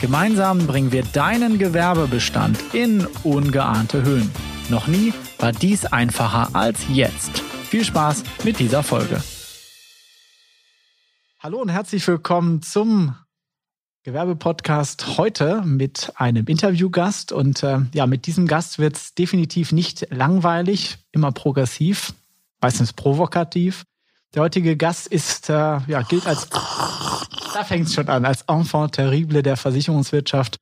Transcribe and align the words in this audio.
Gemeinsam 0.00 0.66
bringen 0.66 0.92
wir 0.92 1.02
deinen 1.02 1.58
Gewerbebestand 1.58 2.58
in 2.72 3.06
ungeahnte 3.22 4.02
Höhen. 4.02 4.30
Noch 4.70 4.86
nie 4.86 5.12
war 5.38 5.52
dies 5.52 5.84
einfacher 5.84 6.56
als 6.56 6.88
jetzt. 6.88 7.40
Viel 7.40 7.84
Spaß 7.84 8.24
mit 8.42 8.58
dieser 8.58 8.82
Folge. 8.82 9.22
Hallo 11.38 11.60
und 11.60 11.68
herzlich 11.68 12.08
willkommen 12.08 12.62
zum 12.62 13.14
Gewerbepodcast 14.04 15.18
heute 15.18 15.60
mit 15.66 16.10
einem 16.16 16.46
Interviewgast. 16.46 17.30
Und 17.30 17.62
äh, 17.62 17.80
ja, 17.92 18.06
mit 18.06 18.26
diesem 18.26 18.46
Gast 18.46 18.78
wird 18.78 18.96
es 18.96 19.14
definitiv 19.14 19.70
nicht 19.70 20.06
langweilig, 20.10 20.96
immer 21.12 21.30
progressiv, 21.30 22.14
meistens 22.62 22.94
provokativ. 22.94 23.84
Der 24.34 24.42
heutige 24.42 24.76
Gast 24.76 25.08
ist, 25.08 25.50
äh, 25.50 25.52
ja, 25.52 26.02
gilt 26.02 26.26
als 26.26 26.48
da 27.52 27.64
fängt 27.64 27.88
es 27.88 27.94
schon 27.94 28.08
an, 28.08 28.24
als 28.24 28.42
Enfant 28.42 28.92
terrible 28.92 29.42
der 29.42 29.56
Versicherungswirtschaft. 29.56 30.56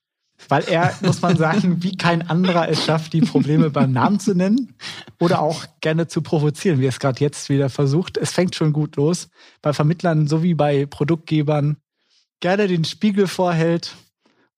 Weil 0.49 0.65
er, 0.69 0.95
muss 1.03 1.21
man 1.21 1.37
sagen, 1.37 1.83
wie 1.83 1.97
kein 1.97 2.29
anderer 2.31 2.69
es 2.69 2.85
schafft, 2.85 3.13
die 3.13 3.21
Probleme 3.21 3.71
beim 3.71 3.91
Namen 3.93 4.21
zu 4.21 4.35
nennen 4.35 4.75
oder 5.19 5.41
auch 5.41 5.67
gerne 5.81 6.07
zu 6.07 6.23
provozieren, 6.23 6.79
wie 6.79 6.87
er 6.87 6.91
es 6.91 7.01
gerade 7.01 7.21
jetzt 7.21 7.49
wieder 7.49 7.69
versucht. 7.69 8.17
Es 8.17 8.31
fängt 8.31 8.55
schon 8.55 8.73
gut 8.73 8.97
los. 8.97 9.29
Bei 9.63 9.73
Vermittlern 9.73 10.29
sowie 10.29 10.55
bei 10.55 10.87
Produktgebern 10.87 11.77
gerne 12.41 12.69
den 12.69 12.85
Spiegel 12.85 13.27
vorhält 13.27 13.97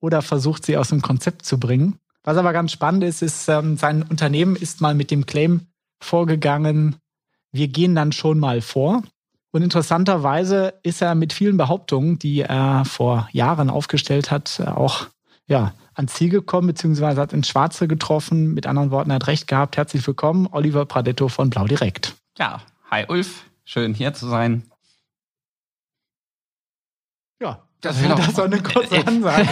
oder 0.00 0.20
versucht, 0.20 0.66
sie 0.66 0.76
aus 0.76 0.90
dem 0.90 1.00
Konzept 1.00 1.46
zu 1.46 1.58
bringen. 1.58 1.96
Was 2.24 2.36
aber 2.36 2.52
ganz 2.52 2.72
spannend 2.72 3.02
ist, 3.02 3.22
ist, 3.22 3.48
ähm, 3.48 3.78
sein 3.78 4.02
Unternehmen 4.02 4.56
ist 4.56 4.82
mal 4.82 4.94
mit 4.94 5.10
dem 5.10 5.24
Claim 5.24 5.62
vorgegangen, 6.02 6.96
wir 7.52 7.68
gehen 7.68 7.94
dann 7.94 8.12
schon 8.12 8.38
mal 8.38 8.60
vor. 8.60 9.02
Und 9.52 9.62
interessanterweise 9.62 10.74
ist 10.82 11.02
er 11.02 11.14
mit 11.14 11.32
vielen 11.32 11.56
Behauptungen, 11.56 12.18
die 12.18 12.40
er 12.40 12.84
vor 12.84 13.28
Jahren 13.32 13.68
aufgestellt 13.68 14.30
hat, 14.30 14.60
auch 14.60 15.06
ja, 15.46 15.74
ans 15.94 16.14
Ziel 16.14 16.30
gekommen, 16.30 16.68
beziehungsweise 16.68 17.20
hat 17.20 17.32
ins 17.32 17.48
Schwarze 17.48 17.88
getroffen. 17.88 18.54
Mit 18.54 18.66
anderen 18.66 18.92
Worten, 18.92 19.10
er 19.10 19.16
hat 19.16 19.26
recht 19.26 19.48
gehabt. 19.48 19.76
Herzlich 19.76 20.06
willkommen, 20.06 20.48
Oliver 20.52 20.86
Pradetto 20.86 21.28
von 21.28 21.50
Blau 21.50 21.66
Direkt. 21.66 22.14
Ja, 22.38 22.62
hi 22.90 23.06
Ulf, 23.08 23.44
schön 23.64 23.92
hier 23.92 24.14
zu 24.14 24.28
sein. 24.28 24.70
Ja, 27.42 27.62
das, 27.80 28.00
das 28.00 28.36
war 28.36 28.44
eine 28.44 28.62
kurze 28.62 29.04
Ansage. 29.06 29.48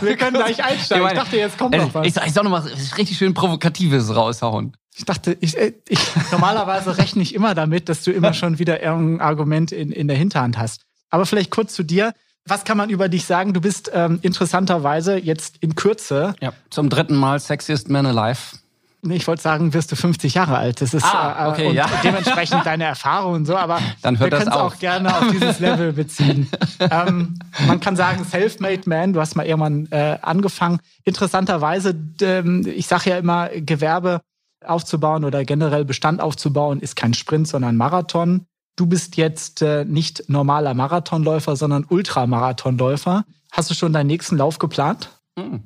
Wir 0.00 0.16
können 0.16 0.36
gleich 0.36 0.64
einsteigen. 0.64 1.06
Ich 1.08 1.12
dachte, 1.12 1.36
jetzt 1.36 1.58
kommt 1.58 1.76
noch 1.76 1.92
was. 1.92 2.06
Ich, 2.06 2.16
ich 2.16 2.32
soll 2.32 2.44
noch 2.44 2.50
mal 2.50 2.62
richtig 2.96 3.18
schön 3.18 3.34
Provokatives 3.34 4.14
raushauen. 4.14 4.76
Ich 4.94 5.04
dachte, 5.04 5.36
ich, 5.40 5.56
äh, 5.56 5.72
ich, 5.88 6.00
normalerweise 6.32 6.98
rechne 6.98 7.22
ich 7.22 7.34
immer 7.34 7.54
damit, 7.54 7.88
dass 7.88 8.02
du 8.02 8.10
immer 8.10 8.34
schon 8.34 8.58
wieder 8.58 8.82
irgendein 8.82 9.26
Argument 9.26 9.72
in, 9.72 9.92
in 9.92 10.08
der 10.08 10.16
Hinterhand 10.16 10.58
hast. 10.58 10.82
Aber 11.10 11.26
vielleicht 11.26 11.50
kurz 11.50 11.74
zu 11.74 11.82
dir. 11.82 12.14
Was 12.44 12.64
kann 12.64 12.76
man 12.76 12.90
über 12.90 13.08
dich 13.08 13.24
sagen? 13.24 13.52
Du 13.52 13.60
bist 13.60 13.90
ähm, 13.94 14.18
interessanterweise 14.22 15.16
jetzt 15.16 15.58
in 15.60 15.76
Kürze. 15.76 16.34
Ja, 16.40 16.52
zum 16.70 16.90
dritten 16.90 17.14
Mal 17.14 17.38
Sexiest 17.38 17.88
Man 17.88 18.04
Alive. 18.04 18.56
Nee, 19.04 19.16
ich 19.16 19.26
wollte 19.26 19.42
sagen, 19.42 19.74
wirst 19.74 19.90
du 19.90 19.96
50 19.96 20.34
Jahre 20.34 20.56
alt. 20.56 20.80
Das 20.80 20.94
ist 20.94 21.04
ah, 21.04 21.46
äh, 21.46 21.50
okay, 21.50 21.66
und 21.66 21.74
ja. 21.74 21.86
dementsprechend 22.04 22.64
deine 22.64 22.84
Erfahrung 22.84 23.34
und 23.34 23.46
so, 23.46 23.56
aber 23.56 23.80
Dann 24.02 24.18
hört 24.20 24.30
wir 24.30 24.38
können 24.38 24.50
es 24.50 24.56
auch 24.56 24.78
gerne 24.78 25.16
auf 25.16 25.28
dieses 25.32 25.58
Level 25.58 25.92
beziehen. 25.92 26.48
ähm, 26.78 27.36
man 27.66 27.80
kann 27.80 27.96
sagen, 27.96 28.24
Self-Made 28.24 28.82
Man, 28.86 29.12
du 29.12 29.20
hast 29.20 29.34
mal 29.34 29.44
irgendwann 29.44 29.86
äh, 29.90 30.18
angefangen. 30.22 30.78
Interessanterweise, 31.04 31.96
ähm, 32.20 32.64
ich 32.64 32.86
sage 32.86 33.10
ja 33.10 33.18
immer, 33.18 33.48
Gewerbe 33.48 34.20
aufzubauen 34.66 35.24
oder 35.24 35.44
generell 35.44 35.84
Bestand 35.84 36.20
aufzubauen, 36.20 36.80
ist 36.80 36.96
kein 36.96 37.14
Sprint, 37.14 37.48
sondern 37.48 37.76
Marathon. 37.76 38.46
Du 38.76 38.86
bist 38.86 39.16
jetzt 39.16 39.62
äh, 39.62 39.84
nicht 39.84 40.28
normaler 40.28 40.74
Marathonläufer, 40.74 41.56
sondern 41.56 41.84
Ultramarathonläufer. 41.88 43.24
Hast 43.50 43.70
du 43.70 43.74
schon 43.74 43.92
deinen 43.92 44.06
nächsten 44.06 44.36
Lauf 44.36 44.58
geplant? 44.58 45.10
Hm. 45.38 45.62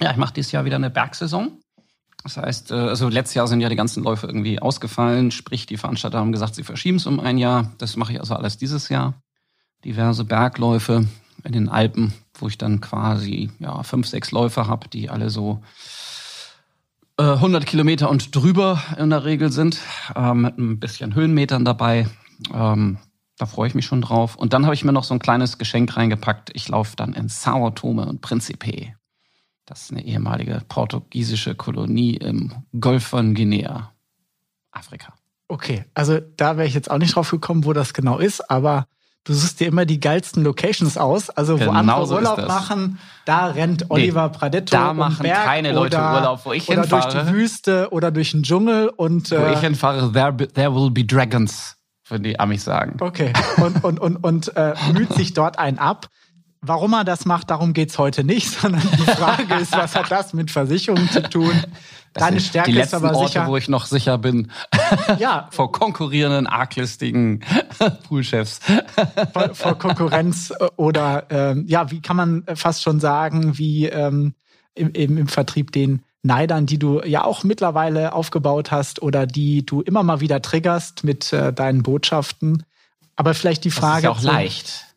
Ja, 0.00 0.10
ich 0.10 0.16
mache 0.16 0.34
dieses 0.34 0.52
Jahr 0.52 0.64
wieder 0.64 0.76
eine 0.76 0.90
Bergsaison. 0.90 1.60
Das 2.22 2.36
heißt, 2.36 2.70
äh, 2.72 2.74
also 2.74 3.08
letztes 3.08 3.34
Jahr 3.34 3.46
sind 3.46 3.60
ja 3.60 3.68
die 3.68 3.76
ganzen 3.76 4.02
Läufe 4.02 4.26
irgendwie 4.26 4.60
ausgefallen, 4.60 5.30
sprich 5.30 5.66
die 5.66 5.76
Veranstalter 5.76 6.18
haben 6.18 6.32
gesagt, 6.32 6.54
sie 6.54 6.64
verschieben 6.64 6.96
es 6.96 7.06
um 7.06 7.20
ein 7.20 7.38
Jahr. 7.38 7.72
Das 7.78 7.96
mache 7.96 8.12
ich 8.12 8.20
also 8.20 8.34
alles 8.34 8.56
dieses 8.56 8.88
Jahr. 8.88 9.14
Diverse 9.84 10.24
Bergläufe 10.24 11.06
in 11.44 11.52
den 11.52 11.68
Alpen, 11.68 12.12
wo 12.38 12.48
ich 12.48 12.58
dann 12.58 12.80
quasi 12.80 13.50
ja 13.60 13.82
fünf, 13.82 14.08
sechs 14.08 14.32
Läufe 14.32 14.66
habe, 14.66 14.88
die 14.88 15.08
alle 15.10 15.30
so 15.30 15.62
100 17.18 17.62
äh, 17.62 17.66
Kilometer 17.66 18.10
und 18.10 18.34
drüber 18.34 18.82
in 18.98 19.10
der 19.10 19.24
Regel 19.24 19.50
sind, 19.50 19.80
äh, 20.14 20.34
mit 20.34 20.58
ein 20.58 20.78
bisschen 20.78 21.14
Höhenmetern 21.14 21.64
dabei. 21.64 22.08
Ähm, 22.52 22.98
da 23.38 23.46
freue 23.46 23.68
ich 23.68 23.74
mich 23.74 23.86
schon 23.86 24.00
drauf. 24.00 24.36
Und 24.36 24.52
dann 24.52 24.64
habe 24.64 24.74
ich 24.74 24.84
mir 24.84 24.92
noch 24.92 25.04
so 25.04 25.14
ein 25.14 25.20
kleines 25.20 25.58
Geschenk 25.58 25.96
reingepackt. 25.96 26.50
Ich 26.54 26.68
laufe 26.68 26.96
dann 26.96 27.12
in 27.12 27.28
Sao 27.28 27.70
Tome 27.70 28.06
und 28.06 28.20
Principe. 28.20 28.94
Das 29.66 29.82
ist 29.82 29.90
eine 29.90 30.04
ehemalige 30.04 30.62
portugiesische 30.68 31.54
Kolonie 31.54 32.14
im 32.16 32.52
Golf 32.78 33.04
von 33.04 33.34
Guinea, 33.34 33.92
Afrika. 34.70 35.14
Okay, 35.48 35.84
also 35.94 36.20
da 36.20 36.56
wäre 36.56 36.66
ich 36.66 36.74
jetzt 36.74 36.90
auch 36.90 36.98
nicht 36.98 37.14
drauf 37.14 37.30
gekommen, 37.30 37.64
wo 37.64 37.72
das 37.72 37.94
genau 37.94 38.18
ist, 38.18 38.50
aber 38.50 38.86
du 39.26 39.34
suchst 39.34 39.60
dir 39.60 39.66
immer 39.66 39.84
die 39.84 40.00
geilsten 40.00 40.42
Locations 40.42 40.96
aus. 40.96 41.30
Also 41.30 41.54
wo 41.54 41.58
genau 41.58 41.72
andere 41.72 42.06
so 42.06 42.14
Urlaub 42.14 42.46
machen, 42.46 42.98
da 43.24 43.46
rennt 43.46 43.90
Oliver 43.90 44.28
nee, 44.28 44.38
Pradetto 44.38 44.76
Da 44.76 44.94
machen 44.94 45.22
Berg 45.22 45.44
keine 45.44 45.72
Leute 45.72 45.96
oder, 45.98 46.14
Urlaub, 46.14 46.40
wo 46.44 46.52
ich 46.52 46.68
oder 46.68 46.82
hinfahre. 46.82 47.04
Oder 47.04 47.12
durch 47.12 47.26
die 47.26 47.34
Wüste 47.34 47.88
oder 47.90 48.10
durch 48.10 48.30
den 48.30 48.42
Dschungel. 48.44 48.88
Und, 48.88 49.30
wo 49.30 49.34
äh, 49.34 49.52
ich 49.52 49.60
hinfahre, 49.60 50.12
there, 50.12 50.34
there 50.36 50.74
will 50.74 50.90
be 50.90 51.04
dragons, 51.04 51.76
würden 52.08 52.22
die 52.22 52.38
Amis 52.38 52.64
sagen. 52.64 52.96
Okay, 53.00 53.32
und, 53.58 53.84
und, 53.84 53.98
und, 53.98 54.16
und 54.16 54.56
äh, 54.56 54.74
müht 54.92 55.12
sich 55.12 55.34
dort 55.34 55.58
ein 55.58 55.78
ab. 55.78 56.06
Warum 56.62 56.94
er 56.94 57.04
das 57.04 57.26
macht, 57.26 57.50
darum 57.50 57.74
geht's 57.74 57.98
heute 57.98 58.24
nicht, 58.24 58.50
sondern 58.60 58.82
die 58.82 59.10
Frage 59.10 59.54
ist, 59.56 59.72
was 59.72 59.94
hat 59.94 60.10
das 60.10 60.32
mit 60.34 60.50
Versicherungen 60.50 61.10
zu 61.10 61.22
tun? 61.22 61.52
Deine 62.16 62.40
Stärke 62.40 62.70
die 62.70 62.76
letzten 62.76 62.96
ist 62.96 63.02
aber 63.04 63.16
Orte, 63.16 63.28
sicher, 63.28 63.46
wo 63.46 63.56
ich 63.56 63.68
noch 63.68 63.86
sicher 63.86 64.18
bin. 64.18 64.50
Ja. 65.18 65.48
vor 65.50 65.72
konkurrierenden, 65.72 66.46
arglistigen 66.46 67.40
Poolchefs. 68.08 68.60
vor, 69.32 69.54
vor, 69.54 69.78
Konkurrenz 69.78 70.50
äh, 70.50 70.68
oder 70.76 71.26
ähm, 71.30 71.64
ja, 71.66 71.90
wie 71.90 72.00
kann 72.00 72.16
man 72.16 72.44
fast 72.54 72.82
schon 72.82 73.00
sagen, 73.00 73.58
wie 73.58 73.86
ähm, 73.86 74.34
im, 74.74 74.92
im, 74.92 75.18
im 75.18 75.28
Vertrieb 75.28 75.72
den 75.72 76.02
Neidern, 76.22 76.66
die 76.66 76.78
du 76.78 77.00
ja 77.02 77.24
auch 77.24 77.44
mittlerweile 77.44 78.12
aufgebaut 78.12 78.70
hast 78.70 79.00
oder 79.00 79.26
die 79.26 79.64
du 79.64 79.80
immer 79.80 80.02
mal 80.02 80.20
wieder 80.20 80.42
triggerst 80.42 81.04
mit 81.04 81.32
äh, 81.32 81.52
deinen 81.52 81.82
Botschaften. 81.82 82.64
Aber 83.14 83.34
vielleicht 83.34 83.64
die 83.64 83.70
Frage. 83.70 84.08
Das 84.08 84.18
ist 84.18 84.24
ja 84.24 84.30
auch 84.30 84.34
leicht. 84.34 84.96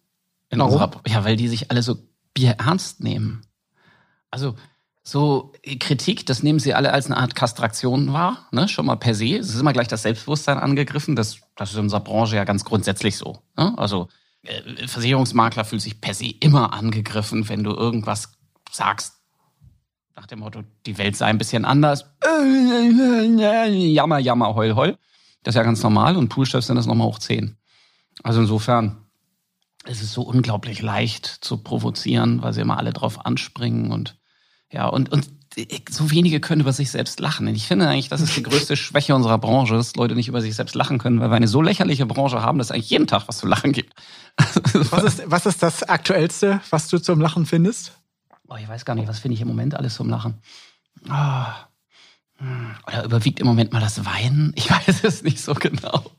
Warum? 0.51 0.73
Unserer, 0.73 0.91
ja, 1.07 1.23
weil 1.23 1.35
die 1.35 1.47
sich 1.47 1.71
alle 1.71 1.81
so 1.83 1.97
Bier 2.33 2.55
ernst 2.59 3.01
nehmen. 3.01 3.41
Also 4.31 4.55
so 5.03 5.53
Kritik, 5.79 6.25
das 6.25 6.43
nehmen 6.43 6.59
sie 6.59 6.73
alle 6.73 6.93
als 6.93 7.07
eine 7.07 7.17
Art 7.17 7.35
Kastraktion 7.35 8.13
wahr, 8.13 8.47
ne? 8.51 8.67
schon 8.67 8.85
mal 8.85 8.95
per 8.95 9.15
se. 9.15 9.37
Es 9.37 9.49
ist 9.49 9.59
immer 9.59 9.73
gleich 9.73 9.87
das 9.87 10.03
Selbstbewusstsein 10.03 10.57
angegriffen. 10.57 11.15
Das, 11.15 11.39
das 11.55 11.71
ist 11.71 11.75
in 11.75 11.83
unserer 11.83 12.01
Branche 12.01 12.35
ja 12.35 12.43
ganz 12.43 12.63
grundsätzlich 12.65 13.17
so. 13.17 13.39
Ne? 13.57 13.73
Also 13.77 14.07
äh, 14.43 14.87
Versicherungsmakler 14.87 15.65
fühlt 15.65 15.81
sich 15.81 15.99
per 16.01 16.13
se 16.13 16.31
immer 16.39 16.73
angegriffen, 16.73 17.49
wenn 17.49 17.63
du 17.63 17.71
irgendwas 17.71 18.33
sagst, 18.71 19.15
nach 20.15 20.27
dem 20.27 20.39
Motto, 20.39 20.63
die 20.85 20.97
Welt 20.97 21.15
sei 21.15 21.27
ein 21.27 21.37
bisschen 21.37 21.63
anders. 21.63 22.05
Jammer, 23.95 24.19
jammer, 24.19 24.53
heul, 24.53 24.75
heul. 24.75 24.97
Das 25.43 25.55
ist 25.55 25.57
ja 25.57 25.63
ganz 25.63 25.81
normal 25.81 26.17
und 26.17 26.27
Poolchefs 26.27 26.67
sind 26.67 26.75
das 26.75 26.85
nochmal 26.85 27.07
hoch 27.07 27.19
10. 27.19 27.55
Also 28.23 28.41
insofern, 28.41 29.05
es 29.85 30.01
ist 30.01 30.11
so 30.11 30.23
unglaublich 30.23 30.81
leicht 30.81 31.25
zu 31.25 31.63
provozieren, 31.63 32.41
weil 32.41 32.51
sie 32.51 32.59
immer 32.59 32.77
alle 32.77 32.91
drauf 32.91 33.25
anspringen 33.25 33.91
und 33.91 34.18
ja, 34.71 34.87
und, 34.87 35.11
und 35.11 35.29
so 35.89 36.11
wenige 36.11 36.39
können 36.39 36.61
über 36.61 36.73
sich 36.73 36.91
selbst 36.91 37.19
lachen. 37.19 37.47
Ich 37.47 37.67
finde 37.67 37.87
eigentlich, 37.87 38.09
das 38.09 38.21
ist 38.21 38.35
die 38.37 38.43
größte 38.43 38.75
Schwäche 38.77 39.15
unserer 39.15 39.37
Branche, 39.37 39.73
dass 39.73 39.95
Leute 39.95 40.15
nicht 40.15 40.27
über 40.27 40.41
sich 40.41 40.55
selbst 40.55 40.75
lachen 40.75 40.99
können, 40.99 41.19
weil 41.19 41.29
wir 41.29 41.35
eine 41.35 41.47
so 41.47 41.61
lächerliche 41.61 42.05
Branche 42.05 42.41
haben, 42.41 42.59
dass 42.59 42.67
es 42.67 42.71
eigentlich 42.71 42.89
jeden 42.89 43.07
Tag 43.07 43.27
was 43.27 43.37
zu 43.39 43.47
lachen 43.47 43.71
gibt. 43.71 43.93
Was 44.91 45.03
ist, 45.03 45.23
was 45.29 45.45
ist 45.45 45.61
das 45.61 45.83
Aktuellste, 45.83 46.61
was 46.69 46.87
du 46.87 46.97
zum 46.97 47.19
Lachen 47.19 47.45
findest? 47.45 47.91
Oh, 48.47 48.55
ich 48.55 48.69
weiß 48.69 48.85
gar 48.85 48.95
nicht, 48.95 49.09
was 49.09 49.19
finde 49.19 49.35
ich 49.35 49.41
im 49.41 49.49
Moment 49.49 49.75
alles 49.75 49.95
zum 49.95 50.07
Lachen? 50.07 50.35
Oh. 51.09 51.45
Oder 52.87 53.03
überwiegt 53.03 53.41
im 53.41 53.47
Moment 53.47 53.73
mal 53.73 53.81
das 53.81 54.05
Weinen? 54.05 54.53
Ich 54.55 54.69
weiß 54.87 55.03
es 55.03 55.23
nicht 55.23 55.41
so 55.41 55.53
genau. 55.53 56.09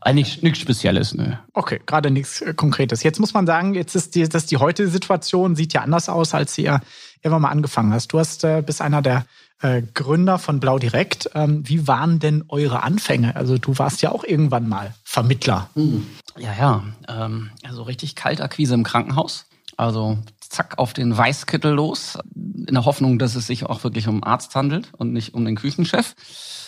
Eigentlich 0.00 0.42
nichts 0.42 0.60
Spezielles, 0.60 1.14
ne. 1.14 1.40
Okay, 1.52 1.80
gerade 1.84 2.12
nichts 2.12 2.40
äh, 2.40 2.54
Konkretes. 2.54 3.02
Jetzt 3.02 3.18
muss 3.18 3.34
man 3.34 3.44
sagen, 3.44 3.74
jetzt 3.74 3.96
ist 3.96 4.14
die, 4.14 4.28
das 4.28 4.46
die 4.46 4.56
heutige 4.58 4.88
Situation 4.88 5.56
sieht 5.56 5.72
ja 5.72 5.80
anders 5.80 6.08
aus, 6.08 6.32
als 6.32 6.54
sie 6.54 6.62
ja 6.62 6.80
irgendwann 7.22 7.42
mal 7.42 7.50
angefangen 7.50 7.92
hast. 7.92 8.12
Du 8.12 8.20
hast 8.20 8.44
äh, 8.44 8.62
bist 8.64 8.80
einer 8.80 9.02
der 9.02 9.26
äh, 9.62 9.82
Gründer 9.94 10.38
von 10.38 10.60
Blau 10.60 10.78
Direkt. 10.78 11.30
Ähm, 11.34 11.68
wie 11.68 11.88
waren 11.88 12.20
denn 12.20 12.44
eure 12.48 12.84
Anfänge? 12.84 13.34
Also 13.34 13.58
du 13.58 13.78
warst 13.78 14.00
ja 14.00 14.12
auch 14.12 14.22
irgendwann 14.22 14.68
mal 14.68 14.94
Vermittler. 15.02 15.70
Hm. 15.74 16.06
Ja, 16.38 16.54
ja. 16.56 16.84
Ähm, 17.08 17.50
also 17.64 17.82
richtig 17.82 18.14
Kaltakquise 18.14 18.74
im 18.74 18.84
Krankenhaus. 18.84 19.46
Also 19.76 20.18
zack 20.38 20.78
auf 20.78 20.92
den 20.92 21.16
Weißkittel 21.16 21.72
los, 21.72 22.16
in 22.34 22.74
der 22.74 22.84
Hoffnung, 22.84 23.18
dass 23.18 23.34
es 23.34 23.48
sich 23.48 23.64
auch 23.64 23.82
wirklich 23.82 24.06
um 24.06 24.22
Arzt 24.22 24.54
handelt 24.54 24.92
und 24.96 25.12
nicht 25.12 25.34
um 25.34 25.44
den 25.44 25.56
Küchenchef 25.56 26.14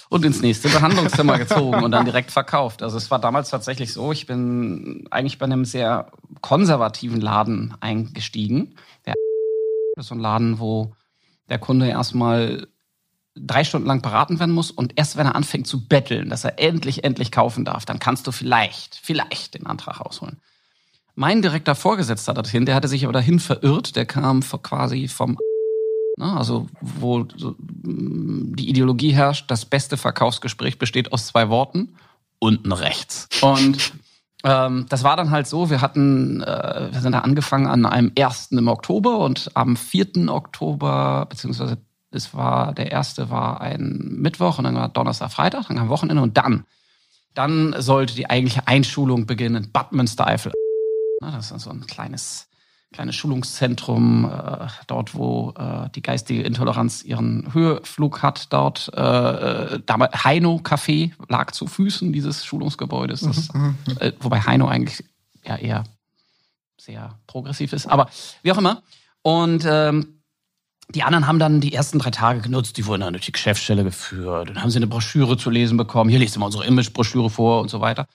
und 0.09 0.25
ins 0.25 0.41
nächste 0.41 0.69
Behandlungszimmer 0.69 1.39
gezogen 1.39 1.83
und 1.83 1.91
dann 1.91 2.05
direkt 2.05 2.31
verkauft. 2.31 2.83
Also 2.83 2.97
es 2.97 3.11
war 3.11 3.19
damals 3.19 3.51
tatsächlich 3.51 3.93
so, 3.93 4.13
ich 4.13 4.27
bin 4.27 5.07
eigentlich 5.11 5.39
bei 5.39 5.47
einem 5.47 5.65
sehr 5.65 6.11
konservativen 6.41 7.21
Laden 7.21 7.75
eingestiegen. 7.81 8.75
Der 9.07 9.15
ist 9.97 10.09
so 10.09 10.15
ein 10.15 10.21
Laden, 10.21 10.59
wo 10.59 10.95
der 11.49 11.59
Kunde 11.59 11.89
erstmal 11.89 12.67
drei 13.35 13.65
Stunden 13.65 13.87
lang 13.87 14.03
beraten 14.03 14.41
werden 14.41 14.55
muss 14.55 14.71
und 14.71 14.95
erst 14.97 15.17
wenn 15.17 15.27
er 15.27 15.37
anfängt 15.37 15.67
zu 15.67 15.87
betteln, 15.87 16.29
dass 16.29 16.45
er 16.45 16.59
endlich, 16.59 17.05
endlich 17.05 17.31
kaufen 17.31 17.65
darf, 17.65 17.85
dann 17.85 17.99
kannst 17.99 18.27
du 18.27 18.33
vielleicht, 18.33 18.97
vielleicht 18.97 19.55
den 19.55 19.67
Antrag 19.67 20.01
ausholen. 20.01 20.41
Mein 21.15 21.43
direkter 21.43 21.75
Vorgesetzter 21.75 22.35
dorthin, 22.35 22.65
der 22.65 22.75
hatte 22.75 22.89
sich 22.89 23.05
aber 23.05 23.13
dahin 23.13 23.41
verirrt, 23.41 23.97
der 23.97 24.07
kam 24.07 24.41
quasi 24.41 25.09
vom 25.09 25.37
Ne? 26.19 26.37
Also 26.37 26.67
wo 26.81 27.21
mm, 27.21 28.57
die 28.57 28.69
Ideologie 28.69 29.13
herrscht, 29.13 29.51
das 29.51 29.65
beste 29.65 29.97
Verkaufsgespräch 29.97 30.79
besteht 30.79 31.13
aus 31.13 31.29
zwei 31.29 31.49
Worten, 31.49 31.95
unten 32.41 32.73
rechts. 32.73 33.29
Und 33.41 33.93
ähm, 34.45 34.87
das 34.89 35.05
war 35.05 35.17
dann 35.17 35.31
halt 35.31 35.47
so, 35.47 35.71
wir 35.71 35.81
hatten, 35.81 36.43
äh, 36.43 36.89
wir 36.91 37.01
sind 37.01 37.13
da 37.13 37.21
angefangen 37.21 37.67
an 37.67 37.87
einem 37.87 38.13
1. 38.19 38.53
im 38.53 38.69
Oktober 38.69 39.19
und 39.19 39.51
am 39.55 39.77
4. 39.77 40.29
Oktober, 40.29 41.27
beziehungsweise 41.29 41.79
es 42.11 42.35
war, 42.35 42.75
der 42.75 42.91
erste 42.91 43.31
war 43.31 43.61
ein 43.61 43.99
Mittwoch 44.19 44.59
und 44.59 44.65
dann 44.65 44.75
war 44.75 44.89
Donnerstag, 44.89 45.31
Freitag, 45.31 45.69
dann 45.69 45.77
kam 45.77 45.89
Wochenende 45.89 46.23
und 46.23 46.37
dann, 46.37 46.65
dann 47.35 47.75
sollte 47.79 48.15
die 48.15 48.29
eigentliche 48.29 48.67
Einschulung 48.67 49.27
beginnen 49.27 49.65
in 49.65 49.73
Bad 49.73 49.93
Münstereifel. 49.93 50.53
Das 51.21 51.51
ist 51.51 51.63
so 51.63 51.71
ein 51.71 51.87
kleines 51.87 52.49
kleines 52.93 53.17
Schulungszentrum, 53.17 54.25
äh, 54.25 54.67
dort 54.87 55.15
wo 55.15 55.53
äh, 55.59 55.91
die 55.95 56.03
geistige 56.03 56.43
Intoleranz 56.43 57.03
ihren 57.03 57.53
Höheflug 57.53 58.23
hat, 58.23 58.53
dort 58.53 58.91
äh, 58.95 59.01
äh 59.01 59.81
damals 59.85 60.25
Heino 60.25 60.61
Café 60.63 61.13
lag 61.29 61.51
zu 61.51 61.67
Füßen 61.67 62.13
dieses 62.13 62.45
Schulungsgebäudes, 62.45 63.21
das, 63.21 63.53
mhm, 63.53 63.77
mhm. 63.87 63.97
äh, 64.01 64.13
wobei 64.21 64.41
Heino 64.41 64.69
eigentlich 64.69 65.05
ja 65.45 65.57
eher 65.57 65.85
sehr 66.81 67.19
progressiv 67.27 67.73
ist, 67.73 67.87
aber 67.87 68.09
wie 68.43 68.53
auch 68.53 68.59
immer. 68.59 68.83
Und 69.23 69.67
ähm, 69.69 70.23
die 70.91 71.03
anderen 71.03 71.27
haben 71.27 71.39
dann 71.39 71.61
die 71.61 71.75
ersten 71.75 71.99
drei 71.99 72.11
Tage 72.11 72.41
genutzt, 72.41 72.79
die 72.79 72.87
wurden 72.87 73.03
dann 73.03 73.13
durch 73.13 73.27
die 73.27 73.33
Geschäftsstelle 73.33 73.85
geführt, 73.85 74.49
dann 74.49 74.63
haben 74.63 74.71
sie 74.71 74.79
eine 74.79 74.87
Broschüre 74.87 75.37
zu 75.37 75.51
lesen 75.51 75.77
bekommen, 75.77 76.09
hier 76.09 76.19
lesen 76.19 76.41
wir 76.41 76.47
unsere 76.47 76.65
Image-Broschüre 76.65 77.29
vor 77.29 77.61
und 77.61 77.69
so 77.69 77.81
weiter. 77.81 78.07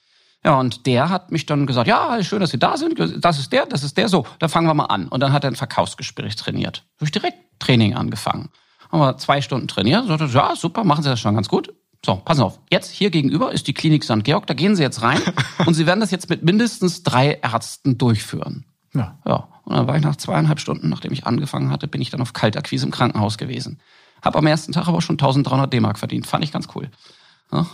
Ja, 0.45 0.59
und 0.59 0.85
der 0.85 1.09
hat 1.09 1.31
mich 1.31 1.45
dann 1.45 1.65
gesagt, 1.65 1.87
ja, 1.87 2.21
schön, 2.21 2.41
dass 2.41 2.49
Sie 2.49 2.59
da 2.59 2.75
sind. 2.77 2.99
Das 3.23 3.39
ist 3.39 3.53
der, 3.53 3.65
das 3.65 3.83
ist 3.83 3.97
der. 3.97 4.09
So, 4.09 4.25
dann 4.39 4.49
fangen 4.49 4.67
wir 4.67 4.73
mal 4.73 4.85
an. 4.85 5.07
Und 5.07 5.21
dann 5.21 5.31
hat 5.31 5.45
er 5.45 5.51
ein 5.51 5.55
Verkaufsgespräch 5.55 6.35
trainiert. 6.35 6.83
Habe 6.97 7.05
ich 7.05 7.11
direkt 7.11 7.37
Training 7.59 7.95
angefangen. 7.95 8.49
Haben 8.91 8.99
wir 8.99 9.17
zwei 9.17 9.41
Stunden 9.41 9.67
trainiert. 9.67 10.05
Sagte, 10.07 10.25
ja, 10.25 10.55
super, 10.55 10.83
machen 10.83 11.03
Sie 11.03 11.09
das 11.09 11.19
schon 11.19 11.35
ganz 11.35 11.47
gut. 11.47 11.73
So, 12.05 12.15
passen 12.17 12.41
auf. 12.41 12.59
Jetzt 12.69 12.91
hier 12.91 13.09
gegenüber 13.09 13.53
ist 13.53 13.67
die 13.67 13.73
Klinik 13.73 14.03
St. 14.03 14.23
Georg. 14.23 14.45
Da 14.47 14.53
gehen 14.53 14.75
Sie 14.75 14.83
jetzt 14.83 15.01
rein 15.01 15.21
und 15.65 15.73
Sie 15.73 15.87
werden 15.87 16.01
das 16.01 16.11
jetzt 16.11 16.29
mit 16.29 16.43
mindestens 16.43 17.03
drei 17.03 17.39
Ärzten 17.41 17.97
durchführen. 17.97 18.65
Ja. 18.93 19.17
Ja. 19.25 19.47
Und 19.63 19.77
dann 19.77 19.87
war 19.87 19.95
ich 19.95 20.03
nach 20.03 20.17
zweieinhalb 20.17 20.59
Stunden, 20.59 20.89
nachdem 20.89 21.13
ich 21.13 21.25
angefangen 21.25 21.69
hatte, 21.69 21.87
bin 21.87 22.01
ich 22.01 22.09
dann 22.09 22.21
auf 22.21 22.33
Kaltakquise 22.33 22.85
im 22.85 22.91
Krankenhaus 22.91 23.37
gewesen. 23.37 23.79
Hab 24.21 24.35
am 24.35 24.45
ersten 24.45 24.73
Tag 24.73 24.87
aber 24.89 25.01
schon 25.01 25.15
1300 25.15 25.71
D-Mark 25.71 25.97
verdient. 25.97 26.27
Fand 26.27 26.43
ich 26.43 26.51
ganz 26.51 26.67
cool. 26.75 26.89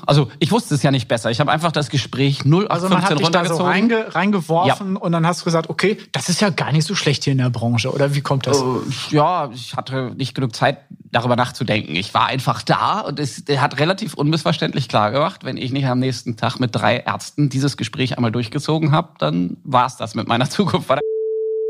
Also 0.06 0.30
ich 0.40 0.52
wusste 0.52 0.76
es 0.76 0.84
ja 0.84 0.92
nicht 0.92 1.08
besser. 1.08 1.32
Ich 1.32 1.40
habe 1.40 1.52
einfach 1.52 1.72
das 1.72 1.90
Gespräch 1.90 2.46
0 2.46 2.66
auf 2.66 2.72
also 2.72 2.88
15 2.88 2.90
man 2.90 3.04
hat 3.04 3.18
dich 3.18 3.26
runtergezogen. 3.26 3.58
Da 3.58 3.64
so 3.64 3.70
reinge, 3.70 4.16
reingeworfen 4.16 4.94
ja. 4.96 5.00
und 5.00 5.12
dann 5.12 5.26
hast 5.26 5.42
du 5.42 5.46
gesagt, 5.46 5.70
okay, 5.70 5.98
das 6.12 6.30
ist 6.30 6.42
ja 6.42 6.50
gar 6.50 6.72
nicht 6.72 6.86
so 6.86 6.96
schlecht 6.96 7.24
hier 7.24 7.32
in 7.32 7.40
der 7.40 7.50
Branche. 7.50 7.92
Oder 7.94 8.16
wie 8.16 8.22
kommt 8.22 8.48
das? 8.48 8.62
Uh, 8.62 8.82
ja, 9.10 9.50
ich 9.54 9.76
hatte 9.76 10.14
nicht 10.16 10.36
genug 10.36 10.56
Zeit, 10.56 10.80
darüber 11.12 11.36
nachzudenken. 11.36 11.96
Ich 11.96 12.14
war 12.14 12.28
einfach 12.28 12.62
da 12.62 13.00
und 13.02 13.20
es 13.20 13.44
hat 13.58 13.80
relativ 13.80 14.14
unmissverständlich 14.14 14.88
klar 14.88 15.12
gemacht, 15.12 15.44
wenn 15.44 15.58
ich 15.58 15.72
nicht 15.72 15.88
am 15.88 16.00
nächsten 16.00 16.38
Tag 16.38 16.60
mit 16.60 16.76
drei 16.76 16.98
Ärzten 16.98 17.50
dieses 17.50 17.78
Gespräch 17.78 18.18
einmal 18.18 18.32
durchgezogen 18.32 18.92
habe, 18.92 19.10
dann 19.18 19.58
war 19.64 19.86
es 19.86 19.98
das 19.98 20.16
mit 20.16 20.28
meiner 20.28 20.50
Zukunft. 20.50 20.90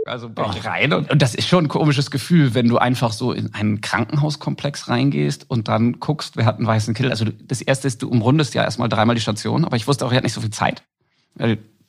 Also 0.09 0.29
bin 0.29 0.45
ich 0.51 0.65
rein 0.65 0.91
und, 0.93 1.09
und 1.11 1.21
das 1.21 1.35
ist 1.35 1.47
schon 1.47 1.65
ein 1.65 1.67
komisches 1.69 2.11
Gefühl, 2.11 2.53
wenn 2.53 2.67
du 2.67 2.77
einfach 2.77 3.11
so 3.13 3.31
in 3.31 3.53
einen 3.53 3.81
Krankenhauskomplex 3.81 4.89
reingehst 4.89 5.49
und 5.49 5.67
dann 5.67 5.99
guckst, 5.99 6.35
wer 6.35 6.45
hat 6.45 6.57
einen 6.57 6.67
weißen 6.67 6.93
Kittel. 6.93 7.11
Also 7.11 7.25
das 7.25 7.61
erste 7.61 7.87
ist, 7.87 8.01
du 8.01 8.09
umrundest 8.09 8.53
ja 8.53 8.63
erstmal 8.63 8.89
dreimal 8.89 9.15
die 9.15 9.21
Station, 9.21 9.65
aber 9.65 9.77
ich 9.77 9.87
wusste 9.87 10.05
auch, 10.05 10.11
er 10.11 10.17
hat 10.17 10.23
nicht 10.23 10.33
so 10.33 10.41
viel 10.41 10.49
Zeit. 10.49 10.83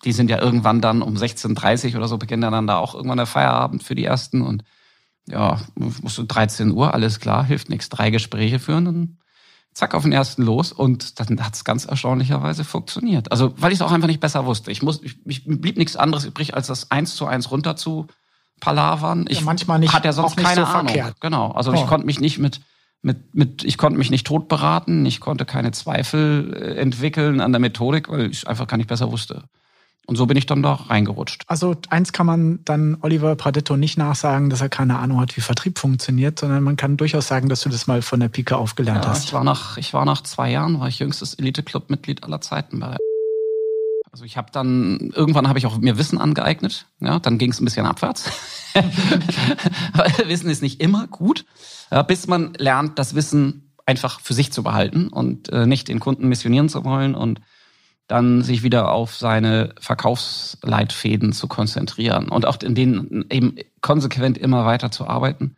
Die 0.04 0.12
sind 0.12 0.30
ja 0.30 0.38
irgendwann 0.40 0.80
dann 0.80 1.02
um 1.02 1.14
16.30 1.14 1.96
oder 1.96 2.08
so 2.08 2.18
beginnt 2.18 2.44
dann 2.44 2.66
da 2.66 2.76
auch 2.76 2.94
irgendwann 2.94 3.18
der 3.18 3.26
Feierabend 3.26 3.82
für 3.82 3.94
die 3.94 4.04
ersten 4.04 4.42
und 4.42 4.64
ja, 5.28 5.60
musst 5.74 6.18
du 6.18 6.22
13 6.22 6.72
Uhr, 6.72 6.94
alles 6.94 7.20
klar, 7.20 7.44
hilft 7.44 7.68
nichts, 7.68 7.88
drei 7.88 8.10
Gespräche 8.10 8.58
führen, 8.58 8.84
dann 8.84 9.18
zack 9.74 9.94
auf 9.94 10.02
den 10.02 10.12
ersten 10.12 10.42
los 10.42 10.72
und 10.72 11.20
dann 11.20 11.44
hat 11.44 11.54
es 11.54 11.64
ganz 11.64 11.84
erstaunlicherweise 11.84 12.64
funktioniert. 12.64 13.30
Also 13.30 13.54
weil 13.56 13.72
ich 13.72 13.78
es 13.78 13.82
auch 13.82 13.92
einfach 13.92 14.08
nicht 14.08 14.20
besser 14.20 14.44
wusste. 14.46 14.70
Ich 14.70 14.82
muss, 14.82 15.02
ich, 15.02 15.16
ich 15.26 15.44
blieb 15.44 15.78
nichts 15.78 15.96
anderes 15.96 16.24
übrig, 16.24 16.54
als 16.54 16.66
das 16.66 16.90
eins 16.90 17.14
zu 17.14 17.26
eins 17.26 17.50
runter 17.50 17.76
zu 17.76 18.06
palavern. 18.60 19.26
Ich 19.28 19.38
ja, 19.38 19.44
manchmal 19.44 19.78
nicht. 19.78 19.92
Hat 19.92 20.04
ja 20.04 20.12
sonst 20.12 20.36
keine 20.36 20.66
so 20.66 20.66
Ahnung. 20.66 20.88
Verkehrt. 20.88 21.20
Genau. 21.20 21.52
Also 21.52 21.70
oh. 21.70 21.74
ich 21.74 21.86
konnte 21.86 22.06
mich 22.06 22.20
nicht 22.20 22.38
mit 22.38 22.60
mit, 23.02 23.34
mit, 23.34 23.64
ich 23.64 23.78
konnte 23.78 23.98
mich 23.98 24.10
nicht 24.10 24.26
tot 24.26 24.48
beraten, 24.48 25.06
ich 25.06 25.20
konnte 25.20 25.46
keine 25.46 25.72
Zweifel 25.72 26.52
äh, 26.54 26.74
entwickeln 26.78 27.40
an 27.40 27.52
der 27.52 27.60
Methodik, 27.60 28.10
weil 28.10 28.30
ich 28.30 28.46
einfach 28.46 28.66
gar 28.66 28.76
nicht 28.76 28.88
besser 28.88 29.10
wusste. 29.10 29.44
Und 30.06 30.16
so 30.16 30.26
bin 30.26 30.36
ich 30.36 30.46
dann 30.46 30.62
da 30.62 30.72
reingerutscht. 30.72 31.44
Also 31.46 31.76
eins 31.88 32.12
kann 32.12 32.26
man 32.26 32.64
dann 32.64 32.98
Oliver 33.00 33.36
Pradetto 33.36 33.76
nicht 33.76 33.96
nachsagen, 33.96 34.50
dass 34.50 34.60
er 34.60 34.68
keine 34.68 34.98
Ahnung 34.98 35.20
hat, 35.20 35.36
wie 35.36 35.40
Vertrieb 35.40 35.78
funktioniert, 35.78 36.40
sondern 36.40 36.64
man 36.64 36.76
kann 36.76 36.96
durchaus 36.96 37.28
sagen, 37.28 37.48
dass 37.48 37.60
du 37.60 37.68
das 37.68 37.86
mal 37.86 38.02
von 38.02 38.18
der 38.18 38.28
Pike 38.28 38.56
aufgelernt 38.56 39.04
ja, 39.04 39.10
hast. 39.10 39.26
Ich 39.26 39.32
war 39.32 39.44
nach, 39.44 39.76
ich 39.76 39.94
war 39.94 40.04
nach 40.04 40.22
zwei 40.22 40.50
Jahren, 40.50 40.80
war 40.80 40.88
ich 40.88 40.98
jüngstes 40.98 41.34
Elite-Club-Mitglied 41.34 42.24
aller 42.24 42.40
Zeiten 42.40 42.80
bei 42.80 42.96
also 44.12 44.24
ich 44.24 44.36
habe 44.36 44.48
dann, 44.50 45.12
irgendwann 45.14 45.48
habe 45.48 45.58
ich 45.58 45.66
auch 45.66 45.78
mir 45.78 45.96
Wissen 45.96 46.18
angeeignet, 46.18 46.86
ja, 46.98 47.20
dann 47.20 47.38
ging 47.38 47.52
es 47.52 47.60
ein 47.60 47.64
bisschen 47.64 47.86
abwärts. 47.86 48.30
Wissen 50.26 50.50
ist 50.50 50.62
nicht 50.62 50.80
immer 50.80 51.06
gut, 51.06 51.44
ja, 51.90 52.02
bis 52.02 52.26
man 52.26 52.54
lernt, 52.54 52.98
das 52.98 53.14
Wissen 53.14 53.70
einfach 53.86 54.20
für 54.20 54.34
sich 54.34 54.52
zu 54.52 54.62
behalten 54.62 55.08
und 55.08 55.48
äh, 55.50 55.66
nicht 55.66 55.88
den 55.88 56.00
Kunden 56.00 56.28
missionieren 56.28 56.68
zu 56.68 56.84
wollen 56.84 57.14
und 57.14 57.40
dann 58.10 58.42
sich 58.42 58.64
wieder 58.64 58.90
auf 58.90 59.14
seine 59.14 59.72
Verkaufsleitfäden 59.78 61.32
zu 61.32 61.46
konzentrieren 61.46 62.28
und 62.28 62.44
auch 62.44 62.60
in 62.60 62.74
denen 62.74 63.24
eben 63.30 63.54
konsequent 63.82 64.36
immer 64.36 64.66
weiter 64.66 64.90
zu 64.90 65.06
arbeiten. 65.06 65.54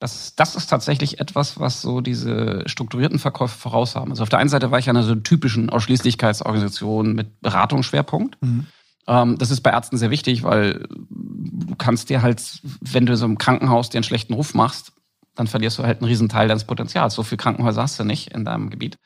Das, 0.00 0.34
das 0.34 0.56
ist 0.56 0.66
tatsächlich 0.66 1.20
etwas, 1.20 1.60
was 1.60 1.80
so 1.80 2.00
diese 2.00 2.64
strukturierten 2.66 3.20
Verkäufe 3.20 3.56
voraus 3.56 3.94
haben. 3.94 4.10
Also 4.10 4.24
auf 4.24 4.28
der 4.28 4.40
einen 4.40 4.48
Seite 4.48 4.72
war 4.72 4.80
ich 4.80 4.90
an 4.90 4.96
einer 4.96 5.06
so 5.06 5.14
typischen 5.14 5.70
Ausschließlichkeitsorganisation 5.70 7.14
mit 7.14 7.40
Beratungsschwerpunkt. 7.40 8.36
Mhm. 8.42 8.66
Ähm, 9.06 9.38
das 9.38 9.52
ist 9.52 9.60
bei 9.60 9.70
Ärzten 9.70 9.96
sehr 9.96 10.10
wichtig, 10.10 10.42
weil 10.42 10.88
du 10.90 11.76
kannst 11.76 12.10
dir 12.10 12.20
halt, 12.20 12.60
wenn 12.80 13.06
du 13.06 13.16
so 13.16 13.26
im 13.26 13.38
Krankenhaus 13.38 13.90
dir 13.90 13.98
einen 13.98 14.04
schlechten 14.04 14.34
Ruf 14.34 14.54
machst, 14.54 14.92
dann 15.36 15.46
verlierst 15.46 15.78
du 15.78 15.84
halt 15.84 16.00
einen 16.00 16.08
Riesenteil 16.08 16.48
deines 16.48 16.64
Potenzials. 16.64 17.14
So 17.14 17.22
viele 17.22 17.36
Krankenhäuser 17.36 17.82
hast 17.82 18.00
du 18.00 18.04
nicht 18.04 18.32
in 18.34 18.44
deinem 18.44 18.70
Gebiet. 18.70 18.98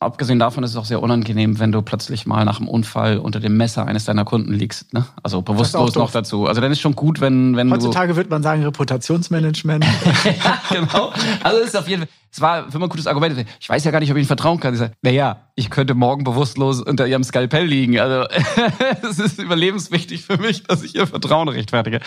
Abgesehen 0.00 0.40
davon 0.40 0.64
ist 0.64 0.70
es 0.70 0.76
auch 0.76 0.84
sehr 0.84 1.00
unangenehm, 1.00 1.60
wenn 1.60 1.70
du 1.70 1.80
plötzlich 1.80 2.26
mal 2.26 2.44
nach 2.44 2.58
einem 2.58 2.68
Unfall 2.68 3.18
unter 3.18 3.38
dem 3.38 3.56
Messer 3.56 3.86
eines 3.86 4.04
deiner 4.04 4.24
Kunden 4.24 4.52
liegst. 4.52 4.92
Ne? 4.92 5.06
Also 5.22 5.42
bewusstlos 5.42 5.94
noch 5.94 6.10
dazu. 6.10 6.46
Also 6.46 6.60
dann 6.60 6.72
ist 6.72 6.80
schon 6.80 6.96
gut, 6.96 7.20
wenn, 7.20 7.56
wenn 7.56 7.70
Heutzutage 7.70 8.12
du 8.12 8.16
würde 8.16 8.30
man 8.30 8.42
sagen 8.42 8.64
Reputationsmanagement. 8.64 9.84
ja, 10.24 10.60
genau. 10.70 11.12
Also 11.44 11.58
es 11.60 11.68
ist 11.68 11.76
auf 11.76 11.86
jeden 11.86 12.02
Fall 12.02 12.08
es 12.32 12.40
war 12.40 12.70
für 12.70 12.78
ein 12.78 12.88
gutes 12.88 13.06
Argument. 13.06 13.46
Ich 13.60 13.68
weiß 13.68 13.84
ja 13.84 13.90
gar 13.90 14.00
nicht, 14.00 14.10
ob 14.10 14.16
ich 14.16 14.22
Ihnen 14.22 14.26
vertrauen 14.26 14.58
kann. 14.58 14.72
Ich 14.72 14.80
sage, 14.80 14.94
naja, 15.02 15.48
ich 15.54 15.68
könnte 15.68 15.92
morgen 15.92 16.24
bewusstlos 16.24 16.80
unter 16.80 17.06
Ihrem 17.06 17.24
Skalpell 17.24 17.66
liegen. 17.66 18.00
Also 18.00 18.26
es 19.02 19.18
ist 19.18 19.38
überlebenswichtig 19.38 20.24
für 20.24 20.38
mich, 20.38 20.62
dass 20.62 20.82
ich 20.82 20.94
Ihr 20.94 21.06
Vertrauen 21.06 21.48
rechtfertige. 21.48 22.00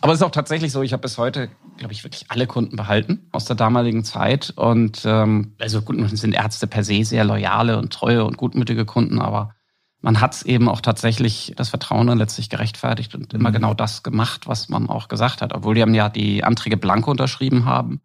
Aber 0.00 0.12
es 0.12 0.18
ist 0.18 0.24
auch 0.24 0.32
tatsächlich 0.32 0.72
so, 0.72 0.82
ich 0.82 0.92
habe 0.92 1.02
bis 1.02 1.18
heute, 1.18 1.50
glaube 1.76 1.92
ich, 1.92 2.02
wirklich 2.02 2.24
alle 2.30 2.48
Kunden 2.48 2.74
behalten 2.74 3.28
aus 3.30 3.44
der 3.44 3.54
damaligen 3.54 4.02
Zeit. 4.02 4.52
Und 4.56 5.02
ähm, 5.04 5.54
also 5.60 5.82
gut, 5.82 5.96
sind 6.18 6.34
Ärzte 6.34 6.66
per 6.66 6.82
se 6.82 7.04
sehr 7.04 7.22
loyale 7.22 7.78
und 7.78 7.92
treue 7.92 8.24
und 8.24 8.36
gutmütige 8.36 8.84
Kunden, 8.84 9.20
aber 9.20 9.54
man 10.00 10.20
hat 10.20 10.34
es 10.34 10.42
eben 10.42 10.68
auch 10.68 10.80
tatsächlich 10.80 11.52
das 11.56 11.68
Vertrauen 11.68 12.08
dann 12.08 12.18
letztlich 12.18 12.48
gerechtfertigt 12.48 13.14
und 13.14 13.34
immer 13.34 13.50
mhm. 13.50 13.54
genau 13.54 13.74
das 13.74 14.02
gemacht, 14.02 14.48
was 14.48 14.68
man 14.68 14.88
auch 14.88 15.06
gesagt 15.06 15.42
hat. 15.42 15.54
Obwohl 15.54 15.76
die 15.76 15.82
haben 15.82 15.94
ja 15.94 16.08
die 16.08 16.42
Anträge 16.42 16.76
blanko 16.76 17.12
unterschrieben 17.12 17.66
haben 17.66 18.00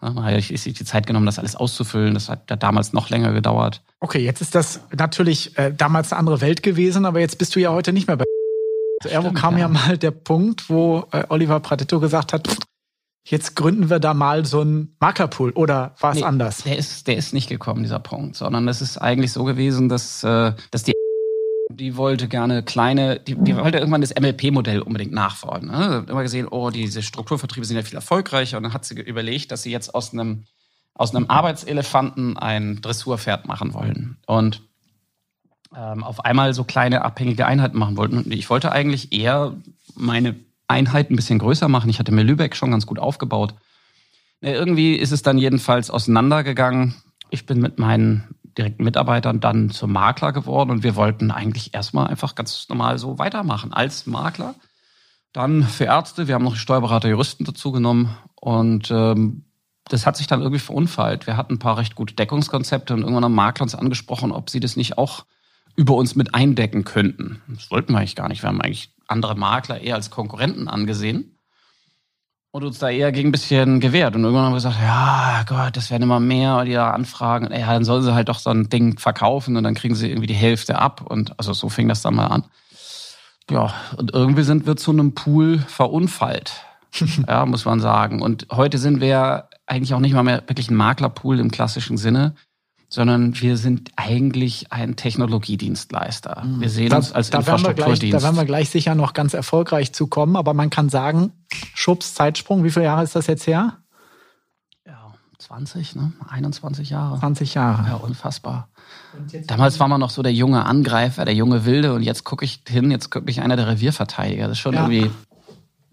Habe 0.00 0.38
ich 0.38 0.48
sich 0.60 0.74
die 0.74 0.84
Zeit 0.84 1.06
genommen, 1.06 1.26
das 1.26 1.38
alles 1.38 1.56
auszufüllen. 1.56 2.14
Das 2.14 2.28
hat 2.28 2.62
damals 2.62 2.92
noch 2.92 3.10
länger 3.10 3.32
gedauert. 3.32 3.82
Okay, 4.00 4.20
jetzt 4.20 4.40
ist 4.40 4.54
das 4.54 4.80
natürlich 4.96 5.58
äh, 5.58 5.72
damals 5.76 6.12
eine 6.12 6.20
andere 6.20 6.40
Welt 6.40 6.62
gewesen, 6.62 7.04
aber 7.04 7.18
jetzt 7.20 7.38
bist 7.38 7.56
du 7.56 7.60
ja 7.60 7.72
heute 7.72 7.92
nicht 7.92 8.06
mehr 8.06 8.16
bei. 8.16 8.24
Also 9.02 9.14
irgendwo 9.14 9.32
kam 9.32 9.54
ja. 9.54 9.60
ja. 9.60 9.68
mal 9.68 9.98
der 9.98 10.12
Punkt, 10.12 10.70
wo 10.70 11.04
äh, 11.10 11.24
Oliver 11.28 11.58
Pradetto 11.58 11.98
gesagt 11.98 12.32
hat, 12.32 12.48
jetzt 13.24 13.56
gründen 13.56 13.90
wir 13.90 13.98
da 13.98 14.14
mal 14.14 14.44
so 14.44 14.60
einen 14.60 14.96
Maklerpool 15.00 15.50
oder 15.50 15.94
war 16.00 16.12
es 16.12 16.18
nee, 16.18 16.24
anders? 16.24 16.62
Der 16.62 16.78
ist, 16.78 17.08
der 17.08 17.16
ist 17.16 17.34
nicht 17.34 17.48
gekommen, 17.48 17.82
dieser 17.82 17.98
Punkt, 17.98 18.36
sondern 18.36 18.68
es 18.68 18.80
ist 18.80 18.98
eigentlich 18.98 19.32
so 19.32 19.44
gewesen, 19.44 19.88
dass, 19.88 20.22
äh, 20.22 20.52
dass 20.70 20.84
die 20.84 20.94
die 21.78 21.96
wollte 21.96 22.28
gerne 22.28 22.62
kleine, 22.62 23.20
die, 23.20 23.36
die 23.36 23.56
wollte 23.56 23.78
irgendwann 23.78 24.00
das 24.00 24.14
MLP-Modell 24.14 24.82
unbedingt 24.82 25.12
nachfordern. 25.12 25.66
Ne? 25.66 26.06
Immer 26.08 26.22
gesehen, 26.22 26.48
oh, 26.48 26.70
diese 26.70 27.02
Strukturvertriebe 27.02 27.64
sind 27.64 27.76
ja 27.76 27.82
viel 27.82 27.94
erfolgreicher. 27.94 28.56
Und 28.56 28.64
dann 28.64 28.74
hat 28.74 28.84
sie 28.84 29.00
überlegt, 29.00 29.52
dass 29.52 29.62
sie 29.62 29.70
jetzt 29.70 29.94
aus 29.94 30.12
einem, 30.12 30.44
aus 30.94 31.14
einem 31.14 31.26
Arbeitselefanten 31.28 32.36
ein 32.36 32.80
Dressurpferd 32.80 33.46
machen 33.46 33.74
wollen. 33.74 34.16
Und 34.26 34.62
ähm, 35.76 36.02
auf 36.02 36.24
einmal 36.24 36.52
so 36.52 36.64
kleine 36.64 37.04
abhängige 37.04 37.46
Einheiten 37.46 37.78
machen 37.78 37.96
wollten. 37.96 38.18
Und 38.18 38.32
ich 38.32 38.50
wollte 38.50 38.72
eigentlich 38.72 39.12
eher 39.12 39.54
meine 39.94 40.34
Einheit 40.66 41.10
ein 41.10 41.16
bisschen 41.16 41.38
größer 41.38 41.68
machen. 41.68 41.90
Ich 41.90 42.00
hatte 42.00 42.12
mir 42.12 42.24
Lübeck 42.24 42.56
schon 42.56 42.72
ganz 42.72 42.86
gut 42.86 42.98
aufgebaut. 42.98 43.54
Irgendwie 44.40 44.96
ist 44.96 45.12
es 45.12 45.22
dann 45.22 45.38
jedenfalls 45.38 45.90
auseinandergegangen. 45.90 46.94
Ich 47.30 47.46
bin 47.46 47.60
mit 47.60 47.78
meinen 47.78 48.24
direkten 48.58 48.84
Mitarbeitern 48.84 49.40
dann 49.40 49.70
zum 49.70 49.92
Makler 49.92 50.32
geworden 50.32 50.70
und 50.70 50.82
wir 50.82 50.96
wollten 50.96 51.30
eigentlich 51.30 51.74
erstmal 51.74 52.08
einfach 52.08 52.34
ganz 52.34 52.68
normal 52.68 52.98
so 52.98 53.18
weitermachen 53.18 53.72
als 53.72 54.06
Makler. 54.06 54.54
Dann 55.32 55.62
für 55.62 55.84
Ärzte, 55.84 56.26
wir 56.26 56.34
haben 56.34 56.44
noch 56.44 56.56
Steuerberater, 56.56 57.08
Juristen 57.08 57.44
dazu 57.44 57.72
genommen 57.72 58.16
und 58.34 58.90
ähm, 58.90 59.44
das 59.84 60.04
hat 60.04 60.16
sich 60.16 60.26
dann 60.26 60.40
irgendwie 60.40 60.58
verunfallt. 60.58 61.26
Wir 61.26 61.36
hatten 61.36 61.54
ein 61.54 61.58
paar 61.58 61.78
recht 61.78 61.94
gute 61.94 62.14
Deckungskonzepte 62.14 62.92
und 62.92 63.00
irgendwann 63.00 63.24
haben 63.24 63.34
Makler 63.34 63.62
uns 63.62 63.74
angesprochen, 63.74 64.32
ob 64.32 64.50
sie 64.50 64.60
das 64.60 64.76
nicht 64.76 64.98
auch 64.98 65.24
über 65.76 65.94
uns 65.94 66.16
mit 66.16 66.34
eindecken 66.34 66.84
könnten. 66.84 67.40
Das 67.48 67.70
wollten 67.70 67.92
wir 67.92 67.98
eigentlich 67.98 68.16
gar 68.16 68.28
nicht. 68.28 68.42
Wir 68.42 68.48
haben 68.48 68.60
eigentlich 68.60 68.92
andere 69.06 69.36
Makler 69.36 69.80
eher 69.80 69.94
als 69.94 70.10
Konkurrenten 70.10 70.68
angesehen 70.68 71.37
und 72.50 72.64
uns 72.64 72.78
da 72.78 72.88
eher 72.88 73.12
gegen 73.12 73.28
ein 73.28 73.32
bisschen 73.32 73.80
gewehrt. 73.80 74.14
Und 74.14 74.24
irgendwann 74.24 74.46
haben 74.46 74.52
wir 74.52 74.56
gesagt, 74.56 74.80
ja 74.80 75.42
Gott, 75.46 75.76
das 75.76 75.90
werden 75.90 76.04
immer 76.04 76.20
mehr, 76.20 76.64
die 76.64 76.72
da 76.72 76.90
anfragen. 76.90 77.52
Ja, 77.52 77.72
dann 77.72 77.84
sollen 77.84 78.02
sie 78.02 78.14
halt 78.14 78.28
doch 78.28 78.38
so 78.38 78.50
ein 78.50 78.70
Ding 78.70 78.98
verkaufen 78.98 79.56
und 79.56 79.64
dann 79.64 79.74
kriegen 79.74 79.94
sie 79.94 80.08
irgendwie 80.08 80.26
die 80.26 80.34
Hälfte 80.34 80.78
ab. 80.78 81.02
Und 81.06 81.38
also 81.38 81.52
so 81.52 81.68
fing 81.68 81.88
das 81.88 82.02
dann 82.02 82.14
mal 82.14 82.26
an. 82.26 82.44
Ja, 83.50 83.74
und 83.96 84.12
irgendwie 84.12 84.42
sind 84.42 84.66
wir 84.66 84.76
zu 84.76 84.90
einem 84.90 85.14
Pool 85.14 85.58
verunfallt. 85.58 86.52
ja, 87.28 87.46
muss 87.46 87.64
man 87.64 87.80
sagen. 87.80 88.22
Und 88.22 88.46
heute 88.50 88.78
sind 88.78 89.00
wir 89.00 89.48
eigentlich 89.66 89.94
auch 89.94 90.00
nicht 90.00 90.14
mal 90.14 90.22
mehr 90.22 90.42
wirklich 90.46 90.70
ein 90.70 90.76
Maklerpool 90.76 91.38
im 91.40 91.50
klassischen 91.50 91.98
Sinne, 91.98 92.34
sondern 92.88 93.38
wir 93.38 93.58
sind 93.58 93.90
eigentlich 93.96 94.72
ein 94.72 94.96
Technologiedienstleister. 94.96 96.42
Mhm. 96.44 96.60
Wir 96.60 96.70
sehen 96.70 96.88
da, 96.88 96.96
uns 96.96 97.12
als 97.12 97.30
da 97.30 97.38
Infrastrukturdienst. 97.38 98.00
Gleich, 98.00 98.12
da 98.12 98.22
werden 98.22 98.36
wir 98.36 98.46
gleich 98.46 98.70
sicher 98.70 98.94
noch 98.94 99.12
ganz 99.12 99.34
erfolgreich 99.34 99.92
zu 99.92 100.06
kommen, 100.06 100.36
aber 100.36 100.54
man 100.54 100.70
kann 100.70 100.88
sagen, 100.88 101.32
Schubs 101.78 102.12
Zeitsprung, 102.12 102.64
wie 102.64 102.70
viele 102.70 102.86
Jahre 102.86 103.04
ist 103.04 103.14
das 103.14 103.28
jetzt 103.28 103.46
her? 103.46 103.78
Ja, 104.84 105.12
20, 105.38 105.94
ne? 105.94 106.12
21 106.28 106.90
Jahre. 106.90 107.20
20 107.20 107.54
Jahre. 107.54 107.88
Ja, 107.88 107.94
unfassbar. 107.94 108.68
Damals 109.46 109.78
war 109.78 109.86
man 109.86 110.00
noch 110.00 110.10
so 110.10 110.24
der 110.24 110.32
junge 110.32 110.66
Angreifer, 110.66 111.24
der 111.24 111.34
junge 111.34 111.64
Wilde 111.66 111.94
und 111.94 112.02
jetzt 112.02 112.24
gucke 112.24 112.44
ich 112.44 112.64
hin, 112.66 112.90
jetzt 112.90 113.12
gucke 113.12 113.30
ich 113.30 113.42
einer 113.42 113.54
der 113.54 113.68
Revierverteidiger. 113.68 114.48
Das 114.48 114.56
ist 114.56 114.58
schon 114.58 114.74
ja. 114.74 114.88
irgendwie 114.88 115.08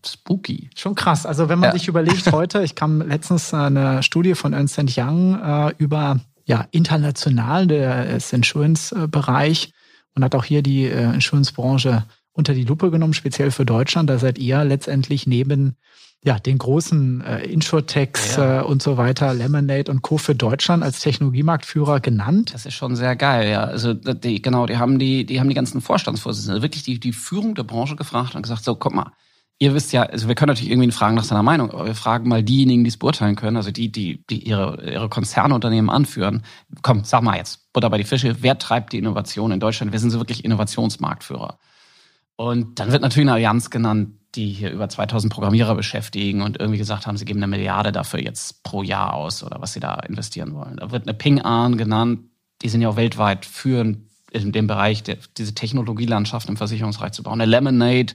spooky. 0.03 0.71
Schon 0.75 0.95
krass. 0.95 1.27
Also 1.27 1.49
wenn 1.49 1.59
man 1.59 1.69
ja. 1.69 1.73
sich 1.73 1.87
überlegt 1.87 2.31
heute, 2.31 2.63
ich 2.63 2.73
kam 2.73 3.03
letztens 3.03 3.53
eine 3.53 4.01
Studie 4.01 4.33
von 4.33 4.53
Ernst 4.53 4.79
Young 4.97 5.39
äh, 5.39 5.73
über 5.77 6.19
ja, 6.45 6.65
international, 6.71 7.67
der 7.67 8.07
ist 8.07 8.33
Insurance-Bereich 8.33 9.71
und 10.15 10.23
hat 10.23 10.33
auch 10.33 10.45
hier 10.45 10.63
die 10.63 10.85
äh, 10.85 11.13
Insurance-Branche 11.13 12.05
unter 12.35 12.53
die 12.53 12.65
Lupe 12.65 12.91
genommen, 12.91 13.13
speziell 13.13 13.49
für 13.49 13.65
Deutschland. 13.65 14.09
Da 14.09 14.19
seid 14.19 14.37
ihr 14.37 14.63
letztendlich 14.63 15.25
neben 15.25 15.77
ja, 16.23 16.39
den 16.39 16.57
großen 16.57 17.21
äh, 17.21 17.43
Insurtechs 17.45 18.35
ja. 18.35 18.61
äh, 18.61 18.63
und 18.63 18.81
so 18.81 18.97
weiter, 18.97 19.33
Lemonade 19.33 19.91
und 19.91 20.01
Co. 20.01 20.17
für 20.17 20.33
Deutschland 20.33 20.83
als 20.83 20.99
Technologiemarktführer 20.99 21.99
genannt. 21.99 22.51
Das 22.53 22.65
ist 22.65 22.73
schon 22.73 22.95
sehr 22.95 23.15
geil, 23.15 23.49
ja. 23.49 23.63
Also 23.63 23.93
die, 23.93 24.41
genau, 24.41 24.65
die 24.65 24.77
haben 24.77 24.97
die, 24.97 25.25
die 25.25 25.39
haben 25.39 25.49
die 25.49 25.55
ganzen 25.55 25.81
Vorstandsvorsitzenden, 25.81 26.63
wirklich 26.63 26.83
die, 26.83 26.99
die 26.99 27.13
Führung 27.13 27.53
der 27.53 27.63
Branche 27.63 27.95
gefragt 27.95 28.35
und 28.35 28.41
gesagt, 28.41 28.63
so, 28.63 28.75
guck 28.75 28.95
mal, 28.95 29.11
ihr 29.59 29.75
wisst 29.75 29.93
ja, 29.93 30.01
also 30.01 30.27
wir 30.27 30.33
können 30.33 30.49
natürlich 30.49 30.71
irgendwie 30.71 30.91
fragen 30.91 31.15
nach 31.15 31.23
seiner 31.23 31.43
Meinung, 31.43 31.69
aber 31.69 31.85
wir 31.85 31.95
fragen 31.95 32.27
mal 32.27 32.43
diejenigen, 32.43 32.83
die 32.83 32.89
es 32.89 32.97
beurteilen 32.97 33.35
können, 33.35 33.55
also 33.55 33.69
die, 33.69 33.91
die, 33.91 34.25
die 34.27 34.47
ihre, 34.47 34.83
ihre 34.83 35.09
Konzernunternehmen 35.09 35.91
anführen. 35.91 36.43
Komm, 36.81 37.03
sag 37.03 37.21
mal 37.21 37.37
jetzt, 37.37 37.71
Butter 37.71 37.91
bei 37.91 37.99
die 37.99 38.03
Fische, 38.03 38.37
wer 38.41 38.57
treibt 38.57 38.93
die 38.93 38.97
Innovation 38.97 39.51
in 39.51 39.59
Deutschland? 39.59 39.91
Wir 39.91 39.99
sind 39.99 40.09
so 40.09 40.19
wirklich 40.19 40.43
Innovationsmarktführer. 40.43 41.59
Und 42.35 42.79
dann 42.79 42.91
wird 42.91 43.01
natürlich 43.01 43.27
eine 43.27 43.33
Allianz 43.33 43.69
genannt, 43.69 44.19
die 44.35 44.51
hier 44.51 44.71
über 44.71 44.89
2000 44.89 45.31
Programmierer 45.31 45.75
beschäftigen 45.75 46.41
und 46.41 46.59
irgendwie 46.59 46.77
gesagt 46.77 47.07
haben, 47.07 47.17
sie 47.17 47.25
geben 47.25 47.39
eine 47.39 47.47
Milliarde 47.47 47.91
dafür 47.91 48.21
jetzt 48.21 48.63
pro 48.63 48.83
Jahr 48.83 49.13
aus 49.13 49.43
oder 49.43 49.61
was 49.61 49.73
sie 49.73 49.79
da 49.79 49.95
investieren 49.95 50.53
wollen. 50.53 50.77
Da 50.77 50.91
wird 50.91 51.07
eine 51.07 51.13
Ping-An 51.13 51.77
genannt, 51.77 52.19
die 52.61 52.69
sind 52.69 52.81
ja 52.81 52.89
auch 52.89 52.97
weltweit 52.97 53.45
führend 53.45 54.09
in 54.31 54.51
dem 54.51 54.67
Bereich, 54.67 55.03
der, 55.03 55.17
diese 55.37 55.55
Technologielandschaft 55.55 56.49
im 56.49 56.57
Versicherungsreich 56.57 57.13
zu 57.13 57.23
bauen. 57.23 57.39
Eine 57.39 57.49
Lemonade, 57.49 58.13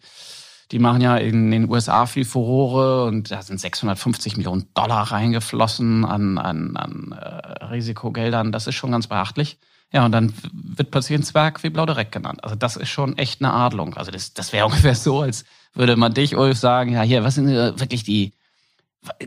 die 0.71 0.79
machen 0.79 1.01
ja 1.01 1.17
in 1.17 1.51
den 1.51 1.69
USA 1.69 2.07
viel 2.07 2.25
Furore 2.27 3.07
und 3.07 3.31
da 3.31 3.43
sind 3.43 3.59
650 3.59 4.37
Millionen 4.37 4.67
Dollar 4.75 5.11
reingeflossen 5.11 6.05
an, 6.05 6.39
an, 6.39 6.77
an 6.77 7.13
äh, 7.13 7.65
Risikogeldern. 7.65 8.53
Das 8.53 8.67
ist 8.67 8.75
schon 8.75 8.93
ganz 8.93 9.07
beachtlich. 9.07 9.59
Ja, 9.93 10.05
und 10.05 10.13
dann 10.13 10.33
wird 10.53 10.91
plötzlich 10.91 11.19
ein 11.19 11.25
Zwerg 11.25 11.63
wie 11.63 11.71
Blau 11.71 11.85
direkt 11.85 12.13
genannt. 12.13 12.45
Also 12.45 12.55
das 12.55 12.77
ist 12.77 12.89
schon 12.91 13.19
echt 13.19 13.43
eine 13.43 13.53
Adlung. 13.53 13.95
Also 13.97 14.11
das, 14.11 14.35
das 14.35 14.53
wäre 14.53 14.67
ungefähr 14.67 14.95
so, 14.95 15.23
als 15.23 15.45
würde 15.75 15.97
man 15.97 16.15
dich, 16.15 16.37
Ulf, 16.37 16.59
sagen, 16.59 16.93
ja 16.93 17.03
hier, 17.03 17.25
was 17.25 17.35
sind 17.35 17.49
wirklich 17.49 18.05
die, 18.05 18.33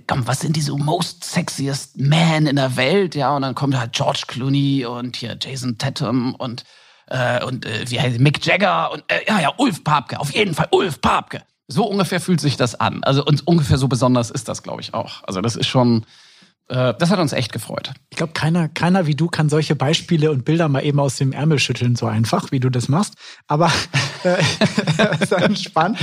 komm, 0.07 0.25
was 0.27 0.39
sind 0.39 0.55
diese 0.55 0.73
most 0.73 1.23
sexiest 1.23 1.97
men 1.97 2.47
in 2.47 2.55
der 2.55 2.77
Welt? 2.77 3.15
Ja, 3.15 3.35
und 3.35 3.41
dann 3.41 3.55
kommt 3.55 3.77
halt 3.77 3.93
George 3.93 4.23
Clooney 4.27 4.85
und 4.85 5.17
hier 5.17 5.37
Jason 5.39 5.77
Tatum 5.77 6.35
und 6.35 6.63
äh, 7.07 7.43
und 7.43 7.65
äh, 7.65 7.89
wie 7.89 7.99
heißt 7.99 8.19
Mick 8.19 8.45
Jagger 8.45 8.91
und 8.91 9.03
äh, 9.07 9.21
ja, 9.27 9.39
ja, 9.39 9.53
Ulf 9.57 9.83
Papke, 9.83 10.19
auf 10.19 10.33
jeden 10.33 10.53
Fall 10.53 10.67
Ulf 10.71 11.01
Papke. 11.01 11.43
So 11.67 11.85
ungefähr 11.85 12.21
fühlt 12.21 12.39
sich 12.39 12.55
das 12.55 12.75
an. 12.75 13.03
Also 13.03 13.25
und 13.25 13.45
ungefähr 13.47 13.77
so 13.77 13.87
besonders 13.87 14.31
ist 14.31 14.47
das, 14.47 14.63
glaube 14.63 14.81
ich, 14.81 14.93
auch. 14.93 15.23
Also 15.23 15.41
das 15.41 15.55
ist 15.55 15.67
schon, 15.67 16.01
äh, 16.01 16.05
das 16.67 17.09
hat 17.09 17.19
uns 17.19 17.33
echt 17.33 17.51
gefreut. 17.51 17.91
Ich 18.09 18.17
glaube, 18.17 18.33
keiner, 18.33 18.69
keiner 18.69 19.05
wie 19.05 19.15
du 19.15 19.27
kann 19.27 19.49
solche 19.49 19.75
Beispiele 19.75 20.31
und 20.31 20.45
Bilder 20.45 20.69
mal 20.69 20.83
eben 20.83 20.99
aus 20.99 21.17
dem 21.17 21.31
Ärmel 21.31 21.59
schütteln, 21.59 21.95
so 21.95 22.05
einfach, 22.05 22.51
wie 22.51 22.59
du 22.59 22.69
das 22.69 22.87
machst. 22.87 23.15
Aber 23.47 23.71
äh, 24.23 24.41
ist 25.19 25.31
entspannt. 25.31 25.99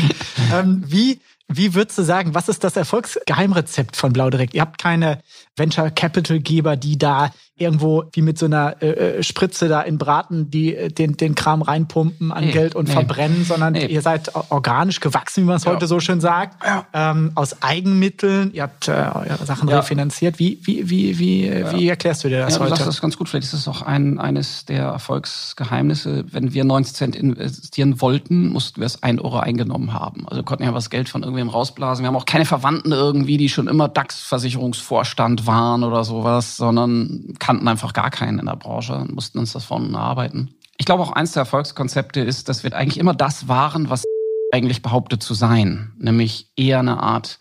Ähm, 0.53 0.83
wie, 0.87 1.21
wie 1.49 1.75
würdest 1.75 1.99
du 1.99 2.03
sagen, 2.03 2.35
was 2.35 2.49
ist 2.49 2.63
das 2.63 2.77
Erfolgsgeheimrezept 2.77 3.97
von 3.97 4.13
Blau 4.13 4.31
Direkt? 4.31 4.55
Ihr 4.55 4.61
habt 4.61 4.81
keine 4.81 5.21
Venture 5.61 5.91
Capital 5.91 6.41
Geber, 6.41 6.77
die 6.77 6.99
da 6.99 7.31
irgendwo 7.61 8.05
wie 8.13 8.23
mit 8.23 8.39
so 8.39 8.47
einer 8.47 8.77
äh, 8.81 9.19
äh, 9.19 9.23
Spritze 9.23 9.69
da 9.69 9.83
in 9.83 9.99
Braten 9.99 10.51
die 10.51 10.75
äh, 10.75 10.89
den, 10.89 11.17
den 11.17 11.35
Kram 11.35 11.61
reinpumpen 11.61 12.33
an 12.33 12.47
nee, 12.47 12.53
Geld 12.53 12.75
und 12.75 12.89
nee. 12.89 12.95
verbrennen, 12.95 13.45
sondern 13.45 13.75
nee. 13.75 13.87
ihr 13.87 14.01
seid 14.01 14.35
organisch 14.51 15.01
gewachsen, 15.01 15.43
wie 15.43 15.47
man 15.47 15.57
es 15.57 15.65
ja. 15.65 15.73
heute 15.73 15.87
so 15.87 16.01
schön 16.01 16.21
sagt, 16.21 16.65
ja. 16.65 16.87
ähm, 16.95 17.33
aus 17.35 17.63
Eigenmitteln. 17.63 18.53
Ihr 18.55 18.63
habt 18.63 18.89
äh, 18.89 18.93
eure 18.93 19.45
Sachen 19.45 19.69
ja. 19.69 19.77
refinanziert. 19.77 20.39
Wie, 20.39 20.59
wie, 20.63 20.89
wie, 20.89 21.19
wie, 21.19 21.65
wie 21.73 21.89
erklärst 21.89 22.25
du 22.25 22.29
dir 22.29 22.41
das 22.41 22.55
ja, 22.55 22.61
heute? 22.61 22.71
Du 22.71 22.77
sagst 22.77 22.89
das 22.89 23.01
ganz 23.03 23.19
gut. 23.19 23.29
Vielleicht 23.29 23.45
ist 23.45 23.53
das 23.53 23.69
auch 23.69 23.83
ein, 23.83 24.19
eines 24.19 24.65
der 24.65 24.85
Erfolgsgeheimnisse. 24.85 26.25
Wenn 26.31 26.55
wir 26.55 26.65
90 26.65 26.95
Cent 26.95 27.17
investieren 27.17 28.01
wollten, 28.01 28.49
mussten 28.49 28.81
wir 28.81 28.87
es 28.87 29.03
ein 29.03 29.21
Euro 29.21 29.39
eingenommen 29.39 29.93
haben. 29.93 30.27
Also 30.29 30.43
konnten 30.43 30.65
ja 30.65 30.73
was 30.73 30.89
Geld 30.89 31.11
von 31.11 31.23
irgendwem 31.23 31.51
rausblasen. 31.51 32.03
Wir 32.03 32.09
haben 32.09 32.17
auch 32.17 32.27
keine 32.27 32.47
Verwandten 32.47 32.93
irgendwie, 32.93 33.37
die 33.37 33.51
schon 33.51 33.69
immer 33.69 33.89
DAX-Versicherungsvorstand 33.89 35.47
waren 35.47 35.50
oder 35.83 36.05
sowas, 36.05 36.57
sondern 36.57 37.35
kannten 37.39 37.69
einfach 37.69 37.93
gar 37.93 38.11
keinen 38.11 38.39
in 38.39 38.47
der 38.47 38.57
Branche 38.57 38.95
und 38.95 39.15
mussten 39.15 39.39
uns 39.39 39.53
das 39.53 39.65
von 39.65 39.95
erarbeiten. 39.95 40.55
Ich 40.79 40.87
glaube 40.87 41.03
auch 41.03 41.13
eins 41.13 41.33
der 41.33 41.41
Erfolgskonzepte 41.41 42.21
ist, 42.21 42.49
dass 42.49 42.65
wir 42.65 42.75
eigentlich 42.75 42.99
immer 42.99 43.15
das 43.15 43.49
waren, 43.49 43.91
was 43.91 44.05
eigentlich 44.53 44.83
behauptet 44.83 45.23
zu 45.23 45.35
sein, 45.35 45.93
nämlich 45.99 46.51
eher 46.57 46.79
eine 46.79 47.03
Art, 47.03 47.41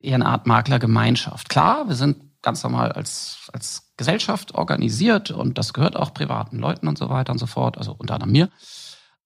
eher 0.00 0.14
eine 0.14 0.26
Art 0.26 0.46
Maklergemeinschaft. 0.46 1.48
Klar, 1.48 1.88
wir 1.88 1.94
sind 1.94 2.16
ganz 2.42 2.62
normal 2.62 2.92
als, 2.92 3.50
als 3.52 3.92
Gesellschaft 3.96 4.54
organisiert 4.54 5.30
und 5.30 5.58
das 5.58 5.74
gehört 5.74 5.96
auch 5.96 6.14
privaten 6.14 6.58
Leuten 6.58 6.88
und 6.88 6.96
so 6.96 7.10
weiter 7.10 7.32
und 7.32 7.38
so 7.38 7.46
fort, 7.46 7.76
also 7.76 7.94
unter 7.98 8.14
anderem 8.14 8.32
mir. 8.32 8.48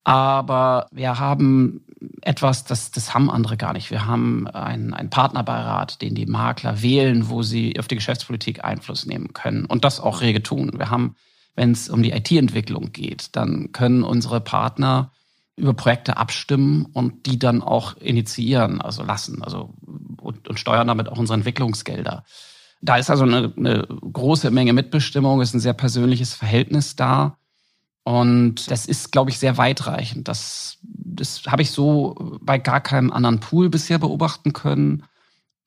Aber 0.04 0.86
wir 0.92 1.18
haben 1.18 1.84
etwas, 2.20 2.64
das, 2.64 2.90
das 2.90 3.14
haben 3.14 3.30
andere 3.30 3.56
gar 3.56 3.72
nicht. 3.72 3.90
Wir 3.90 4.06
haben 4.06 4.46
einen, 4.48 4.92
einen 4.92 5.10
Partnerbeirat, 5.10 6.02
den 6.02 6.14
die 6.14 6.26
Makler 6.26 6.82
wählen, 6.82 7.28
wo 7.30 7.42
sie 7.42 7.78
auf 7.78 7.88
die 7.88 7.94
Geschäftspolitik 7.94 8.64
Einfluss 8.64 9.06
nehmen 9.06 9.32
können 9.32 9.64
und 9.64 9.84
das 9.84 10.00
auch 10.00 10.20
rege 10.20 10.42
tun. 10.42 10.72
Wir 10.76 10.90
haben, 10.90 11.16
wenn 11.56 11.72
es 11.72 11.88
um 11.88 12.02
die 12.02 12.12
IT-Entwicklung 12.12 12.92
geht, 12.92 13.34
dann 13.36 13.72
können 13.72 14.04
unsere 14.04 14.40
Partner 14.40 15.10
über 15.56 15.72
Projekte 15.72 16.16
abstimmen 16.16 16.86
und 16.92 17.26
die 17.26 17.38
dann 17.38 17.62
auch 17.62 17.96
initiieren, 17.96 18.80
also 18.80 19.02
lassen, 19.02 19.42
also 19.42 19.72
und, 20.20 20.48
und 20.48 20.58
steuern 20.58 20.88
damit 20.88 21.08
auch 21.08 21.18
unsere 21.18 21.36
Entwicklungsgelder. 21.38 22.24
Da 22.82 22.96
ist 22.96 23.08
also 23.08 23.24
eine, 23.24 23.52
eine 23.56 23.86
große 23.86 24.50
Menge 24.50 24.72
Mitbestimmung, 24.72 25.40
ist 25.40 25.54
ein 25.54 25.60
sehr 25.60 25.72
persönliches 25.72 26.34
Verhältnis 26.34 26.96
da. 26.96 27.38
Und 28.04 28.70
das 28.70 28.84
ist, 28.86 29.12
glaube 29.12 29.30
ich, 29.30 29.38
sehr 29.38 29.56
weitreichend. 29.56 30.28
Das, 30.28 30.78
das 30.82 31.42
habe 31.46 31.62
ich 31.62 31.70
so 31.70 32.38
bei 32.42 32.58
gar 32.58 32.80
keinem 32.80 33.10
anderen 33.10 33.40
Pool 33.40 33.70
bisher 33.70 33.98
beobachten 33.98 34.52
können 34.52 35.04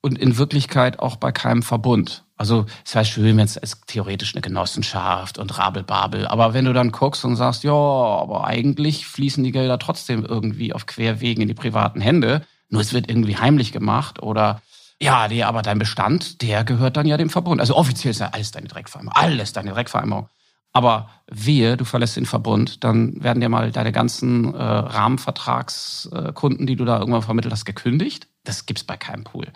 und 0.01 0.20
in 0.20 0.38
Wirklichkeit 0.38 1.00
auch 1.00 1.15
bei 1.15 1.32
keinem 1.32 1.63
Verbund. 1.63 2.24
Also 2.38 2.67
es 2.86 2.94
wäre 2.94 3.06
schön, 3.06 3.38
wenn 3.38 3.46
es 3.46 3.82
theoretisch 3.88 4.36
eine 4.36 4.41
Genossenschaft 4.41 5.39
und 5.39 5.58
Rabelbabel, 5.58 6.27
aber 6.27 6.53
wenn 6.53 6.65
du 6.65 6.74
dann 6.74 6.91
guckst 6.91 7.25
und 7.25 7.36
sagst, 7.36 7.63
ja, 7.63 7.74
aber 7.74 8.46
eigentlich 8.46 9.08
fließen 9.08 9.44
die 9.44 9.51
Gelder 9.51 9.79
trotzdem 9.79 10.24
irgendwie 10.24 10.72
auf 10.72 10.86
Querwegen 10.86 11.41
in 11.41 11.48
die 11.48 11.56
privaten 11.56 12.00
Hände, 12.00 12.44
nur 12.70 12.82
es 12.82 12.94
wird 12.94 13.10
irgendwie 13.10 13.38
heimlich 13.38 13.72
gemacht 13.72 14.22
oder 14.22 14.62
ja, 15.01 15.27
nee, 15.27 15.44
aber 15.44 15.62
dein 15.63 15.79
Bestand, 15.79 16.41
der 16.41 16.63
gehört 16.63 16.98
dann 16.98 17.06
ja 17.08 17.17
dem 17.17 17.29
Verbund. 17.29 17.60
Also 17.62 17.75
offiziell 17.75 18.12
ist 18.12 18.20
ja 18.20 18.29
alles 18.32 18.51
deine 18.51 18.67
Dreckvereinbarung, 18.67 19.22
alles 19.22 19.53
deine 19.53 19.72
Dreckvereinbarung. 19.72 20.29
Aber 20.74 21.10
wehe, 21.30 21.78
du 21.78 21.86
verlässt 21.86 22.18
den 22.18 22.26
Verbund, 22.26 22.84
dann 22.84 23.24
werden 23.24 23.42
dir 23.42 23.50
mal 23.50 23.72
deine 23.72 23.92
ganzen 23.92 24.54
äh, 24.54 24.62
Rahmenvertragskunden, 24.62 26.68
die 26.68 26.76
du 26.76 26.86
da 26.86 27.00
irgendwann 27.00 27.24
vermittelt 27.24 27.54
hast, 27.54 27.66
gekündigt. 27.66 28.28
Das 28.44 28.66
gibt's 28.66 28.84
bei 28.84 28.98
keinem 28.98 29.24
Pool. 29.24 29.48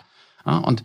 Ja, 0.44 0.58
und 0.58 0.84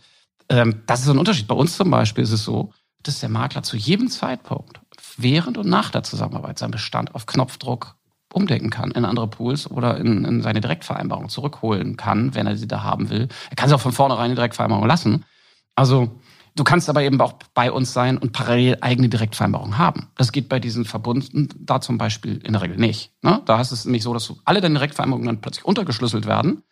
ähm, 0.50 0.84
das 0.86 1.02
ist 1.02 1.10
ein 1.10 1.18
Unterschied. 1.18 1.48
Bei 1.48 1.56
uns 1.56 1.76
zum 1.76 1.90
Beispiel 1.90 2.24
ist 2.24 2.32
es 2.32 2.44
so, 2.44 2.72
dass 3.04 3.20
der 3.20 3.30
Makler 3.30 3.64
zu 3.64 3.78
jedem 3.78 4.10
Zeitpunkt, 4.10 4.80
während 5.18 5.58
und 5.58 5.68
nach 5.68 5.90
der 5.90 6.04
Zusammenarbeit, 6.04 6.60
seinen 6.60 6.72
Bestand 6.72 7.16
auf 7.16 7.26
Knopfdruck 7.26 7.96
umdecken 8.34 8.70
kann 8.70 8.92
in 8.92 9.06
andere 9.06 9.28
Pools 9.28 9.72
oder 9.72 9.98
in, 9.98 10.26
in 10.26 10.42
seine 10.42 10.62
Direktvereinbarung 10.62 11.30
zurückholen 11.30 11.98
kann, 11.98 12.36
wenn 12.36 12.46
er 12.46 12.58
sie 12.58 12.68
da 12.68 12.84
haben 12.84 13.10
will. 13.10 13.30
Er 13.50 13.56
kann 13.56 13.70
sie 13.70 13.76
auch 13.76 13.82
von 13.82 13.94
vornherein 13.94 14.30
die 14.30 14.36
Direktvereinbarung 14.36 14.86
lassen. 14.86 15.26
Also 15.76 16.20
Du 16.58 16.64
kannst 16.64 16.90
aber 16.90 17.04
eben 17.04 17.22
auch 17.22 17.34
bei 17.54 17.72
uns 17.72 17.94
sein 17.94 18.18
und 18.18 18.34
parallel 18.34 18.80
eigene 18.82 19.10
Direktvereinbarungen 19.10 19.78
haben. 19.78 20.10
Das 20.16 20.32
geht 20.32 20.50
bei 20.50 20.60
diesen 20.60 20.86
Verbunden 20.86 21.50
da 21.60 21.82
zum 21.82 22.00
Beispiel 22.00 22.38
in 22.44 22.54
der 22.54 22.64
Regel 22.64 22.78
nicht. 22.78 23.12
Ne? 23.22 23.44
Da 23.46 23.62
ist 23.62 23.72
es 23.72 23.86
nämlich 23.86 24.02
so, 24.02 24.12
dass 24.12 24.34
alle 24.44 24.60
deine 24.60 24.74
Direktvereinbarungen 24.74 25.28
dann 25.28 25.42
plötzlich 25.42 25.66
untergeschlüsselt 25.66 26.26
werden 26.26 26.64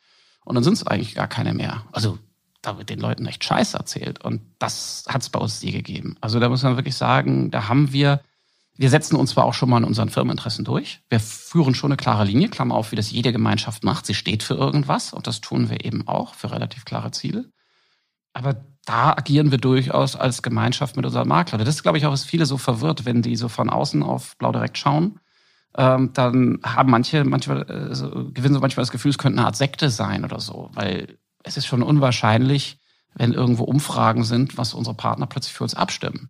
und 0.43 0.55
dann 0.55 0.63
sind 0.63 0.73
es 0.73 0.87
eigentlich 0.87 1.13
gar 1.13 1.27
keine 1.27 1.53
mehr. 1.53 1.83
Also 1.91 2.17
da 2.63 2.79
wird 2.79 2.89
den 2.89 2.99
Leuten 2.99 3.27
echt 3.27 3.43
Scheiß 3.43 3.75
erzählt 3.75 4.25
und 4.25 4.41
das 4.57 5.05
hat 5.07 5.21
es 5.21 5.29
bei 5.29 5.39
uns 5.39 5.61
nie 5.61 5.71
gegeben. 5.71 6.17
Also 6.19 6.39
da 6.39 6.49
muss 6.49 6.63
man 6.63 6.77
wirklich 6.77 6.95
sagen, 6.95 7.51
da 7.51 7.67
haben 7.67 7.93
wir, 7.93 8.21
wir 8.75 8.89
setzen 8.89 9.15
uns 9.15 9.31
zwar 9.31 9.45
auch 9.45 9.53
schon 9.53 9.69
mal 9.69 9.77
in 9.77 9.83
unseren 9.83 10.09
Firmeninteressen 10.09 10.65
durch. 10.65 11.01
Wir 11.09 11.19
führen 11.19 11.75
schon 11.75 11.91
eine 11.91 11.97
klare 11.97 12.25
Linie, 12.25 12.49
Klammer 12.49 12.73
auf, 12.73 12.91
wie 12.91 12.95
das 12.95 13.11
jede 13.11 13.31
Gemeinschaft 13.31 13.83
macht. 13.83 14.07
Sie 14.07 14.15
steht 14.15 14.41
für 14.41 14.55
irgendwas 14.55 15.13
und 15.13 15.27
das 15.27 15.41
tun 15.41 15.69
wir 15.69 15.85
eben 15.85 16.07
auch 16.07 16.33
für 16.33 16.51
relativ 16.51 16.85
klare 16.85 17.11
Ziele. 17.11 17.51
Aber 18.33 18.65
da 18.85 19.11
agieren 19.11 19.51
wir 19.51 19.57
durchaus 19.57 20.15
als 20.15 20.41
Gemeinschaft 20.41 20.95
mit 20.95 21.05
unseren 21.05 21.27
Maklern. 21.27 21.59
Das 21.59 21.75
ist, 21.75 21.83
glaube 21.83 21.97
ich, 21.97 22.05
auch, 22.05 22.11
was 22.11 22.23
viele 22.23 22.45
so 22.45 22.57
verwirrt, 22.57 23.05
wenn 23.05 23.21
die 23.21 23.35
so 23.35 23.49
von 23.49 23.69
außen 23.69 24.03
auf 24.03 24.37
Blau 24.37 24.51
direkt 24.51 24.77
schauen. 24.77 25.19
Ähm, 25.77 26.11
dann 26.13 26.59
haben 26.63 26.91
manche, 26.91 27.23
manchmal, 27.25 27.69
äh, 27.69 27.95
so, 27.95 28.09
gewinnen 28.31 28.53
so 28.53 28.59
manchmal 28.59 28.83
das 28.83 28.91
Gefühl, 28.91 29.11
es 29.11 29.17
könnte 29.17 29.39
eine 29.39 29.47
Art 29.47 29.57
Sekte 29.57 29.89
sein 29.89 30.23
oder 30.23 30.39
so, 30.39 30.69
weil 30.73 31.17
es 31.43 31.57
ist 31.57 31.65
schon 31.65 31.83
unwahrscheinlich, 31.83 32.79
wenn 33.13 33.33
irgendwo 33.33 33.63
Umfragen 33.63 34.23
sind, 34.23 34.57
was 34.57 34.73
unsere 34.73 34.95
Partner 34.95 35.25
plötzlich 35.25 35.53
für 35.53 35.63
uns 35.63 35.75
abstimmen. 35.75 36.29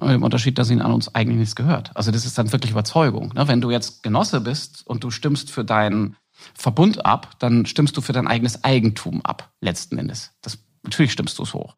Mit 0.00 0.10
dem 0.10 0.22
Unterschied, 0.22 0.58
dass 0.58 0.70
ihnen 0.70 0.82
an 0.82 0.92
uns 0.92 1.14
eigentlich 1.14 1.38
nichts 1.38 1.56
gehört. 1.56 1.90
Also 1.96 2.12
das 2.12 2.24
ist 2.24 2.38
dann 2.38 2.52
wirklich 2.52 2.70
Überzeugung. 2.70 3.32
Ne? 3.34 3.48
Wenn 3.48 3.60
du 3.60 3.70
jetzt 3.70 4.04
Genosse 4.04 4.40
bist 4.40 4.86
und 4.86 5.02
du 5.02 5.10
stimmst 5.10 5.50
für 5.50 5.64
deinen 5.64 6.16
Verbund 6.54 7.04
ab, 7.04 7.32
dann 7.40 7.66
stimmst 7.66 7.96
du 7.96 8.00
für 8.00 8.12
dein 8.12 8.28
eigenes 8.28 8.62
Eigentum 8.62 9.22
ab, 9.22 9.52
letzten 9.60 9.98
Endes. 9.98 10.30
Das, 10.40 10.58
natürlich 10.84 11.12
stimmst 11.12 11.38
du 11.38 11.42
es 11.42 11.52
hoch. 11.52 11.74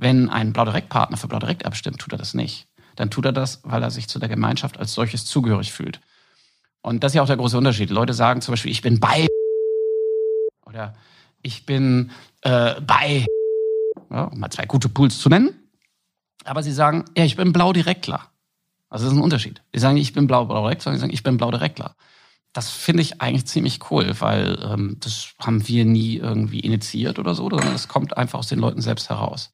Wenn 0.00 0.30
ein 0.30 0.54
Blau-Direkt-Partner 0.54 1.18
für 1.18 1.28
Blau-Direkt 1.28 1.66
abstimmt, 1.66 1.98
tut 1.98 2.12
er 2.12 2.18
das 2.18 2.32
nicht. 2.32 2.66
Dann 2.96 3.10
tut 3.10 3.26
er 3.26 3.32
das, 3.32 3.60
weil 3.64 3.82
er 3.82 3.90
sich 3.90 4.08
zu 4.08 4.18
der 4.18 4.30
Gemeinschaft 4.30 4.78
als 4.78 4.94
solches 4.94 5.26
zugehörig 5.26 5.72
fühlt. 5.72 6.00
Und 6.80 7.04
das 7.04 7.12
ist 7.12 7.16
ja 7.16 7.22
auch 7.22 7.26
der 7.26 7.36
große 7.36 7.58
Unterschied. 7.58 7.90
Leute 7.90 8.14
sagen 8.14 8.40
zum 8.40 8.52
Beispiel, 8.52 8.72
ich 8.72 8.80
bin 8.80 8.98
bei 8.98 9.26
oder 10.64 10.94
ich 11.42 11.66
bin 11.66 12.12
äh, 12.40 12.80
bei, 12.80 13.26
ja, 14.10 14.24
um 14.24 14.40
mal 14.40 14.48
zwei 14.48 14.64
gute 14.64 14.88
Pools 14.88 15.18
zu 15.18 15.28
nennen. 15.28 15.50
Aber 16.44 16.62
sie 16.62 16.72
sagen, 16.72 17.04
ja, 17.14 17.26
ich 17.26 17.36
bin 17.36 17.52
Blau-Direktler. 17.52 18.22
Also 18.88 19.04
das 19.04 19.12
ist 19.12 19.18
ein 19.18 19.22
Unterschied. 19.22 19.60
Die 19.74 19.80
sagen 19.80 19.98
ich 19.98 20.14
bin 20.14 20.26
Blau-Direkt, 20.26 20.80
sondern 20.80 20.96
sie 20.96 21.02
sagen, 21.02 21.12
ich 21.12 21.22
bin 21.22 21.36
Blau-Direktler. 21.36 21.94
Das 22.54 22.70
finde 22.70 23.02
ich 23.02 23.20
eigentlich 23.20 23.46
ziemlich 23.46 23.90
cool, 23.90 24.18
weil 24.20 24.58
ähm, 24.62 24.96
das 24.98 25.34
haben 25.38 25.68
wir 25.68 25.84
nie 25.84 26.16
irgendwie 26.16 26.60
initiiert 26.60 27.18
oder 27.18 27.34
so, 27.34 27.50
sondern 27.50 27.74
es 27.74 27.86
kommt 27.86 28.16
einfach 28.16 28.38
aus 28.38 28.48
den 28.48 28.60
Leuten 28.60 28.80
selbst 28.80 29.10
heraus 29.10 29.52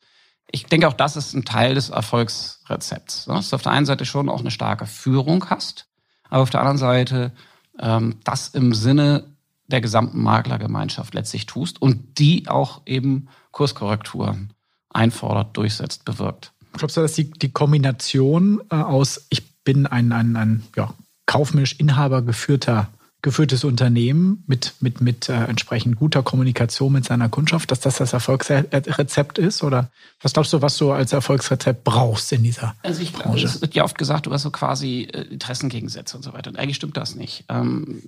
ich 0.51 0.67
denke, 0.67 0.89
auch 0.89 0.95
das 0.95 1.17
ist 1.17 1.35
ein 1.35 1.45
Teil 1.45 1.75
des 1.75 1.91
Erfolgsrezepts. 1.91 3.27
Ne? 3.27 3.35
Dass 3.35 3.51
du 3.51 3.57
auf 3.57 3.63
der 3.63 3.73
einen 3.73 3.87
Seite 3.87 4.05
schon 4.05 4.29
auch 4.29 4.41
eine 4.41 4.51
starke 4.51 4.87
Führung 4.87 5.49
hast, 5.51 5.87
aber 6.29 6.43
auf 6.43 6.51
der 6.51 6.61
anderen 6.61 6.79
Seite 6.79 7.33
ähm, 7.79 8.17
das 8.25 8.49
im 8.49 8.75
Sinne 8.75 9.37
der 9.67 9.81
gesamten 9.81 10.23
Maklergemeinschaft 10.23 11.15
letztlich 11.15 11.47
tust 11.47 11.83
und 11.83 12.19
die 12.19 12.49
auch 12.49 12.83
eben 12.87 13.29
Kurskorrekturen 13.51 14.53
einfordert, 14.91 15.57
durchsetzt, 15.57 16.05
bewirkt. 16.05 16.53
Glaubst 16.73 16.97
du, 16.97 17.01
dass 17.01 17.15
die, 17.15 17.31
die 17.31 17.53
Kombination 17.53 18.61
äh, 18.71 18.77
aus, 18.77 19.27
ich 19.31 19.63
bin 19.65 19.87
ein, 19.87 20.13
ein, 20.13 20.37
ein 20.37 20.63
ja, 20.77 20.95
kaufmännisch 21.27 21.75
inhabergeführter 21.79 22.89
geführtes 23.27 23.65
Unternehmen 23.65 24.45
mit, 24.47 24.75
mit, 24.79 25.01
mit 25.01 25.29
äh, 25.29 25.47
entsprechend 25.47 25.97
guter 25.97 26.23
Kommunikation 26.23 26.93
mit 26.93 27.05
seiner 27.05 27.29
Kundschaft, 27.29 27.73
dass 27.73 27.81
das 27.81 27.97
das 27.97 28.13
Erfolgsrezept 28.13 29.39
ist? 29.39 29.65
Oder 29.65 29.91
was 30.21 30.33
glaubst 30.33 30.53
du, 30.53 30.63
was 30.63 30.77
du 30.77 30.93
als 30.93 31.13
Erfolgsrezept 31.13 31.83
brauchst 31.83 32.31
in 32.31 32.45
dieser 32.45 32.77
also 32.85 33.03
ich 33.03 33.13
glaube, 33.13 33.37
Es 33.41 33.61
wird 33.61 33.75
ja 33.75 33.83
oft 33.83 33.99
gesagt, 33.99 34.27
du 34.27 34.33
hast 34.33 34.43
so 34.43 34.53
quasi 34.53 35.09
äh, 35.13 35.23
Interessengegensätze 35.23 36.17
und 36.17 36.23
so 36.23 36.35
weiter. 36.35 36.51
Und 36.51 36.57
eigentlich 36.57 36.77
stimmt 36.77 36.97
das 36.97 37.17
nicht. 37.17 37.43
Ähm, 37.49 38.01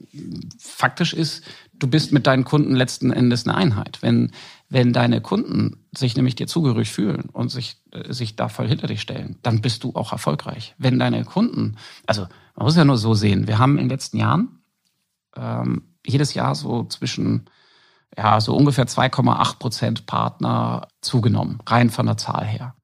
faktisch 0.61 1.15
ist, 1.15 1.43
du 1.81 1.89
bist 1.89 2.13
mit 2.13 2.29
deinen 2.29 2.45
Kunden 2.45 2.77
letzten 2.77 3.11
Endes 3.11 3.45
eine 3.45 3.57
Einheit. 3.57 3.99
Wenn, 4.03 4.31
wenn 4.69 4.93
deine 4.93 5.21
Kunden 5.21 5.79
sich 5.91 6.15
nämlich 6.15 6.37
dir 6.37 6.47
zugehörig 6.47 6.91
fühlen 6.93 7.29
und 7.33 7.49
sich, 7.49 7.79
äh, 7.91 8.13
sich 8.13 8.37
da 8.37 8.49
voll 8.49 8.69
hinter 8.69 8.87
dich 8.87 9.01
stellen, 9.01 9.35
dann 9.43 9.63
bist 9.63 9.83
du 9.83 9.97
auch 9.97 10.13
erfolgreich. 10.13 10.77
Wenn 10.79 11.01
deine 11.01 11.25
Kunden, 11.25 11.75
also 12.07 12.29
man 12.55 12.67
muss 12.67 12.77
ja 12.77 12.85
nur 12.85 12.99
so 12.99 13.15
sehen, 13.15 13.49
wir 13.49 13.59
haben 13.59 13.79
in 13.79 13.87
den 13.87 13.91
letzten 13.91 14.19
Jahren 14.19 14.58
ähm, 15.39 15.95
jedes 16.07 16.35
Jahr 16.35 16.55
so 16.55 16.85
zwischen 16.85 17.49
ja, 18.17 18.41
so 18.41 18.57
ungefähr 18.57 18.87
2,8 18.87 19.59
Prozent 19.59 20.07
Partner 20.07 20.89
zugenommen, 21.01 21.61
rein 21.67 21.91
von 21.91 22.07
der 22.07 22.17
Zahl 22.17 22.45
her. 22.45 22.75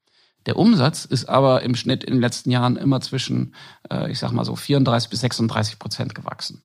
Der 0.47 0.57
Umsatz 0.57 1.05
ist 1.05 1.29
aber 1.29 1.63
im 1.63 1.75
Schnitt 1.75 2.05
in 2.05 2.15
den 2.15 2.21
letzten 2.21 2.51
Jahren 2.51 2.77
immer 2.77 3.01
zwischen, 3.01 3.55
äh, 3.91 4.11
ich 4.11 4.19
sag 4.19 4.33
mal 4.33 4.45
so 4.45 4.57
34 4.57 5.09
bis 5.09 5.21
36 5.21 5.79
Prozent 5.79 6.15
gewachsen. 6.15 6.63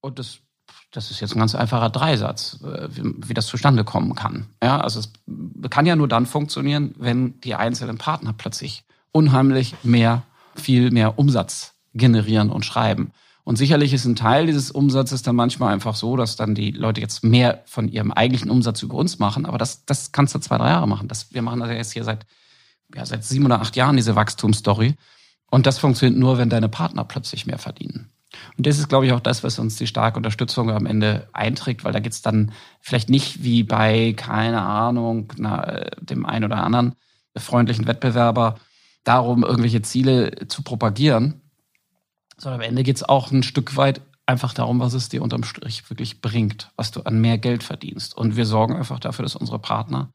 Und 0.00 0.18
das, 0.18 0.38
das 0.90 1.10
ist 1.10 1.20
jetzt 1.20 1.36
ein 1.36 1.38
ganz 1.38 1.54
einfacher 1.54 1.90
Dreisatz, 1.90 2.58
äh, 2.64 2.88
wie, 2.90 3.28
wie 3.28 3.34
das 3.34 3.46
zustande 3.46 3.84
kommen 3.84 4.14
kann. 4.14 4.46
Ja, 4.62 4.80
also 4.80 5.00
es 5.00 5.12
kann 5.68 5.84
ja 5.84 5.94
nur 5.94 6.08
dann 6.08 6.24
funktionieren, 6.24 6.94
wenn 6.98 7.38
die 7.42 7.54
einzelnen 7.54 7.98
Partner 7.98 8.32
plötzlich 8.32 8.84
unheimlich 9.12 9.74
mehr, 9.82 10.22
viel 10.54 10.90
mehr 10.90 11.18
Umsatz 11.18 11.74
generieren 11.92 12.50
und 12.50 12.64
schreiben. 12.64 13.12
Und 13.44 13.56
sicherlich 13.56 13.92
ist 13.92 14.04
ein 14.04 14.16
Teil 14.16 14.46
dieses 14.46 14.70
Umsatzes 14.70 15.22
dann 15.22 15.36
manchmal 15.36 15.72
einfach 15.72 15.94
so, 15.94 16.16
dass 16.16 16.36
dann 16.36 16.54
die 16.54 16.70
Leute 16.70 17.00
jetzt 17.00 17.24
mehr 17.24 17.62
von 17.66 17.88
ihrem 17.88 18.12
eigentlichen 18.12 18.50
Umsatz 18.50 18.82
über 18.82 18.96
uns 18.96 19.18
machen. 19.18 19.46
Aber 19.46 19.58
das, 19.58 19.84
das 19.86 20.12
kannst 20.12 20.34
du 20.34 20.38
zwei, 20.38 20.58
drei 20.58 20.68
Jahre 20.68 20.86
machen. 20.86 21.08
Das, 21.08 21.32
wir 21.32 21.42
machen 21.42 21.60
das 21.60 21.70
ja 21.70 21.76
jetzt 21.76 21.92
hier 21.92 22.04
seit, 22.04 22.26
ja, 22.94 23.04
seit 23.06 23.24
sieben 23.24 23.46
oder 23.46 23.60
acht 23.60 23.76
Jahren, 23.76 23.96
diese 23.96 24.14
Wachstumsstory. 24.14 24.94
Und 25.50 25.66
das 25.66 25.78
funktioniert 25.78 26.18
nur, 26.18 26.38
wenn 26.38 26.50
deine 26.50 26.68
Partner 26.68 27.04
plötzlich 27.04 27.46
mehr 27.46 27.58
verdienen. 27.58 28.10
Und 28.56 28.66
das 28.66 28.78
ist, 28.78 28.88
glaube 28.88 29.06
ich, 29.06 29.12
auch 29.12 29.20
das, 29.20 29.42
was 29.42 29.58
uns 29.58 29.76
die 29.76 29.88
starke 29.88 30.16
Unterstützung 30.16 30.70
am 30.70 30.86
Ende 30.86 31.28
einträgt, 31.32 31.82
weil 31.84 31.92
da 31.92 31.98
geht's 31.98 32.22
dann 32.22 32.52
vielleicht 32.80 33.10
nicht 33.10 33.42
wie 33.42 33.64
bei, 33.64 34.14
keine 34.16 34.62
Ahnung, 34.62 35.32
na, 35.36 35.86
dem 36.00 36.24
einen 36.26 36.44
oder 36.44 36.62
anderen 36.62 36.94
freundlichen 37.36 37.86
Wettbewerber 37.86 38.58
darum, 39.04 39.44
irgendwelche 39.44 39.82
Ziele 39.82 40.46
zu 40.48 40.62
propagieren, 40.62 41.40
sondern 42.40 42.60
am 42.60 42.66
Ende 42.66 42.82
geht 42.82 42.96
es 42.96 43.02
auch 43.02 43.30
ein 43.30 43.42
Stück 43.42 43.76
weit 43.76 44.00
einfach 44.26 44.54
darum, 44.54 44.80
was 44.80 44.94
es 44.94 45.08
dir 45.08 45.22
unterm 45.22 45.44
Strich 45.44 45.88
wirklich 45.90 46.20
bringt, 46.20 46.70
was 46.76 46.90
du 46.90 47.02
an 47.02 47.20
mehr 47.20 47.38
Geld 47.38 47.62
verdienst. 47.62 48.16
Und 48.16 48.36
wir 48.36 48.46
sorgen 48.46 48.76
einfach 48.76 49.00
dafür, 49.00 49.24
dass 49.24 49.36
unsere 49.36 49.58
Partner 49.58 50.12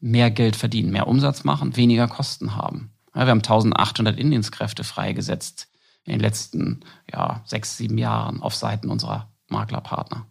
mehr 0.00 0.30
Geld 0.30 0.56
verdienen, 0.56 0.92
mehr 0.92 1.08
Umsatz 1.08 1.42
machen, 1.44 1.76
weniger 1.76 2.06
Kosten 2.06 2.54
haben. 2.54 2.92
Ja, 3.14 3.22
wir 3.22 3.30
haben 3.30 3.38
1800 3.38 4.18
Indienstkräfte 4.18 4.84
freigesetzt 4.84 5.68
in 6.04 6.12
den 6.12 6.20
letzten 6.20 6.80
ja, 7.10 7.42
sechs, 7.46 7.76
sieben 7.76 7.98
Jahren 7.98 8.42
auf 8.42 8.54
Seiten 8.54 8.90
unserer 8.90 9.32
Maklerpartner. 9.48 10.26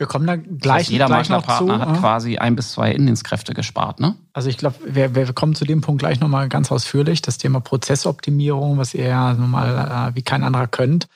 Wir 0.00 0.06
kommen 0.06 0.26
da 0.26 0.36
gleich, 0.36 0.56
das 0.62 0.72
heißt, 0.72 0.88
jeder 0.88 1.06
gleich 1.08 1.28
Maklerpartner 1.28 1.76
noch 1.76 1.84
zu. 1.84 1.90
hat 1.90 2.00
quasi 2.00 2.38
ein 2.38 2.56
bis 2.56 2.72
zwei 2.72 2.90
Indienstkräfte 2.90 3.52
gespart, 3.52 4.00
ne? 4.00 4.16
Also 4.32 4.48
ich 4.48 4.56
glaube, 4.56 4.76
wir, 4.86 5.14
wir 5.14 5.30
kommen 5.34 5.54
zu 5.54 5.66
dem 5.66 5.82
Punkt 5.82 6.00
gleich 6.00 6.20
nochmal 6.20 6.48
ganz 6.48 6.72
ausführlich. 6.72 7.20
Das 7.20 7.36
Thema 7.36 7.60
Prozessoptimierung, 7.60 8.78
was 8.78 8.94
ihr 8.94 9.08
ja 9.08 9.34
nun 9.34 9.50
mal 9.50 10.08
äh, 10.08 10.16
wie 10.16 10.22
kein 10.22 10.42
anderer 10.42 10.68
könnt. 10.68 11.06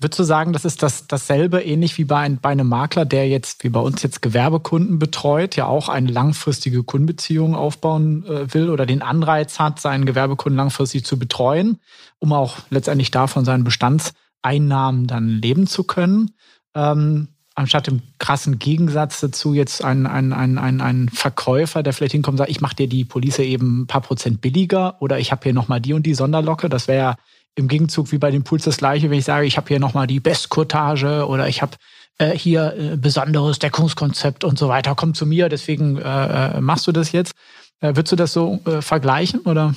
Würdest 0.00 0.18
du 0.18 0.24
sagen, 0.24 0.52
das 0.52 0.64
ist 0.64 0.82
das, 0.82 1.06
dasselbe, 1.06 1.62
ähnlich 1.62 1.96
wie 1.96 2.06
bei, 2.06 2.18
ein, 2.18 2.40
bei 2.40 2.48
einem 2.48 2.68
Makler, 2.68 3.04
der 3.04 3.28
jetzt, 3.28 3.62
wie 3.62 3.68
bei 3.68 3.78
uns 3.78 4.02
jetzt 4.02 4.20
Gewerbekunden 4.20 4.98
betreut, 4.98 5.54
ja 5.54 5.66
auch 5.66 5.88
eine 5.88 6.10
langfristige 6.10 6.82
Kundenbeziehung 6.82 7.54
aufbauen 7.54 8.26
äh, 8.26 8.52
will 8.52 8.68
oder 8.68 8.84
den 8.84 9.02
Anreiz 9.02 9.60
hat, 9.60 9.78
seinen 9.78 10.06
Gewerbekunden 10.06 10.56
langfristig 10.56 11.04
zu 11.04 11.20
betreuen, 11.20 11.78
um 12.18 12.32
auch 12.32 12.56
letztendlich 12.70 13.12
davon 13.12 13.44
seinen 13.44 13.62
Bestandseinnahmen 13.62 15.06
dann 15.06 15.28
leben 15.28 15.68
zu 15.68 15.84
können? 15.84 16.32
Ähm, 16.74 17.28
anstatt 17.54 17.88
im 17.88 18.02
krassen 18.18 18.58
Gegensatz 18.58 19.20
dazu 19.20 19.54
jetzt 19.54 19.84
ein, 19.84 20.06
ein, 20.06 20.32
ein, 20.32 20.58
ein, 20.58 20.80
ein 20.80 21.08
Verkäufer, 21.08 21.82
der 21.82 21.92
vielleicht 21.92 22.12
hinkommt 22.12 22.34
und 22.34 22.38
sagt, 22.38 22.50
ich 22.50 22.60
mache 22.60 22.76
dir 22.76 22.88
die 22.88 23.04
Police 23.04 23.38
eben 23.38 23.82
ein 23.82 23.86
paar 23.86 24.00
Prozent 24.00 24.40
billiger 24.40 25.00
oder 25.00 25.18
ich 25.18 25.30
habe 25.30 25.44
hier 25.44 25.54
nochmal 25.54 25.80
die 25.80 25.92
und 25.92 26.04
die 26.04 26.14
Sonderlocke. 26.14 26.68
Das 26.68 26.88
wäre 26.88 26.98
ja 26.98 27.16
im 27.54 27.68
Gegenzug 27.68 28.10
wie 28.10 28.18
bei 28.18 28.30
den 28.30 28.42
Pools 28.42 28.64
das 28.64 28.78
gleiche, 28.78 29.10
wenn 29.10 29.18
ich 29.18 29.24
sage, 29.24 29.46
ich 29.46 29.56
habe 29.56 29.68
hier 29.68 29.78
nochmal 29.78 30.08
die 30.08 30.18
Bestkurtage 30.18 31.26
oder 31.28 31.48
ich 31.48 31.62
habe 31.62 31.76
äh, 32.18 32.36
hier 32.36 32.74
äh, 32.76 32.96
besonderes 32.96 33.60
Deckungskonzept 33.60 34.42
und 34.42 34.58
so 34.58 34.68
weiter, 34.68 34.94
komm 34.96 35.14
zu 35.14 35.24
mir, 35.24 35.48
deswegen 35.48 35.96
äh, 35.98 36.56
äh, 36.56 36.60
machst 36.60 36.86
du 36.86 36.92
das 36.92 37.12
jetzt. 37.12 37.34
Äh, 37.80 37.94
würdest 37.94 38.12
du 38.12 38.16
das 38.16 38.32
so 38.32 38.60
vergleichen 38.80 39.40
oder? 39.40 39.74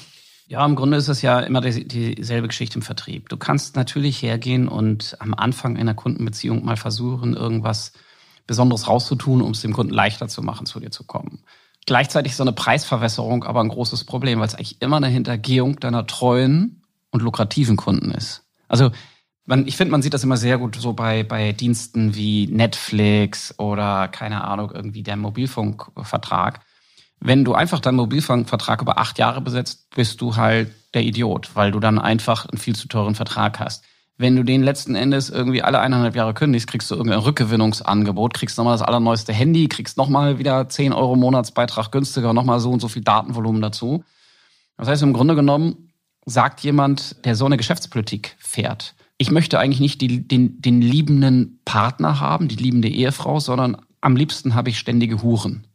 Ja, 0.50 0.66
im 0.66 0.76
Grunde 0.76 0.96
ist 0.96 1.10
es 1.10 1.22
ja 1.22 1.42
immer 1.42 1.60
die, 1.60 1.86
dieselbe 1.86 2.48
Geschichte 2.48 2.80
im 2.80 2.82
Vertrieb. 2.82 3.28
Du 3.28 3.36
kannst 3.36 3.76
natürlich 3.76 4.22
hergehen 4.22 4.70
und 4.70 5.18
am 5.20 5.34
Anfang 5.34 5.78
einer 5.78 5.94
Kundenbeziehung 5.94 6.64
mal 6.64 6.78
versuchen, 6.78 7.36
irgendwas 7.36 7.92
Besonderes 8.48 8.88
rauszutun, 8.88 9.42
um 9.42 9.52
es 9.52 9.62
dem 9.62 9.74
Kunden 9.74 9.94
leichter 9.94 10.30
zu 10.30 10.42
machen, 10.42 10.66
zu 10.66 10.80
dir 10.80 10.90
zu 10.90 11.04
kommen. 11.04 11.44
Gleichzeitig 11.86 12.32
ist 12.32 12.38
so 12.38 12.44
eine 12.44 12.54
Preisverwässerung 12.54 13.44
aber 13.44 13.60
ein 13.60 13.68
großes 13.68 14.06
Problem, 14.06 14.40
weil 14.40 14.48
es 14.48 14.56
eigentlich 14.56 14.82
immer 14.82 14.98
eine 14.98 15.08
Hintergehung 15.10 15.82
deiner 15.82 16.08
treuen 16.08 16.82
und 17.12 17.22
lukrativen 17.22 17.76
Kunden 17.76 18.12
ist. 18.12 18.46
Also 18.70 18.92
man, 19.46 19.68
ich 19.68 19.76
finde, 19.76 19.92
man 19.92 20.02
sieht 20.02 20.14
das 20.14 20.24
immer 20.24 20.38
sehr 20.38 20.58
gut 20.58 20.78
so 20.78 20.94
bei, 20.94 21.24
bei 21.24 21.52
Diensten 21.52 22.16
wie 22.16 22.48
Netflix 22.48 23.58
oder 23.60 24.08
keine 24.08 24.46
Ahnung, 24.46 24.72
irgendwie 24.74 25.04
der 25.04 25.18
Mobilfunkvertrag. 25.18 26.62
Wenn 27.20 27.44
du 27.44 27.54
einfach 27.54 27.80
deinen 27.80 27.96
Mobilfunkvertrag 27.96 28.82
über 28.82 29.00
acht 29.00 29.18
Jahre 29.18 29.42
besetzt, 29.42 29.90
bist 29.96 30.22
du 30.22 30.36
halt 30.36 30.72
der 30.94 31.04
Idiot, 31.04 31.56
weil 31.56 31.72
du 31.72 31.80
dann 31.80 32.00
einfach 32.00 32.46
einen 32.46 32.60
viel 32.60 32.76
zu 32.76 32.88
teuren 32.88 33.16
Vertrag 33.16 33.60
hast. 33.60 33.84
Wenn 34.20 34.36
du 34.36 34.44
den 34.44 34.64
letzten 34.64 34.96
Endes 34.96 35.30
irgendwie 35.30 35.62
alle 35.62 35.80
eineinhalb 35.80 36.16
Jahre 36.16 36.34
kündigst, 36.34 36.68
kriegst 36.68 36.90
du 36.90 36.96
irgendein 36.96 37.20
Rückgewinnungsangebot, 37.20 38.34
kriegst 38.34 38.58
nochmal 38.58 38.74
das 38.74 38.82
allerneueste 38.82 39.32
Handy, 39.32 39.68
kriegst 39.68 39.98
nochmal 39.98 40.40
wieder 40.40 40.68
10 40.68 40.92
Euro 40.92 41.16
Monatsbeitrag 41.16 41.92
günstiger, 41.92 42.34
nochmal 42.34 42.60
so 42.60 42.72
und 42.72 42.80
so 42.80 42.88
viel 42.88 43.04
Datenvolumen 43.04 43.62
dazu. 43.62 44.04
Das 44.76 44.88
heißt, 44.88 45.04
im 45.04 45.14
Grunde 45.14 45.36
genommen 45.36 45.92
sagt 46.26 46.62
jemand, 46.62 47.26
der 47.26 47.36
so 47.36 47.46
eine 47.46 47.58
Geschäftspolitik 47.58 48.36
fährt. 48.40 48.96
Ich 49.20 49.30
möchte 49.30 49.60
eigentlich 49.60 49.80
nicht 49.80 50.02
die, 50.02 50.28
den, 50.28 50.62
den 50.62 50.82
liebenden 50.82 51.60
Partner 51.64 52.20
haben, 52.20 52.48
die 52.48 52.56
liebende 52.56 52.90
Ehefrau, 52.90 53.40
sondern 53.40 53.78
am 54.02 54.16
liebsten 54.16 54.56
habe 54.56 54.70
ich 54.70 54.80
ständige 54.80 55.22
Huren. 55.22 55.67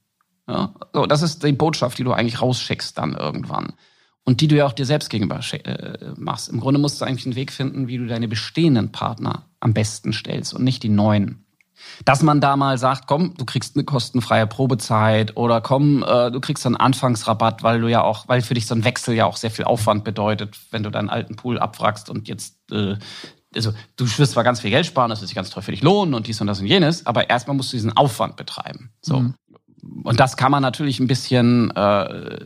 Ja? 0.53 0.75
So, 0.93 1.07
das 1.07 1.23
ist 1.23 1.43
die 1.43 1.53
Botschaft, 1.53 1.99
die 1.99 2.05
du 2.05 2.13
eigentlich 2.13 2.41
rausschickst 2.41 2.97
dann 2.99 3.15
irgendwann. 3.15 3.73
Und 4.25 4.41
die 4.41 4.47
du 4.47 4.57
ja 4.57 4.67
auch 4.67 4.73
dir 4.73 4.87
selbst 4.87 5.11
gegenüber 5.11 5.41
äh, 5.53 6.13
machst. 6.17 6.49
Im 6.49 6.61
Grunde 6.61 6.79
musst 6.79 7.01
du 7.01 7.05
eigentlich 7.05 7.27
einen 7.27 7.35
Weg 7.35 7.51
finden, 7.51 7.89
wie 7.89 7.99
du 7.99 8.07
deine 8.07 8.29
bestehenden 8.29 8.93
Partner 8.93 9.47
am 9.59 9.75
besten 9.75 10.13
stellst 10.13 10.55
und 10.55 10.63
nicht 10.63 10.85
die 10.85 10.89
neuen 10.89 11.45
dass 12.05 12.23
man 12.23 12.41
da 12.41 12.57
mal 12.57 12.79
sagt, 12.79 13.07
komm, 13.07 13.35
du 13.37 13.45
kriegst 13.45 13.77
eine 13.77 13.85
kostenfreie 13.85 14.47
Probezeit 14.47 15.37
oder 15.37 15.61
komm, 15.61 16.03
äh, 16.03 16.31
du 16.31 16.41
kriegst 16.41 16.67
einen 16.67 16.77
Anfangsrabatt, 16.77 17.63
weil 17.63 17.81
du 17.81 17.89
ja 17.89 18.03
auch, 18.03 18.29
weil 18.29 18.43
für 18.43 18.55
dich 18.55 18.67
so 18.67 18.75
ein 18.75 18.85
Wechsel 18.85 19.15
ja 19.15 19.27
auch 19.27 19.37
sehr 19.37 19.51
viel 19.51 19.65
Aufwand 19.65 20.05
bedeutet, 20.05 20.59
wenn 20.71 20.83
du 20.83 20.91
deinen 20.91 21.11
alten 21.11 21.37
Pool 21.37 21.59
abwrackst 21.59 22.11
und 22.11 22.29
jetzt, 22.29 22.57
äh, 22.71 22.97
also 23.55 23.73
du 23.97 24.07
wirst 24.19 24.33
zwar 24.33 24.45
ganz 24.45 24.61
viel 24.61 24.71
Geld 24.71 24.87
sparen, 24.87 25.11
das 25.11 25.21
wird 25.21 25.29
sich 25.29 25.37
ganz 25.37 25.51
toll 25.51 25.63
für 25.63 25.73
dich 25.73 25.83
lohnen 25.83 26.15
und 26.15 26.27
dies 26.27 26.41
und 26.41 26.47
das 26.47 26.61
und 26.61 26.67
jenes, 26.67 27.07
aber 27.07 27.29
erstmal 27.29 27.57
musst 27.57 27.73
du 27.73 27.77
diesen 27.77 27.97
Aufwand 27.97 28.37
betreiben. 28.37 28.93
So. 29.03 29.21
Mhm. 29.21 29.35
Und 29.83 30.21
das 30.21 30.37
kann 30.37 30.53
man 30.53 30.63
natürlich 30.63 31.01
ein 31.01 31.07
bisschen, 31.07 31.71
äh, 31.73 32.39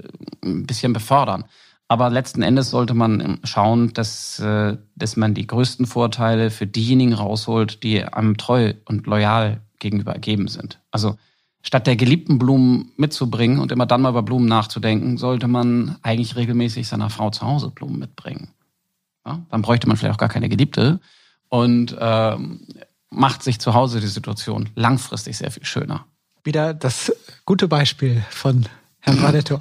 ein 0.42 0.66
bisschen 0.66 0.92
befördern. 0.92 1.44
Aber 1.88 2.10
letzten 2.10 2.42
Endes 2.42 2.70
sollte 2.70 2.94
man 2.94 3.38
schauen, 3.44 3.92
dass, 3.92 4.40
äh, 4.40 4.76
dass 4.96 5.16
man 5.16 5.34
die 5.34 5.46
größten 5.46 5.86
Vorteile 5.86 6.50
für 6.50 6.66
diejenigen 6.66 7.12
rausholt, 7.12 7.82
die 7.82 8.02
einem 8.02 8.36
treu 8.36 8.74
und 8.86 9.06
loyal 9.06 9.60
gegenüber 9.78 10.12
ergeben 10.12 10.48
sind. 10.48 10.80
Also 10.90 11.16
statt 11.62 11.86
der 11.86 11.96
geliebten 11.96 12.38
Blumen 12.38 12.92
mitzubringen 12.96 13.60
und 13.60 13.70
immer 13.70 13.86
dann 13.86 14.02
mal 14.02 14.10
über 14.10 14.22
Blumen 14.22 14.48
nachzudenken, 14.48 15.16
sollte 15.16 15.46
man 15.46 15.96
eigentlich 16.02 16.34
regelmäßig 16.34 16.88
seiner 16.88 17.10
Frau 17.10 17.30
zu 17.30 17.46
Hause 17.46 17.70
Blumen 17.70 17.98
mitbringen. 17.98 18.48
Ja? 19.24 19.40
Dann 19.50 19.62
bräuchte 19.62 19.86
man 19.86 19.96
vielleicht 19.96 20.14
auch 20.14 20.20
gar 20.20 20.28
keine 20.28 20.48
Geliebte 20.48 21.00
und 21.48 21.96
ähm, 22.00 22.66
macht 23.10 23.42
sich 23.42 23.60
zu 23.60 23.74
Hause 23.74 24.00
die 24.00 24.06
Situation 24.06 24.70
langfristig 24.74 25.36
sehr 25.36 25.50
viel 25.50 25.64
schöner. 25.64 26.06
Wieder 26.46 26.74
das 26.74 27.12
gute 27.44 27.66
Beispiel 27.66 28.22
von 28.30 28.68
Herr 29.00 29.20
Radetto. 29.20 29.58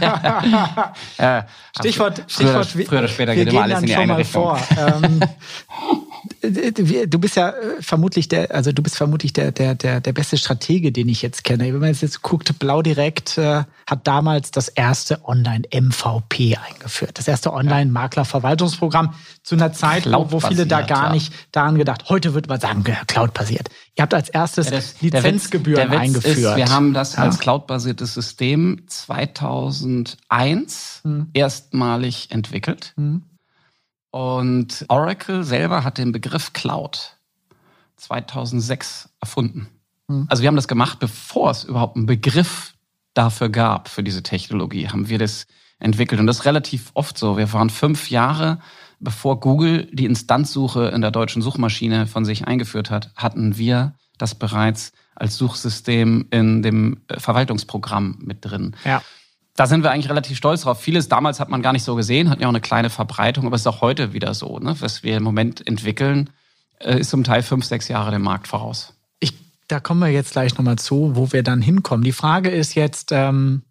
ja, 1.18 1.46
Stichwort, 1.76 2.22
Stichwort 2.28 2.66
früher, 2.66 3.00
oder 3.00 3.08
später 3.08 3.34
geht 3.34 3.48
immer 3.48 3.62
alles 3.62 3.80
in 3.80 3.86
die 3.86 3.96
eine 3.96 4.16
Richtung. 4.16 4.56
Ähm, 4.78 5.20
du 6.42 7.18
bist 7.18 7.36
ja 7.36 7.50
äh, 7.50 7.80
vermutlich 7.80 8.28
der, 8.28 8.54
also 8.54 8.72
du 8.72 8.82
bist 8.82 8.96
vermutlich 8.96 9.32
der, 9.32 9.52
der, 9.52 9.74
der, 9.74 10.00
der 10.00 10.12
beste 10.12 10.36
Stratege, 10.36 10.92
den 10.92 11.08
ich 11.08 11.22
jetzt 11.22 11.44
kenne. 11.44 11.72
Wenn 11.72 11.78
man 11.78 11.92
jetzt 11.92 12.22
guckt, 12.22 12.58
Blau 12.58 12.82
Direkt 12.82 13.38
äh, 13.38 13.64
hat 13.86 14.06
damals 14.06 14.50
das 14.50 14.68
erste 14.68 15.24
Online-MVP 15.24 16.56
eingeführt. 16.56 17.18
Das 17.18 17.28
erste 17.28 17.52
Online-Makler-Verwaltungsprogramm 17.52 19.14
zu 19.42 19.54
einer 19.54 19.72
Zeit, 19.72 20.06
wo 20.06 20.40
viele 20.40 20.66
da 20.66 20.82
gar 20.82 21.06
ja. 21.06 21.12
nicht 21.12 21.32
daran 21.52 21.76
gedacht. 21.76 22.08
Heute 22.08 22.34
würde 22.34 22.48
man 22.48 22.60
sagen, 22.60 22.84
Cloud-basiert. 23.06 23.68
Ihr 23.96 24.02
habt 24.02 24.14
als 24.14 24.28
erstes 24.28 24.66
ja, 24.66 24.76
das, 24.76 25.00
Lizenzgebühren 25.00 25.90
der 25.90 25.90
Witz, 25.90 25.90
der 25.90 26.00
Witz 26.00 26.24
eingeführt. 26.24 26.52
Ist, 26.52 26.56
wir 26.56 26.70
haben 26.70 26.94
das 26.94 27.16
ja. 27.16 27.22
als 27.22 27.38
Cloud-basiertes 27.38 28.14
System 28.14 28.82
2001 28.86 31.00
hm. 31.04 31.30
erstmalig 31.32 32.30
entwickelt. 32.30 32.92
Hm. 32.96 33.22
Und 34.10 34.84
Oracle 34.88 35.44
selber 35.44 35.84
hat 35.84 35.98
den 35.98 36.12
Begriff 36.12 36.52
Cloud 36.52 37.16
2006 37.96 39.10
erfunden. 39.20 39.68
Hm. 40.08 40.26
Also 40.28 40.42
wir 40.42 40.48
haben 40.48 40.56
das 40.56 40.68
gemacht, 40.68 40.98
bevor 40.98 41.50
es 41.50 41.64
überhaupt 41.64 41.96
einen 41.96 42.06
Begriff 42.06 42.74
dafür 43.14 43.48
gab, 43.48 43.88
für 43.88 44.02
diese 44.02 44.22
Technologie, 44.22 44.88
haben 44.88 45.08
wir 45.08 45.18
das 45.18 45.46
entwickelt. 45.78 46.20
Und 46.20 46.26
das 46.26 46.40
ist 46.40 46.44
relativ 46.44 46.90
oft 46.94 47.16
so. 47.16 47.36
Wir 47.36 47.52
waren 47.52 47.70
fünf 47.70 48.10
Jahre, 48.10 48.58
bevor 48.98 49.40
Google 49.40 49.88
die 49.92 50.04
Instanzsuche 50.04 50.88
in 50.88 51.00
der 51.00 51.10
deutschen 51.10 51.42
Suchmaschine 51.42 52.06
von 52.06 52.24
sich 52.24 52.46
eingeführt 52.46 52.90
hat, 52.90 53.12
hatten 53.16 53.56
wir 53.56 53.94
das 54.18 54.34
bereits 54.34 54.92
als 55.14 55.36
Suchsystem 55.36 56.26
in 56.30 56.62
dem 56.62 57.02
äh, 57.08 57.18
Verwaltungsprogramm 57.20 58.18
mit 58.20 58.44
drin. 58.44 58.74
Ja 58.84 59.02
da 59.56 59.66
sind 59.66 59.82
wir 59.82 59.90
eigentlich 59.90 60.08
relativ 60.08 60.36
stolz 60.36 60.62
drauf. 60.62 60.80
Vieles 60.80 61.08
damals 61.08 61.40
hat 61.40 61.48
man 61.48 61.62
gar 61.62 61.72
nicht 61.72 61.84
so 61.84 61.94
gesehen, 61.94 62.30
hat 62.30 62.40
ja 62.40 62.46
auch 62.46 62.50
eine 62.50 62.60
kleine 62.60 62.90
Verbreitung, 62.90 63.46
aber 63.46 63.56
es 63.56 63.62
ist 63.62 63.66
auch 63.66 63.80
heute 63.80 64.12
wieder 64.12 64.34
so. 64.34 64.58
Ne? 64.58 64.76
Was 64.80 65.02
wir 65.02 65.16
im 65.16 65.22
Moment 65.22 65.66
entwickeln, 65.66 66.30
äh, 66.78 67.00
ist 67.00 67.10
zum 67.10 67.24
Teil 67.24 67.42
fünf, 67.42 67.64
sechs 67.64 67.88
Jahre 67.88 68.10
dem 68.10 68.22
Markt 68.22 68.48
voraus. 68.48 68.94
Ich, 69.18 69.34
da 69.68 69.80
kommen 69.80 70.00
wir 70.00 70.08
jetzt 70.08 70.32
gleich 70.32 70.56
nochmal 70.56 70.76
zu, 70.76 71.12
wo 71.14 71.32
wir 71.32 71.42
dann 71.42 71.60
hinkommen. 71.62 72.04
Die 72.04 72.12
Frage 72.12 72.50
ist 72.50 72.74
jetzt, 72.74 73.12
ähm, 73.12 73.62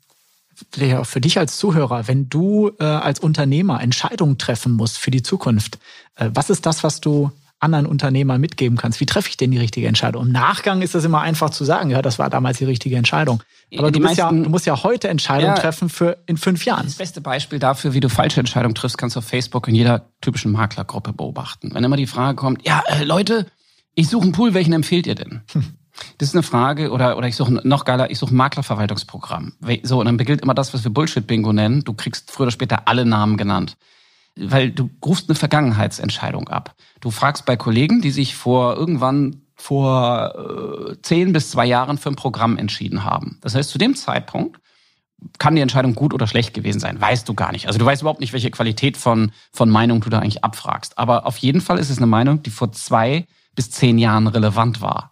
für 1.04 1.22
dich 1.22 1.38
als 1.38 1.58
Zuhörer, 1.58 2.08
wenn 2.08 2.30
du 2.30 2.72
äh, 2.80 2.84
als 2.84 3.20
Unternehmer 3.20 3.82
Entscheidungen 3.82 4.38
treffen 4.38 4.74
musst 4.74 4.98
für 4.98 5.12
die 5.12 5.24
Zukunft, 5.24 5.80
äh, 6.16 6.30
was 6.34 6.50
ist 6.50 6.66
das, 6.66 6.84
was 6.84 7.00
du 7.00 7.32
anderen 7.60 7.86
Unternehmern 7.86 8.40
mitgeben 8.40 8.78
kannst. 8.78 9.00
Wie 9.00 9.06
treffe 9.06 9.30
ich 9.30 9.38
denn 9.38 9.52
die 9.52 9.58
richtige 9.58 9.88
Entscheidung? 9.88 10.28
Im 10.28 10.32
Nachgang 10.32 10.82
ist 10.82 10.96
es 10.96 11.04
immer 11.04 11.22
einfach 11.22 11.50
zu 11.50 11.66
sagen, 11.66 11.90
ja, 11.90 12.02
das 12.02 12.18
war 12.18 12.30
damals 12.30 12.58
die 12.58 12.66
richtige 12.66 12.96
Entscheidung. 12.96 13.44
Aber 13.78 13.92
du, 13.92 14.00
meisten, 14.00 14.20
ja, 14.20 14.32
du, 14.32 14.50
musst 14.50 14.66
ja 14.66 14.82
heute 14.84 15.10
Entscheidungen 15.10 15.56
ja, 15.56 15.62
treffen 15.62 15.90
für 15.90 16.18
in 16.26 16.38
fünf 16.38 16.66
Jahren. 16.66 16.86
Das 16.86 16.96
beste 16.96 17.22
Beispiel 17.22 17.60
dafür, 17.60 17.94
wie 17.94 18.00
du 18.00 18.10
falsche 18.10 18.40
Entscheidungen 18.40 18.76
triffst, 18.76 18.98
kannst 18.98 19.16
du 19.16 19.20
auf 19.20 19.26
Facebook 19.26 19.68
in 19.68 19.76
jeder 19.76 20.10
typischen 20.22 20.52
Maklergruppe 20.52 21.14
beobachten. 21.14 21.72
Wenn 21.74 21.84
immer 21.84 21.98
die 21.98 22.08
Frage 22.08 22.36
kommt, 22.36 22.66
ja, 22.66 22.82
äh, 22.88 23.04
Leute, 23.04 23.46
ich 23.94 24.08
suche 24.08 24.24
einen 24.24 24.32
Pool, 24.32 24.54
welchen 24.54 24.74
empfehlt 24.74 25.08
ihr 25.08 25.16
denn? 25.16 25.42
Hm. 25.52 25.64
Das 26.18 26.30
ist 26.30 26.34
eine 26.34 26.44
Frage, 26.44 26.92
oder, 26.92 27.18
oder 27.18 27.28
ich 27.28 27.36
suche 27.36 27.52
noch 27.68 27.84
geiler, 27.84 28.10
ich 28.10 28.18
suche 28.18 28.34
ein 28.34 28.38
Maklerverwaltungsprogramm. 28.38 29.56
So, 29.84 30.00
und 30.00 30.06
dann 30.06 30.16
beginnt 30.16 30.42
immer 30.42 30.54
das, 30.54 30.74
was 30.74 30.86
wir 30.86 30.92
Bullshit-Bingo 30.92 31.52
nennen. 31.52 31.84
Du 31.84 31.92
kriegst 31.92 32.32
früher 32.32 32.46
oder 32.46 32.52
später 32.52 32.88
alle 32.88 33.06
Namen 33.06 33.36
genannt 33.36 33.76
weil 34.40 34.72
du 34.72 34.90
rufst 35.04 35.30
eine 35.30 35.36
Vergangenheitsentscheidung 35.36 36.48
ab. 36.48 36.76
Du 37.02 37.12
fragst 37.12 37.46
bei 37.46 37.58
Kollegen, 37.58 38.02
die 38.02 38.12
sich 38.12 38.36
vor 38.36 38.76
irgendwann 38.76 39.42
vor 39.56 40.90
äh, 40.92 41.02
zehn 41.02 41.34
bis 41.34 41.52
zwei 41.52 41.66
Jahren 41.66 41.98
für 41.98 42.10
ein 42.10 42.16
Programm 42.16 42.58
entschieden 42.58 43.04
haben. 43.04 43.38
Das 43.42 43.56
heißt, 43.56 43.70
zu 43.70 43.78
dem 43.78 43.96
Zeitpunkt 43.96 44.60
kann 45.38 45.56
die 45.56 45.62
Entscheidung 45.62 45.96
gut 45.96 46.14
oder 46.14 46.28
schlecht 46.28 46.54
gewesen 46.54 46.80
sein, 46.80 47.00
weißt 47.00 47.28
du 47.28 47.34
gar 47.34 47.52
nicht. 47.52 47.68
Also 47.68 47.78
du 47.78 47.86
weißt 47.86 48.02
überhaupt 48.02 48.22
nicht, 48.22 48.32
welche 48.32 48.52
Qualität 48.52 48.96
von, 48.96 49.32
von 49.52 49.70
Meinung 49.70 50.00
du 50.00 50.10
da 50.10 50.20
eigentlich 50.20 50.46
abfragst. 50.46 50.98
Aber 50.98 51.26
auf 51.26 51.38
jeden 51.38 51.60
Fall 51.60 51.78
ist 51.78 51.90
es 51.90 51.98
eine 51.98 52.08
Meinung, 52.08 52.42
die 52.42 52.50
vor 52.50 52.72
zwei 52.72 53.28
bis 53.54 53.70
zehn 53.70 53.98
Jahren 53.98 54.28
relevant 54.28 54.82
war. 54.82 55.12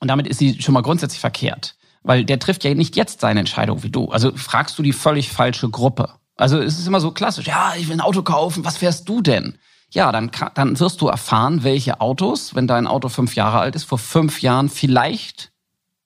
Und 0.00 0.08
damit 0.08 0.26
ist 0.26 0.38
sie 0.38 0.60
schon 0.60 0.74
mal 0.74 0.82
grundsätzlich 0.82 1.20
verkehrt. 1.20 1.76
Weil 2.02 2.24
der 2.24 2.38
trifft 2.38 2.64
ja 2.64 2.74
nicht 2.74 2.96
jetzt 2.96 3.20
seine 3.20 3.40
Entscheidung 3.40 3.82
wie 3.82 3.90
du. 3.90 4.10
Also 4.10 4.36
fragst 4.36 4.78
du 4.78 4.82
die 4.82 4.92
völlig 4.92 5.30
falsche 5.30 5.68
Gruppe. 5.68 6.10
Also 6.38 6.58
es 6.58 6.78
ist 6.78 6.86
immer 6.86 7.00
so 7.00 7.10
klassisch, 7.10 7.46
ja, 7.46 7.74
ich 7.76 7.88
will 7.88 7.96
ein 7.96 8.00
Auto 8.00 8.22
kaufen, 8.22 8.64
was 8.64 8.78
fährst 8.78 9.06
du 9.08 9.20
denn? 9.20 9.58
ja, 9.90 10.12
dann, 10.12 10.30
dann 10.54 10.78
wirst 10.78 11.00
du 11.00 11.08
erfahren, 11.08 11.64
welche 11.64 12.00
Autos, 12.00 12.54
wenn 12.54 12.66
dein 12.66 12.86
Auto 12.86 13.08
fünf 13.08 13.34
Jahre 13.34 13.58
alt 13.58 13.74
ist, 13.74 13.84
vor 13.84 13.98
fünf 13.98 14.42
Jahren 14.42 14.68
vielleicht 14.68 15.50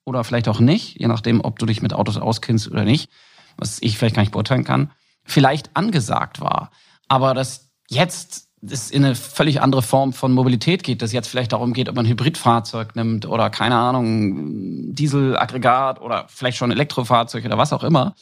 oder 0.05 0.23
vielleicht 0.23 0.47
auch 0.47 0.59
nicht, 0.59 0.99
je 0.99 1.07
nachdem, 1.07 1.41
ob 1.41 1.59
du 1.59 1.65
dich 1.65 1.81
mit 1.81 1.93
Autos 1.93 2.17
auskennst 2.17 2.69
oder 2.69 2.85
nicht, 2.85 3.09
was 3.57 3.79
ich 3.81 3.97
vielleicht 3.97 4.15
gar 4.15 4.21
nicht 4.21 4.31
beurteilen 4.31 4.63
kann, 4.63 4.91
vielleicht 5.25 5.75
angesagt 5.75 6.39
war. 6.39 6.71
Aber 7.07 7.33
dass 7.33 7.71
jetzt 7.89 8.47
es 8.65 8.89
in 8.91 9.03
eine 9.03 9.15
völlig 9.15 9.61
andere 9.61 9.81
Form 9.81 10.13
von 10.13 10.31
Mobilität 10.31 10.83
geht, 10.83 11.01
dass 11.01 11.11
jetzt 11.11 11.27
vielleicht 11.27 11.51
darum 11.51 11.73
geht, 11.73 11.89
ob 11.89 11.95
man 11.95 12.05
ein 12.05 12.09
Hybridfahrzeug 12.09 12.95
nimmt 12.95 13.25
oder 13.25 13.49
keine 13.49 13.75
Ahnung, 13.75 14.93
Dieselaggregat 14.95 16.01
oder 16.01 16.25
vielleicht 16.29 16.57
schon 16.57 16.71
Elektrofahrzeug 16.71 17.43
oder 17.43 17.57
was 17.57 17.73
auch 17.73 17.83
immer. 17.83 18.15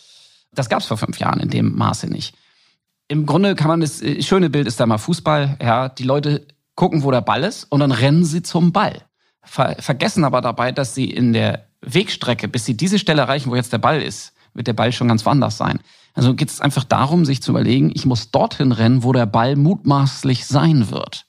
Das 0.53 0.69
gab 0.69 0.79
es 0.79 0.85
vor 0.85 0.97
fünf 0.97 1.19
Jahren 1.19 1.39
in 1.39 1.49
dem 1.49 1.75
Maße 1.75 2.07
nicht. 2.07 2.35
Im 3.07 3.25
Grunde 3.25 3.55
kann 3.55 3.67
man 3.67 3.81
das 3.81 4.01
äh, 4.01 4.21
schöne 4.21 4.49
Bild 4.49 4.67
ist 4.67 4.79
da 4.79 4.85
mal 4.85 4.97
Fußball. 4.97 5.57
Ja, 5.61 5.89
die 5.89 6.03
Leute 6.03 6.47
gucken, 6.75 7.03
wo 7.03 7.11
der 7.11 7.21
Ball 7.21 7.43
ist 7.43 7.65
und 7.65 7.79
dann 7.79 7.91
rennen 7.91 8.25
sie 8.25 8.41
zum 8.41 8.71
Ball. 8.71 9.01
Ver 9.43 9.75
vergessen 9.79 10.23
aber 10.23 10.41
dabei, 10.41 10.71
dass 10.71 10.95
sie 10.95 11.09
in 11.09 11.33
der 11.33 11.67
Wegstrecke, 11.81 12.47
bis 12.47 12.65
sie 12.65 12.77
diese 12.77 12.99
Stelle 12.99 13.21
erreichen, 13.21 13.51
wo 13.51 13.55
jetzt 13.55 13.73
der 13.73 13.79
Ball 13.79 14.01
ist, 14.01 14.33
wird 14.53 14.67
der 14.67 14.73
Ball 14.73 14.91
schon 14.91 15.07
ganz 15.07 15.25
woanders 15.25 15.57
sein. 15.57 15.79
Also 16.13 16.33
geht 16.35 16.49
es 16.49 16.61
einfach 16.61 16.83
darum, 16.83 17.25
sich 17.25 17.41
zu 17.41 17.51
überlegen, 17.51 17.91
ich 17.93 18.05
muss 18.05 18.31
dorthin 18.31 18.71
rennen, 18.71 19.03
wo 19.03 19.13
der 19.13 19.25
Ball 19.25 19.55
mutmaßlich 19.55 20.45
sein 20.45 20.91
wird. 20.91 21.25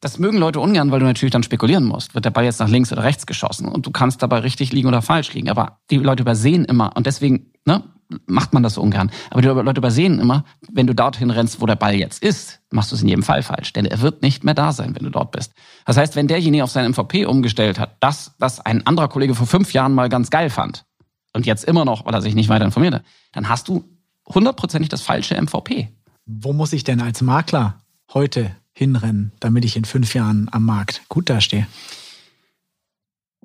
Das 0.00 0.18
mögen 0.18 0.38
Leute 0.38 0.60
ungern, 0.60 0.90
weil 0.90 1.00
du 1.00 1.06
natürlich 1.06 1.32
dann 1.32 1.42
spekulieren 1.42 1.84
musst. 1.84 2.14
Wird 2.14 2.24
der 2.24 2.30
Ball 2.30 2.44
jetzt 2.44 2.60
nach 2.60 2.68
links 2.68 2.92
oder 2.92 3.02
rechts 3.02 3.26
geschossen? 3.26 3.66
Und 3.66 3.86
du 3.86 3.90
kannst 3.90 4.22
dabei 4.22 4.40
richtig 4.40 4.72
liegen 4.72 4.88
oder 4.88 5.02
falsch 5.02 5.32
liegen. 5.32 5.48
Aber 5.48 5.80
die 5.90 5.96
Leute 5.96 6.22
übersehen 6.22 6.64
immer. 6.64 6.94
Und 6.96 7.06
deswegen 7.06 7.52
ne, 7.64 7.82
macht 8.26 8.52
man 8.52 8.62
das 8.62 8.74
so 8.74 8.82
ungern. 8.82 9.10
Aber 9.30 9.42
die 9.42 9.48
Leute 9.48 9.78
übersehen 9.78 10.20
immer, 10.20 10.44
wenn 10.70 10.86
du 10.86 10.94
dorthin 10.94 11.30
rennst, 11.30 11.60
wo 11.60 11.66
der 11.66 11.76
Ball 11.76 11.94
jetzt 11.94 12.22
ist, 12.22 12.60
machst 12.70 12.92
du 12.92 12.96
es 12.96 13.02
in 13.02 13.08
jedem 13.08 13.22
Fall 13.22 13.42
falsch. 13.42 13.72
Denn 13.72 13.84
er 13.84 14.00
wird 14.00 14.22
nicht 14.22 14.44
mehr 14.44 14.54
da 14.54 14.72
sein, 14.72 14.94
wenn 14.94 15.04
du 15.04 15.10
dort 15.10 15.32
bist. 15.32 15.52
Das 15.84 15.96
heißt, 15.96 16.16
wenn 16.16 16.28
derjenige 16.28 16.64
auf 16.64 16.70
sein 16.70 16.90
MVP 16.90 17.26
umgestellt 17.26 17.78
hat, 17.78 17.96
das, 18.00 18.34
was 18.38 18.60
ein 18.60 18.86
anderer 18.86 19.08
Kollege 19.08 19.34
vor 19.34 19.46
fünf 19.46 19.72
Jahren 19.72 19.94
mal 19.94 20.08
ganz 20.08 20.30
geil 20.30 20.50
fand 20.50 20.84
und 21.32 21.46
jetzt 21.46 21.64
immer 21.64 21.84
noch, 21.84 22.06
weil 22.06 22.14
er 22.14 22.22
sich 22.22 22.34
nicht 22.34 22.48
weiter 22.48 22.64
informiert 22.64 22.94
hat, 22.94 23.04
dann 23.32 23.48
hast 23.48 23.68
du 23.68 23.84
hundertprozentig 24.26 24.88
das 24.88 25.02
falsche 25.02 25.40
MVP. 25.40 25.88
Wo 26.26 26.52
muss 26.52 26.72
ich 26.72 26.84
denn 26.84 27.00
als 27.00 27.22
Makler 27.22 27.80
heute 28.12 28.54
hinrennen, 28.72 29.32
damit 29.40 29.64
ich 29.64 29.76
in 29.76 29.84
fünf 29.84 30.14
Jahren 30.14 30.48
am 30.52 30.64
Markt 30.64 31.02
gut 31.08 31.30
dastehe? 31.30 31.66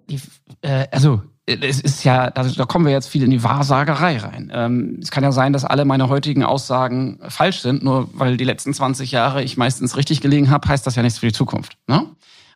Die, 0.10 0.20
äh, 0.62 0.88
also 0.92 1.22
es 1.62 1.80
ist 1.80 2.04
ja, 2.04 2.30
da 2.30 2.66
kommen 2.66 2.86
wir 2.86 2.92
jetzt 2.92 3.10
viel 3.10 3.24
in 3.24 3.32
die 3.32 3.44
Wahrsagerei 3.44 4.18
rein. 4.18 4.52
Ähm, 4.54 5.00
es 5.02 5.12
kann 5.12 5.24
ja 5.24 5.32
sein, 5.32 5.54
dass 5.54 5.66
alle 5.66 5.86
meine 5.86 6.10
heutigen 6.10 6.44
Aussagen 6.44 7.20
falsch 7.28 7.60
sind, 7.60 7.84
nur 7.84 8.10
weil 8.14 8.38
die 8.38 8.44
letzten 8.44 8.74
20 8.74 9.12
Jahre 9.12 9.44
ich 9.44 9.58
meistens 9.58 9.98
richtig 9.98 10.22
gelegen 10.22 10.50
habe, 10.50 10.68
heißt 10.68 10.86
das 10.86 10.96
ja 10.96 11.04
nichts 11.04 11.20
für 11.20 11.28
die 11.28 11.34
Zukunft. 11.34 11.78
Ne? 11.88 12.06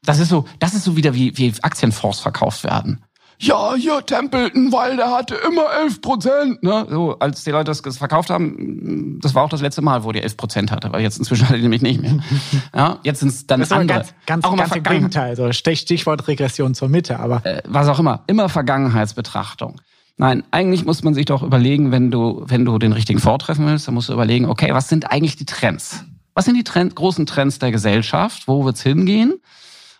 Das 0.04 0.20
ist 0.20 0.30
so, 0.30 0.46
das 0.60 0.74
ist 0.74 0.84
so 0.84 0.96
wieder 0.96 1.14
wie, 1.16 1.38
wie 1.38 1.54
Aktienfonds 1.62 2.20
verkauft 2.20 2.64
werden 2.64 3.04
ja, 3.40 3.76
hier 3.76 4.06
Templeton, 4.06 4.72
weil 4.72 4.98
der 4.98 5.12
hatte 5.12 5.36
immer 5.36 5.66
11 5.84 6.02
Prozent. 6.02 6.64
Ne? 6.64 6.86
So, 6.90 7.18
als 7.20 7.44
die 7.44 7.52
Leute 7.52 7.72
das 7.72 7.98
verkauft 7.98 8.30
haben, 8.30 9.20
das 9.22 9.36
war 9.36 9.44
auch 9.44 9.50
das 9.50 9.62
letzte 9.62 9.82
Mal, 9.82 10.04
wo 10.04 10.12
die 10.12 10.22
11 10.22 10.38
Prozent 10.38 10.72
hatte, 10.72 10.92
weil 10.92 11.02
jetzt 11.02 11.18
inzwischen 11.18 11.46
hat 11.50 11.56
er 11.56 11.62
nämlich 11.62 11.82
nicht 11.82 12.02
mehr. 12.02 12.20
Ja, 12.76 13.00
jetzt 13.04 13.20
sind 13.20 13.30
es 13.30 13.48
dann 13.48 13.60
das 13.60 13.70
ist 13.70 13.74
andere. 13.74 14.00
Ganz, 14.00 14.14
ganz, 14.26 14.46
auch 14.46 14.56
ganz 14.56 14.76
im 14.76 14.84
Gegenteil, 14.84 15.36
so 15.36 15.52
Stichwort 15.52 16.28
Regression 16.28 16.74
zur 16.74 16.90
Mitte, 16.90 17.20
aber. 17.20 17.46
Äh, 17.46 17.62
was 17.68 17.88
auch 17.88 18.00
immer, 18.00 18.24
immer 18.28 18.50
Vergangenheitsbetrachtung. 18.50 19.80
Nein, 20.18 20.44
eigentlich 20.52 20.86
muss 20.86 21.04
man 21.04 21.14
sich 21.14 21.26
doch 21.26 21.44
überlegen, 21.44 21.92
wenn 21.92 22.10
du, 22.10 22.44
wenn 22.48 22.64
du 22.64 22.78
den 22.78 22.94
richtigen 22.94 23.20
vortreffen 23.20 23.66
willst, 23.66 23.88
dann 23.88 23.96
musst 23.96 24.10
du 24.10 24.14
überlegen, 24.14 24.46
okay, 24.46 24.70
was 24.72 24.88
sind 24.88 25.12
eigentlich 25.12 25.36
die 25.36 25.46
Trends? 25.46 26.06
Was 26.34 26.46
sind 26.46 26.56
die 26.56 26.64
Trend, 26.64 26.96
großen 26.96 27.26
Trends 27.26 27.60
der 27.60 27.72
Gesellschaft? 27.72 28.48
Wo 28.48 28.64
wird's 28.64 28.82
hingehen? 28.82 29.36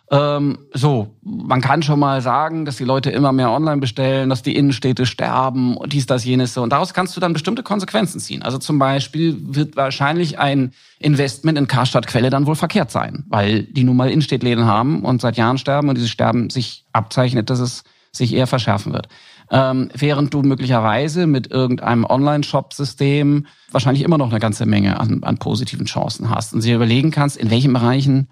Ähm, 0.08 0.58
so, 0.72 1.16
man 1.22 1.60
kann 1.60 1.82
schon 1.82 1.98
mal 1.98 2.20
sagen, 2.22 2.64
dass 2.64 2.76
die 2.76 2.84
Leute 2.84 3.10
immer 3.10 3.32
mehr 3.32 3.50
online 3.50 3.78
bestellen, 3.78 4.30
dass 4.30 4.42
die 4.42 4.54
Innenstädte 4.54 5.04
sterben 5.04 5.76
und 5.76 5.92
dies, 5.92 6.06
das, 6.06 6.24
jenes. 6.24 6.56
Und 6.56 6.70
daraus 6.70 6.94
kannst 6.94 7.16
du 7.16 7.20
dann 7.20 7.32
bestimmte 7.32 7.64
Konsequenzen 7.64 8.20
ziehen. 8.20 8.42
Also 8.42 8.58
zum 8.58 8.78
Beispiel 8.78 9.36
wird 9.40 9.74
wahrscheinlich 9.74 10.38
ein 10.38 10.72
Investment 11.00 11.58
in 11.58 11.66
Karstadt 11.66 12.06
Quelle 12.06 12.30
dann 12.30 12.46
wohl 12.46 12.54
verkehrt 12.54 12.92
sein, 12.92 13.24
weil 13.28 13.64
die 13.64 13.82
nun 13.82 13.96
mal 13.96 14.08
Innenstädtläden 14.08 14.64
haben 14.64 15.04
und 15.04 15.20
seit 15.20 15.36
Jahren 15.36 15.58
sterben 15.58 15.88
und 15.88 15.96
dieses 15.96 16.10
Sterben 16.10 16.50
sich 16.50 16.84
abzeichnet, 16.92 17.50
dass 17.50 17.58
es 17.58 17.82
sich 18.12 18.32
eher 18.32 18.46
verschärfen 18.46 18.92
wird. 18.92 19.08
Ähm, 19.50 19.90
während 19.94 20.32
du 20.32 20.42
möglicherweise 20.42 21.26
mit 21.26 21.50
irgendeinem 21.50 22.04
Online-Shop-System 22.04 23.46
wahrscheinlich 23.70 24.04
immer 24.04 24.18
noch 24.18 24.30
eine 24.30 24.40
ganze 24.40 24.66
Menge 24.66 24.98
an, 24.98 25.22
an 25.22 25.38
positiven 25.38 25.86
Chancen 25.86 26.30
hast 26.30 26.54
und 26.54 26.62
sie 26.62 26.72
überlegen 26.72 27.10
kannst, 27.10 27.36
in 27.36 27.50
welchen 27.50 27.72
Bereichen 27.72 28.28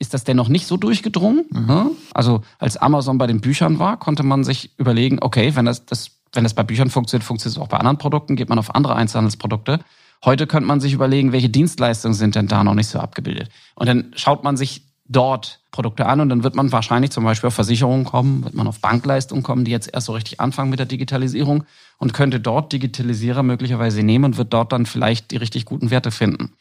ist 0.00 0.14
das 0.14 0.24
denn 0.24 0.36
noch 0.36 0.48
nicht 0.48 0.66
so 0.66 0.76
durchgedrungen. 0.76 1.44
Mhm. 1.50 1.66
Ne? 1.66 1.90
Also 2.12 2.42
als 2.58 2.76
Amazon 2.78 3.18
bei 3.18 3.28
den 3.28 3.40
Büchern 3.40 3.78
war, 3.78 3.98
konnte 3.98 4.24
man 4.24 4.42
sich 4.42 4.76
überlegen, 4.78 5.18
okay, 5.20 5.54
wenn 5.54 5.66
das, 5.66 5.84
das, 5.84 6.10
wenn 6.32 6.42
das 6.42 6.54
bei 6.54 6.64
Büchern 6.64 6.90
funktioniert, 6.90 7.24
funktioniert 7.24 7.58
es 7.58 7.62
auch 7.62 7.68
bei 7.68 7.76
anderen 7.76 7.98
Produkten, 7.98 8.34
geht 8.34 8.48
man 8.48 8.58
auf 8.58 8.74
andere 8.74 8.96
Einzelhandelsprodukte. 8.96 9.80
Heute 10.24 10.46
könnte 10.46 10.66
man 10.66 10.80
sich 10.80 10.94
überlegen, 10.94 11.32
welche 11.32 11.50
Dienstleistungen 11.50 12.14
sind 12.14 12.34
denn 12.34 12.48
da 12.48 12.64
noch 12.64 12.74
nicht 12.74 12.88
so 12.88 12.98
abgebildet. 12.98 13.50
Und 13.74 13.88
dann 13.88 14.12
schaut 14.16 14.42
man 14.42 14.56
sich 14.56 14.82
dort 15.04 15.60
Produkte 15.70 16.06
an 16.06 16.20
und 16.20 16.28
dann 16.28 16.44
wird 16.44 16.54
man 16.54 16.72
wahrscheinlich 16.72 17.10
zum 17.10 17.24
Beispiel 17.24 17.48
auf 17.48 17.54
Versicherungen 17.54 18.04
kommen, 18.04 18.44
wird 18.44 18.54
man 18.54 18.66
auf 18.66 18.80
Bankleistungen 18.80 19.42
kommen, 19.42 19.64
die 19.64 19.70
jetzt 19.70 19.92
erst 19.92 20.06
so 20.06 20.12
richtig 20.12 20.40
anfangen 20.40 20.70
mit 20.70 20.78
der 20.78 20.86
Digitalisierung 20.86 21.64
und 21.98 22.14
könnte 22.14 22.40
dort 22.40 22.72
Digitalisierer 22.72 23.42
möglicherweise 23.42 24.02
nehmen 24.02 24.24
und 24.24 24.36
wird 24.38 24.52
dort 24.52 24.72
dann 24.72 24.86
vielleicht 24.86 25.30
die 25.32 25.36
richtig 25.36 25.66
guten 25.66 25.90
Werte 25.90 26.10
finden. 26.10 26.52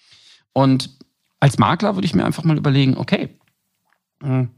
Und 0.51 0.89
als 1.39 1.57
Makler 1.57 1.95
würde 1.95 2.05
ich 2.05 2.15
mir 2.15 2.25
einfach 2.25 2.43
mal 2.43 2.57
überlegen, 2.57 2.97
okay, 2.97 3.37
hm, 4.21 4.49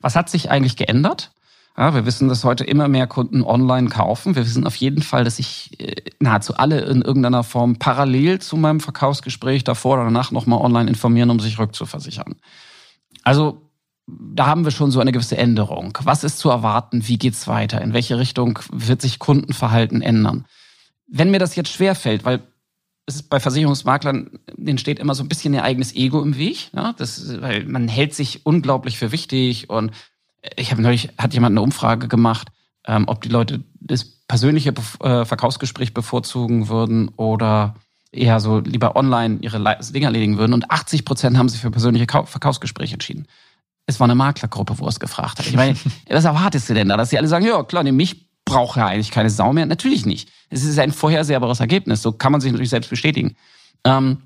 was 0.00 0.16
hat 0.16 0.30
sich 0.30 0.50
eigentlich 0.50 0.76
geändert? 0.76 1.32
Ja, 1.76 1.94
wir 1.94 2.04
wissen, 2.04 2.28
dass 2.28 2.44
heute 2.44 2.64
immer 2.64 2.88
mehr 2.88 3.06
Kunden 3.06 3.42
online 3.42 3.88
kaufen. 3.88 4.34
Wir 4.34 4.44
wissen 4.44 4.66
auf 4.66 4.76
jeden 4.76 5.02
Fall, 5.02 5.24
dass 5.24 5.36
sich 5.36 5.80
äh, 5.80 5.94
nahezu 6.18 6.56
alle 6.56 6.80
in 6.80 7.00
irgendeiner 7.00 7.44
Form 7.44 7.76
parallel 7.76 8.40
zu 8.40 8.56
meinem 8.56 8.80
Verkaufsgespräch 8.80 9.64
davor 9.64 9.94
oder 9.94 10.04
danach 10.04 10.30
nochmal 10.30 10.60
online 10.60 10.90
informieren, 10.90 11.30
um 11.30 11.40
sich 11.40 11.58
rückzuversichern. 11.58 12.36
Also 13.22 13.70
da 14.06 14.46
haben 14.46 14.64
wir 14.64 14.72
schon 14.72 14.90
so 14.90 15.00
eine 15.00 15.12
gewisse 15.12 15.36
Änderung. 15.36 15.96
Was 16.02 16.24
ist 16.24 16.38
zu 16.38 16.50
erwarten? 16.50 17.06
Wie 17.06 17.18
geht's 17.18 17.46
weiter? 17.46 17.80
In 17.80 17.94
welche 17.94 18.18
Richtung 18.18 18.58
wird 18.72 19.00
sich 19.00 19.18
Kundenverhalten 19.18 20.02
ändern? 20.02 20.46
Wenn 21.06 21.30
mir 21.30 21.38
das 21.38 21.56
jetzt 21.56 21.72
schwerfällt, 21.72 22.24
weil 22.24 22.42
es 23.10 23.16
ist 23.16 23.28
bei 23.28 23.40
Versicherungsmaklern, 23.40 24.38
denen 24.56 24.78
steht 24.78 24.98
immer 24.98 25.14
so 25.14 25.22
ein 25.22 25.28
bisschen 25.28 25.52
ihr 25.52 25.64
eigenes 25.64 25.94
Ego 25.94 26.22
im 26.22 26.38
Weg. 26.38 26.70
Ja? 26.72 26.94
Das, 26.94 27.40
weil 27.40 27.64
man 27.64 27.88
hält 27.88 28.14
sich 28.14 28.46
unglaublich 28.46 28.98
für 28.98 29.12
wichtig. 29.12 29.68
Und 29.68 29.90
ich 30.56 30.70
habe 30.70 30.80
neulich, 30.80 31.10
hat 31.18 31.34
jemand 31.34 31.54
eine 31.54 31.62
Umfrage 31.62 32.08
gemacht, 32.08 32.48
ähm, 32.86 33.04
ob 33.08 33.20
die 33.22 33.28
Leute 33.28 33.64
das 33.80 34.04
persönliche 34.04 34.72
äh, 35.02 35.24
Verkaufsgespräch 35.24 35.92
bevorzugen 35.92 36.68
würden 36.68 37.08
oder 37.16 37.74
eher 38.12 38.40
so 38.40 38.60
lieber 38.60 38.96
online 38.96 39.38
ihre 39.40 39.58
Dinge 39.92 40.06
erledigen 40.06 40.38
würden. 40.38 40.54
Und 40.54 40.70
80 40.70 41.04
Prozent 41.04 41.36
haben 41.36 41.48
sich 41.48 41.60
für 41.60 41.70
persönliche 41.70 42.06
Verkaufsgespräche 42.06 42.94
entschieden. 42.94 43.26
Es 43.86 43.98
war 43.98 44.06
eine 44.06 44.14
Maklergruppe, 44.14 44.78
wo 44.78 44.86
es 44.86 45.00
gefragt 45.00 45.40
hat. 45.40 45.46
Ich 45.46 45.56
meine, 45.56 45.76
was 46.08 46.24
erwartest 46.24 46.70
du 46.70 46.74
denn 46.74 46.88
da? 46.88 46.96
Dass 46.96 47.10
sie 47.10 47.18
alle 47.18 47.28
sagen, 47.28 47.44
ja 47.44 47.62
klar, 47.64 47.82
mich 47.82 48.29
braucht 48.50 48.76
ja 48.76 48.86
eigentlich 48.86 49.10
keine 49.10 49.30
Sau 49.30 49.52
mehr. 49.52 49.66
Natürlich 49.66 50.06
nicht. 50.06 50.30
Es 50.48 50.64
ist 50.64 50.78
ein 50.78 50.92
vorhersehbares 50.92 51.60
Ergebnis. 51.60 52.02
So 52.02 52.12
kann 52.12 52.32
man 52.32 52.40
sich 52.40 52.52
natürlich 52.52 52.70
selbst 52.70 52.90
bestätigen. 52.90 53.36
Ähm, 53.84 54.18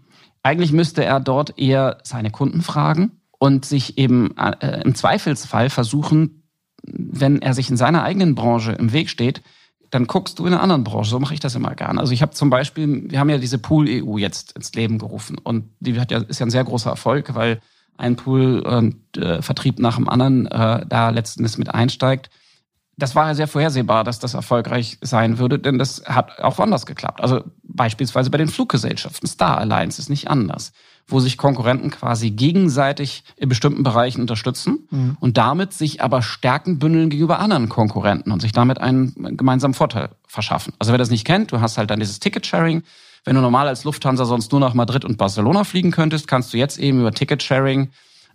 eigentlich 0.42 0.72
müsste 0.72 1.04
er 1.04 1.20
dort 1.20 1.58
eher 1.58 1.98
seine 2.02 2.30
Kunden 2.30 2.62
fragen 2.62 3.12
und 3.38 3.64
sich 3.64 3.98
eben 3.98 4.36
äh, 4.36 4.82
im 4.82 4.94
Zweifelsfall 4.94 5.70
versuchen, 5.70 6.42
wenn 6.86 7.40
er 7.40 7.54
sich 7.54 7.70
in 7.70 7.76
seiner 7.76 8.02
eigenen 8.02 8.34
Branche 8.34 8.72
im 8.72 8.92
Weg 8.92 9.08
steht, 9.08 9.42
dann 9.90 10.06
guckst 10.06 10.38
du 10.38 10.46
in 10.46 10.52
einer 10.52 10.62
anderen 10.62 10.84
Branche. 10.84 11.10
So 11.10 11.20
mache 11.20 11.34
ich 11.34 11.40
das 11.40 11.54
immer 11.54 11.74
gern. 11.74 11.98
Also 11.98 12.12
ich 12.12 12.20
habe 12.20 12.32
zum 12.32 12.50
Beispiel, 12.50 13.10
wir 13.10 13.20
haben 13.20 13.30
ja 13.30 13.38
diese 13.38 13.58
Pool-EU 13.58 14.18
jetzt 14.18 14.52
ins 14.52 14.74
Leben 14.74 14.98
gerufen 14.98 15.38
und 15.38 15.70
die 15.80 15.98
hat 16.00 16.10
ja, 16.10 16.18
ist 16.18 16.40
ja 16.40 16.46
ein 16.46 16.50
sehr 16.50 16.64
großer 16.64 16.90
Erfolg, 16.90 17.34
weil 17.34 17.60
ein 17.96 18.16
Pool 18.16 18.58
und 18.60 19.16
äh, 19.16 19.40
Vertrieb 19.40 19.78
nach 19.78 19.96
dem 19.96 20.08
anderen 20.08 20.46
äh, 20.46 20.84
da 20.86 21.10
letztendlich 21.10 21.56
mit 21.58 21.72
einsteigt 21.72 22.28
das 22.96 23.14
war 23.14 23.26
ja 23.26 23.34
sehr 23.34 23.48
vorhersehbar, 23.48 24.04
dass 24.04 24.18
das 24.18 24.34
erfolgreich 24.34 24.98
sein 25.00 25.38
würde, 25.38 25.58
denn 25.58 25.78
das 25.78 26.04
hat 26.06 26.38
auch 26.40 26.58
woanders 26.58 26.86
geklappt. 26.86 27.20
Also 27.20 27.42
beispielsweise 27.62 28.30
bei 28.30 28.38
den 28.38 28.48
Fluggesellschaften. 28.48 29.26
Star 29.26 29.58
Alliance 29.58 30.00
ist 30.00 30.10
nicht 30.10 30.28
anders, 30.28 30.72
wo 31.06 31.18
sich 31.18 31.36
Konkurrenten 31.36 31.90
quasi 31.90 32.30
gegenseitig 32.30 33.24
in 33.36 33.48
bestimmten 33.48 33.82
Bereichen 33.82 34.20
unterstützen 34.20 34.86
mhm. 34.90 35.16
und 35.20 35.36
damit 35.36 35.72
sich 35.72 36.02
aber 36.02 36.22
Stärken 36.22 36.78
bündeln 36.78 37.10
gegenüber 37.10 37.40
anderen 37.40 37.68
Konkurrenten 37.68 38.30
und 38.30 38.40
sich 38.40 38.52
damit 38.52 38.80
einen 38.80 39.36
gemeinsamen 39.36 39.74
Vorteil 39.74 40.10
verschaffen. 40.26 40.72
Also 40.78 40.92
wer 40.92 40.98
das 40.98 41.10
nicht 41.10 41.26
kennt, 41.26 41.52
du 41.52 41.60
hast 41.60 41.78
halt 41.78 41.90
dann 41.90 42.00
dieses 42.00 42.20
Ticket-Sharing. 42.20 42.82
Wenn 43.24 43.36
du 43.36 43.42
normal 43.42 43.68
als 43.68 43.84
Lufthansa 43.84 44.24
sonst 44.24 44.52
nur 44.52 44.60
nach 44.60 44.74
Madrid 44.74 45.04
und 45.04 45.16
Barcelona 45.16 45.64
fliegen 45.64 45.90
könntest, 45.90 46.28
kannst 46.28 46.52
du 46.52 46.58
jetzt 46.58 46.78
eben 46.78 47.00
über 47.00 47.10
Ticket-Sharing 47.10 47.90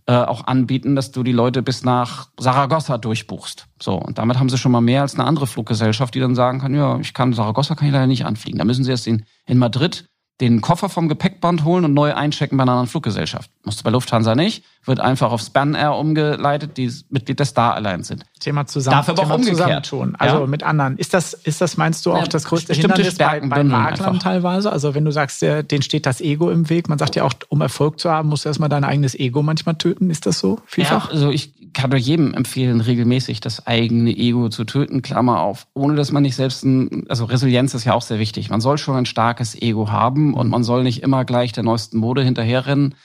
äh, 0.09 0.23
auch 0.23 0.47
anbieten, 0.47 0.95
dass 0.95 1.11
du 1.11 1.21
die 1.21 1.31
Leute 1.31 1.61
bis 1.61 1.83
nach 1.83 2.29
Saragossa 2.39 2.97
durchbuchst. 2.97 3.67
So, 3.79 3.93
und 3.93 4.17
damit 4.17 4.39
haben 4.39 4.49
sie 4.49 4.57
schon 4.57 4.71
mal 4.71 4.81
mehr 4.81 5.03
als 5.03 5.13
eine 5.13 5.23
andere 5.23 5.45
Fluggesellschaft, 5.45 6.15
die 6.15 6.19
dann 6.19 6.33
sagen 6.33 6.59
kann, 6.59 6.73
ja, 6.73 6.97
ich 6.99 7.13
kann 7.13 7.31
Saragossa 7.31 7.75
kann 7.75 7.89
ich 7.89 7.93
leider 7.93 8.07
nicht 8.07 8.25
anfliegen. 8.25 8.57
Da 8.57 8.65
müssen 8.65 8.83
sie 8.83 8.89
erst 8.89 9.05
in, 9.05 9.25
in 9.45 9.59
Madrid 9.59 10.09
den 10.41 10.61
Koffer 10.61 10.89
vom 10.89 11.09
Gepäckband 11.09 11.63
holen 11.63 11.85
und 11.85 11.93
neu 11.93 12.15
einchecken 12.15 12.57
bei 12.57 12.63
einer 12.63 12.71
anderen 12.71 12.87
Fluggesellschaft. 12.87 13.51
Musst 13.63 13.81
du 13.81 13.83
bei 13.83 13.91
Lufthansa 13.91 14.33
nicht, 14.33 14.63
wird 14.85 14.99
einfach 14.99 15.31
auf 15.31 15.41
Span 15.41 15.75
Air 15.75 15.95
umgeleitet, 15.95 16.77
die 16.77 16.91
Mitglied 17.09 17.37
der 17.39 17.45
Star 17.45 17.75
Alliance 17.75 18.07
sind. 18.07 18.25
Thema 18.39 18.65
zusammen, 18.65 18.95
Darf 18.97 19.09
aber 19.09 19.21
Thema 19.21 19.33
auch 19.33 19.37
umgekehrt. 19.37 19.85
zusammentun. 19.85 20.15
Also 20.17 20.37
Ja. 20.39 20.47
mit 20.47 20.63
anderen. 20.63 20.97
Ist 20.97 21.13
das, 21.13 21.33
ist 21.33 21.61
das 21.61 21.77
meinst 21.77 22.05
du, 22.05 22.13
auch 22.13 22.19
Ja, 22.19 22.27
das 22.27 22.45
größte 22.45 22.73
Hindernis 22.73 23.07
bei, 23.09 23.11
Stärken 23.25 23.49
bei 23.49 23.57
bündeln 23.57 23.81
Maklern 23.81 24.19
teilweise? 24.19 24.71
Also 24.71 24.95
wenn 24.95 25.05
du 25.05 25.11
sagst, 25.11 25.41
der, 25.41 25.63
denen 25.63 25.81
steht 25.81 26.05
das 26.05 26.21
Ego 26.21 26.49
im 26.49 26.69
Weg. 26.69 26.87
Man 26.89 26.97
sagt 26.97 27.15
ja 27.15 27.23
auch, 27.23 27.33
um 27.49 27.61
Erfolg 27.61 27.99
zu 27.99 28.09
haben, 28.09 28.29
musst 28.29 28.45
du 28.45 28.49
erstmal 28.49 28.69
dein 28.69 28.83
eigenes 28.83 29.15
Ego 29.15 29.43
manchmal 29.43 29.75
töten. 29.75 30.09
Ist 30.09 30.25
das 30.25 30.39
so 30.39 30.59
vielfach? 30.65 31.07
Ja, 31.07 31.11
also 31.13 31.29
ich 31.29 31.53
kann 31.73 31.89
nur 31.91 31.99
jedem 31.99 32.33
empfehlen, 32.33 32.81
regelmäßig 32.81 33.41
das 33.41 33.67
eigene 33.67 34.09
Ego 34.17 34.49
zu 34.49 34.63
töten, 34.63 35.01
Klammer 35.03 35.41
auf, 35.41 35.67
ohne 35.75 35.95
dass 35.95 36.11
man 36.11 36.23
nicht 36.23 36.35
selbst 36.35 36.63
ein, 36.63 37.05
also 37.09 37.25
Resilienz 37.25 37.73
ist 37.75 37.83
ja 37.83 37.93
auch 37.93 38.01
sehr 38.01 38.17
wichtig. 38.17 38.49
Man 38.49 38.61
soll 38.61 38.77
schon 38.79 38.95
ein 38.95 39.05
starkes 39.05 39.53
Ego 39.61 39.91
haben 39.91 40.33
und 40.33 40.49
man 40.49 40.63
soll 40.63 40.81
nicht 40.83 41.03
immer 41.03 41.25
gleich 41.25 41.51
der 41.51 41.63
neuesten 41.63 41.97
Mode 41.99 42.23
hinterherrennen. 42.23 42.95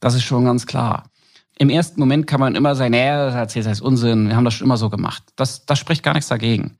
Das 0.00 0.14
ist 0.14 0.22
schon 0.22 0.44
ganz 0.44 0.66
klar. 0.66 1.04
Im 1.58 1.70
ersten 1.70 2.00
Moment 2.00 2.26
kann 2.26 2.40
man 2.40 2.54
immer 2.56 2.74
sagen, 2.74 2.92
naja, 2.92 3.26
das 3.26 3.34
erzählt 3.34 3.66
das 3.66 3.80
Unsinn, 3.80 4.28
wir 4.28 4.36
haben 4.36 4.44
das 4.44 4.54
schon 4.54 4.66
immer 4.66 4.76
so 4.76 4.90
gemacht. 4.90 5.22
Das, 5.36 5.66
das 5.66 5.78
spricht 5.78 6.02
gar 6.02 6.14
nichts 6.14 6.28
dagegen. 6.28 6.78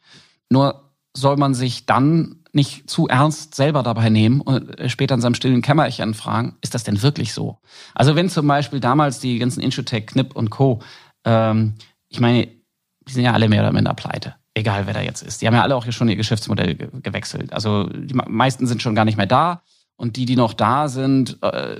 Nur 0.50 0.90
soll 1.16 1.36
man 1.36 1.54
sich 1.54 1.86
dann 1.86 2.40
nicht 2.52 2.88
zu 2.88 3.08
ernst 3.08 3.54
selber 3.54 3.82
dabei 3.82 4.10
nehmen 4.10 4.40
und 4.40 4.76
später 4.86 5.14
in 5.14 5.20
seinem 5.20 5.34
stillen 5.34 5.62
Kämmerchen 5.62 6.14
fragen, 6.14 6.56
ist 6.60 6.74
das 6.74 6.84
denn 6.84 7.02
wirklich 7.02 7.32
so? 7.32 7.58
Also 7.94 8.14
wenn 8.16 8.28
zum 8.28 8.46
Beispiel 8.46 8.80
damals 8.80 9.18
die 9.20 9.38
ganzen 9.38 9.60
Introtech, 9.60 10.06
Knip 10.06 10.36
und 10.36 10.50
Co., 10.50 10.80
ähm, 11.24 11.74
ich 12.08 12.20
meine, 12.20 12.46
die 12.46 13.12
sind 13.12 13.24
ja 13.24 13.32
alle 13.32 13.48
mehr 13.48 13.62
oder 13.62 13.72
minder 13.72 13.94
pleite. 13.94 14.34
Egal, 14.54 14.86
wer 14.86 14.94
da 14.94 15.00
jetzt 15.00 15.22
ist. 15.22 15.42
Die 15.42 15.46
haben 15.48 15.54
ja 15.54 15.62
alle 15.62 15.74
auch 15.74 15.82
hier 15.84 15.92
schon 15.92 16.08
ihr 16.08 16.14
Geschäftsmodell 16.16 16.76
ge 16.76 16.88
gewechselt. 17.02 17.52
Also 17.52 17.88
die 17.88 18.14
me- 18.14 18.26
meisten 18.28 18.68
sind 18.68 18.82
schon 18.82 18.94
gar 18.94 19.04
nicht 19.04 19.16
mehr 19.16 19.26
da. 19.26 19.62
Und 19.96 20.16
die, 20.16 20.24
die 20.24 20.34
noch 20.34 20.54
da 20.54 20.88
sind, 20.88 21.38
äh, 21.42 21.76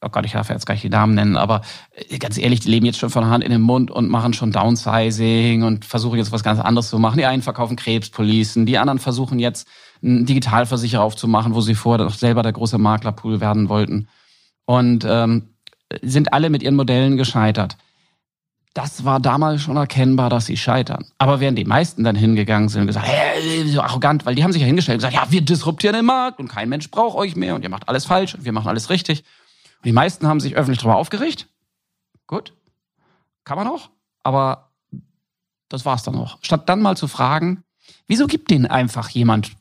oh 0.00 0.08
Gott, 0.08 0.24
ich 0.24 0.32
darf 0.32 0.48
jetzt 0.48 0.64
gar 0.64 0.74
nicht 0.74 0.84
die 0.84 0.88
Namen 0.88 1.14
nennen, 1.14 1.36
aber 1.36 1.60
äh, 2.08 2.18
ganz 2.18 2.38
ehrlich, 2.38 2.60
die 2.60 2.70
leben 2.70 2.86
jetzt 2.86 2.98
schon 2.98 3.10
von 3.10 3.26
Hand 3.26 3.44
in 3.44 3.50
den 3.50 3.60
Mund 3.60 3.90
und 3.90 4.08
machen 4.08 4.32
schon 4.32 4.50
Downsizing 4.50 5.62
und 5.62 5.84
versuchen 5.84 6.18
jetzt 6.18 6.32
was 6.32 6.42
ganz 6.42 6.58
anderes 6.58 6.88
zu 6.88 6.98
machen. 6.98 7.18
Die 7.18 7.26
einen 7.26 7.42
verkaufen 7.42 7.76
Krebspolicen, 7.76 8.64
die 8.64 8.78
anderen 8.78 8.98
versuchen 8.98 9.38
jetzt 9.38 9.68
einen 10.02 10.24
Digitalversicherer 10.24 11.02
aufzumachen, 11.02 11.54
wo 11.54 11.60
sie 11.60 11.74
vorher 11.74 12.06
doch 12.06 12.14
selber 12.14 12.42
der 12.42 12.52
große 12.52 12.78
Maklerpool 12.78 13.40
werden 13.40 13.68
wollten. 13.68 14.08
Und 14.64 15.04
ähm, 15.06 15.50
sind 16.02 16.32
alle 16.32 16.48
mit 16.48 16.62
ihren 16.62 16.76
Modellen 16.76 17.16
gescheitert. 17.18 17.76
Das 18.74 19.04
war 19.04 19.20
damals 19.20 19.62
schon 19.62 19.76
erkennbar, 19.76 20.30
dass 20.30 20.46
sie 20.46 20.56
scheitern. 20.56 21.06
Aber 21.18 21.38
während 21.38 21.56
die 21.56 21.64
meisten 21.64 22.02
dann 22.02 22.16
hingegangen 22.16 22.68
sind 22.68 22.82
und 22.82 22.86
gesagt, 22.88 23.06
hey, 23.06 23.68
so 23.68 23.80
arrogant, 23.80 24.26
weil 24.26 24.34
die 24.34 24.42
haben 24.42 24.52
sich 24.52 24.62
ja 24.62 24.66
hingestellt 24.66 24.96
und 24.96 25.08
gesagt, 25.08 25.14
ja, 25.14 25.30
wir 25.30 25.42
disruptieren 25.42 25.94
den 25.94 26.04
Markt 26.04 26.40
und 26.40 26.48
kein 26.48 26.68
Mensch 26.68 26.90
braucht 26.90 27.16
euch 27.16 27.36
mehr 27.36 27.54
und 27.54 27.62
ihr 27.62 27.68
macht 27.68 27.88
alles 27.88 28.04
falsch 28.04 28.34
und 28.34 28.44
wir 28.44 28.52
machen 28.52 28.68
alles 28.68 28.90
richtig. 28.90 29.20
Und 29.78 29.86
die 29.86 29.92
meisten 29.92 30.26
haben 30.26 30.40
sich 30.40 30.56
öffentlich 30.56 30.80
darüber 30.80 30.96
aufgeregt. 30.96 31.46
Gut, 32.26 32.52
kann 33.44 33.58
man 33.58 33.68
auch, 33.68 33.90
aber 34.24 34.70
das 35.68 35.84
war's 35.84 36.02
dann 36.02 36.16
auch. 36.16 36.38
Statt 36.42 36.68
dann 36.68 36.82
mal 36.82 36.96
zu 36.96 37.06
fragen, 37.06 37.62
wieso 38.08 38.26
gibt 38.26 38.50
denen 38.50 38.66
einfach 38.66 39.08
jemand 39.10 39.52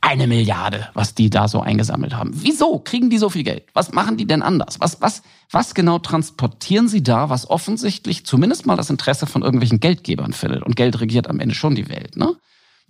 eine 0.00 0.26
Milliarde, 0.26 0.88
was 0.94 1.14
die 1.14 1.30
da 1.30 1.48
so 1.48 1.60
eingesammelt 1.60 2.14
haben. 2.14 2.30
Wieso 2.34 2.78
kriegen 2.78 3.10
die 3.10 3.18
so 3.18 3.30
viel 3.30 3.42
Geld? 3.42 3.64
Was 3.74 3.92
machen 3.92 4.16
die 4.16 4.26
denn 4.26 4.42
anders? 4.42 4.80
Was, 4.80 5.00
was, 5.00 5.22
was 5.50 5.74
genau 5.74 5.98
transportieren 5.98 6.88
sie 6.88 7.02
da, 7.02 7.30
was 7.30 7.50
offensichtlich 7.50 8.24
zumindest 8.24 8.66
mal 8.66 8.76
das 8.76 8.90
Interesse 8.90 9.26
von 9.26 9.42
irgendwelchen 9.42 9.80
Geldgebern 9.80 10.32
findet? 10.32 10.62
Und 10.62 10.76
Geld 10.76 11.00
regiert 11.00 11.28
am 11.28 11.40
Ende 11.40 11.54
schon 11.54 11.74
die 11.74 11.88
Welt, 11.88 12.16
ne? 12.16 12.36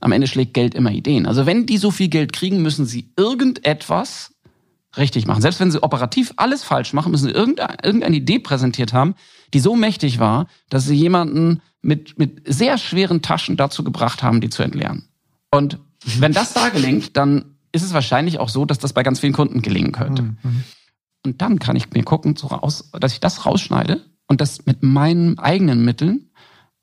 Am 0.00 0.12
Ende 0.12 0.28
schlägt 0.28 0.54
Geld 0.54 0.76
immer 0.76 0.92
Ideen. 0.92 1.26
Also 1.26 1.44
wenn 1.44 1.66
die 1.66 1.78
so 1.78 1.90
viel 1.90 2.06
Geld 2.06 2.32
kriegen, 2.32 2.62
müssen 2.62 2.86
sie 2.86 3.12
irgendetwas 3.16 4.32
richtig 4.96 5.26
machen. 5.26 5.42
Selbst 5.42 5.58
wenn 5.58 5.72
sie 5.72 5.82
operativ 5.82 6.32
alles 6.36 6.62
falsch 6.62 6.92
machen, 6.92 7.10
müssen 7.10 7.26
sie 7.26 7.34
irgendeine, 7.34 8.16
Idee 8.16 8.38
präsentiert 8.38 8.92
haben, 8.92 9.14
die 9.54 9.60
so 9.60 9.74
mächtig 9.74 10.20
war, 10.20 10.46
dass 10.70 10.84
sie 10.84 10.94
jemanden 10.94 11.62
mit, 11.82 12.18
mit 12.18 12.42
sehr 12.44 12.78
schweren 12.78 13.22
Taschen 13.22 13.56
dazu 13.56 13.82
gebracht 13.82 14.22
haben, 14.22 14.40
die 14.40 14.50
zu 14.50 14.62
entleeren. 14.62 15.08
Und 15.50 15.78
wenn 16.04 16.32
das 16.32 16.52
da 16.52 16.68
gelingt, 16.68 17.16
dann 17.16 17.56
ist 17.72 17.82
es 17.82 17.92
wahrscheinlich 17.92 18.38
auch 18.38 18.48
so, 18.48 18.64
dass 18.64 18.78
das 18.78 18.92
bei 18.92 19.02
ganz 19.02 19.20
vielen 19.20 19.32
Kunden 19.32 19.62
gelingen 19.62 19.92
könnte. 19.92 20.22
Mhm. 20.22 20.64
Und 21.24 21.42
dann 21.42 21.58
kann 21.58 21.76
ich 21.76 21.90
mir 21.90 22.02
gucken, 22.04 22.34
dass 22.34 23.12
ich 23.12 23.20
das 23.20 23.44
rausschneide 23.44 24.04
und 24.26 24.40
das 24.40 24.66
mit 24.66 24.82
meinen 24.82 25.38
eigenen 25.38 25.84
Mitteln 25.84 26.30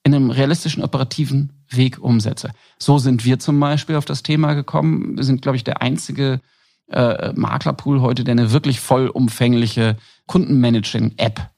in 0.03 0.13
einem 0.13 0.29
realistischen 0.29 0.83
operativen 0.83 1.53
Weg 1.69 1.97
umsetze. 1.99 2.51
So 2.77 2.99
sind 2.99 3.25
wir 3.25 3.39
zum 3.39 3.59
Beispiel 3.59 3.95
auf 3.95 4.05
das 4.05 4.21
Thema 4.21 4.53
gekommen. 4.53 5.17
Wir 5.17 5.23
sind, 5.23 5.41
glaube 5.41 5.55
ich, 5.55 5.63
der 5.63 5.81
einzige 5.81 6.41
äh, 6.91 7.33
Maklerpool 7.33 8.01
heute, 8.01 8.23
der 8.23 8.33
eine 8.33 8.51
wirklich 8.51 8.79
vollumfängliche 8.79 9.97
Kundenmanaging-App 10.27 11.49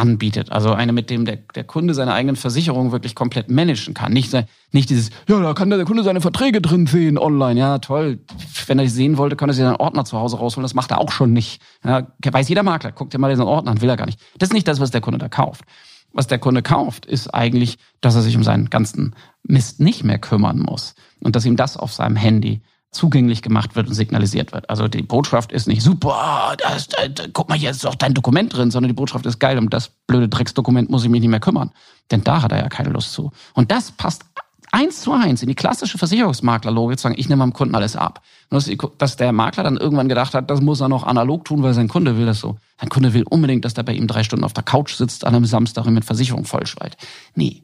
anbietet. 0.00 0.50
Also 0.50 0.72
eine, 0.72 0.92
mit 0.92 1.10
dem 1.10 1.24
der, 1.24 1.36
der 1.54 1.64
Kunde 1.64 1.94
seine 1.94 2.14
eigenen 2.14 2.36
Versicherungen 2.36 2.90
wirklich 2.90 3.14
komplett 3.14 3.50
managen 3.50 3.94
kann. 3.94 4.12
Nicht, 4.12 4.32
nicht 4.72 4.90
dieses, 4.90 5.10
ja, 5.28 5.40
da 5.40 5.52
kann 5.52 5.70
der 5.70 5.84
Kunde 5.84 6.02
seine 6.02 6.20
Verträge 6.20 6.60
drin 6.60 6.86
sehen 6.86 7.18
online. 7.18 7.60
Ja, 7.60 7.78
toll. 7.78 8.20
Wenn 8.66 8.78
er 8.78 8.84
die 8.84 8.90
sehen 8.90 9.18
wollte, 9.18 9.36
kann 9.36 9.50
er 9.50 9.54
sich 9.54 9.64
einen 9.64 9.76
Ordner 9.76 10.04
zu 10.04 10.18
Hause 10.18 10.38
rausholen. 10.38 10.64
Das 10.64 10.74
macht 10.74 10.90
er 10.90 11.00
auch 11.00 11.12
schon 11.12 11.32
nicht. 11.32 11.60
Ja, 11.84 12.06
weiß 12.24 12.48
jeder 12.48 12.62
Makler. 12.62 12.92
Guckt 12.92 13.12
dir 13.12 13.18
mal 13.18 13.30
diesen 13.30 13.44
Ordner 13.44 13.72
an, 13.72 13.80
will 13.82 13.88
er 13.88 13.96
gar 13.96 14.06
nicht. 14.06 14.20
Das 14.38 14.48
ist 14.48 14.54
nicht 14.54 14.66
das, 14.66 14.80
was 14.80 14.90
der 14.90 15.00
Kunde 15.00 15.18
da 15.18 15.28
kauft. 15.28 15.64
Was 16.12 16.26
der 16.26 16.38
Kunde 16.38 16.62
kauft, 16.62 17.06
ist 17.06 17.32
eigentlich, 17.32 17.78
dass 18.00 18.16
er 18.16 18.22
sich 18.22 18.36
um 18.36 18.42
seinen 18.42 18.68
ganzen 18.68 19.14
Mist 19.44 19.78
nicht 19.78 20.02
mehr 20.02 20.18
kümmern 20.18 20.58
muss. 20.58 20.94
Und 21.20 21.36
dass 21.36 21.44
ihm 21.44 21.56
das 21.56 21.76
auf 21.76 21.92
seinem 21.92 22.16
Handy 22.16 22.62
zugänglich 22.92 23.42
gemacht 23.42 23.76
wird 23.76 23.88
und 23.88 23.94
signalisiert 23.94 24.52
wird. 24.52 24.68
Also 24.68 24.88
die 24.88 25.02
Botschaft 25.02 25.52
ist 25.52 25.68
nicht 25.68 25.82
super, 25.82 26.56
das, 26.58 26.88
da, 26.88 27.06
da, 27.06 27.24
guck 27.32 27.48
mal, 27.48 27.56
hier 27.56 27.70
ist 27.70 27.84
doch 27.84 27.94
dein 27.94 28.14
Dokument 28.14 28.54
drin, 28.54 28.70
sondern 28.70 28.88
die 28.88 28.94
Botschaft 28.94 29.26
ist 29.26 29.38
geil, 29.38 29.58
um 29.58 29.70
das 29.70 29.90
blöde 30.06 30.28
Drecksdokument 30.28 30.90
muss 30.90 31.04
ich 31.04 31.10
mich 31.10 31.20
nicht 31.20 31.30
mehr 31.30 31.40
kümmern. 31.40 31.70
Denn 32.10 32.24
da 32.24 32.42
hat 32.42 32.52
er 32.52 32.58
ja 32.58 32.68
keine 32.68 32.90
Lust 32.90 33.12
zu. 33.12 33.30
Und 33.54 33.70
das 33.70 33.92
passt 33.92 34.24
eins 34.72 35.00
zu 35.00 35.12
eins 35.12 35.42
in 35.42 35.48
die 35.48 35.54
klassische 35.54 35.98
Versicherungsmaklerlogik 35.98 36.98
zu 36.98 37.04
sagen, 37.04 37.14
ich 37.18 37.28
nehme 37.28 37.42
am 37.42 37.52
Kunden 37.52 37.74
alles 37.74 37.96
ab. 37.96 38.22
Und 38.50 38.78
dass, 38.98 39.16
der 39.16 39.32
Makler 39.32 39.64
dann 39.64 39.76
irgendwann 39.76 40.08
gedacht 40.08 40.34
hat, 40.34 40.50
das 40.50 40.60
muss 40.60 40.80
er 40.80 40.88
noch 40.88 41.04
analog 41.04 41.44
tun, 41.44 41.62
weil 41.62 41.74
sein 41.74 41.88
Kunde 41.88 42.16
will 42.16 42.26
das 42.26 42.40
so. 42.40 42.56
Sein 42.80 42.88
Kunde 42.88 43.14
will 43.14 43.24
unbedingt, 43.28 43.64
dass 43.64 43.74
der 43.74 43.82
bei 43.82 43.92
ihm 43.92 44.06
drei 44.06 44.24
Stunden 44.24 44.44
auf 44.44 44.52
der 44.52 44.64
Couch 44.64 44.94
sitzt 44.94 45.24
an 45.24 45.34
einem 45.34 45.44
Samstag 45.44 45.86
und 45.86 45.94
mit 45.94 46.04
Versicherung 46.04 46.44
vollschweit. 46.44 46.96
Nee. 47.34 47.62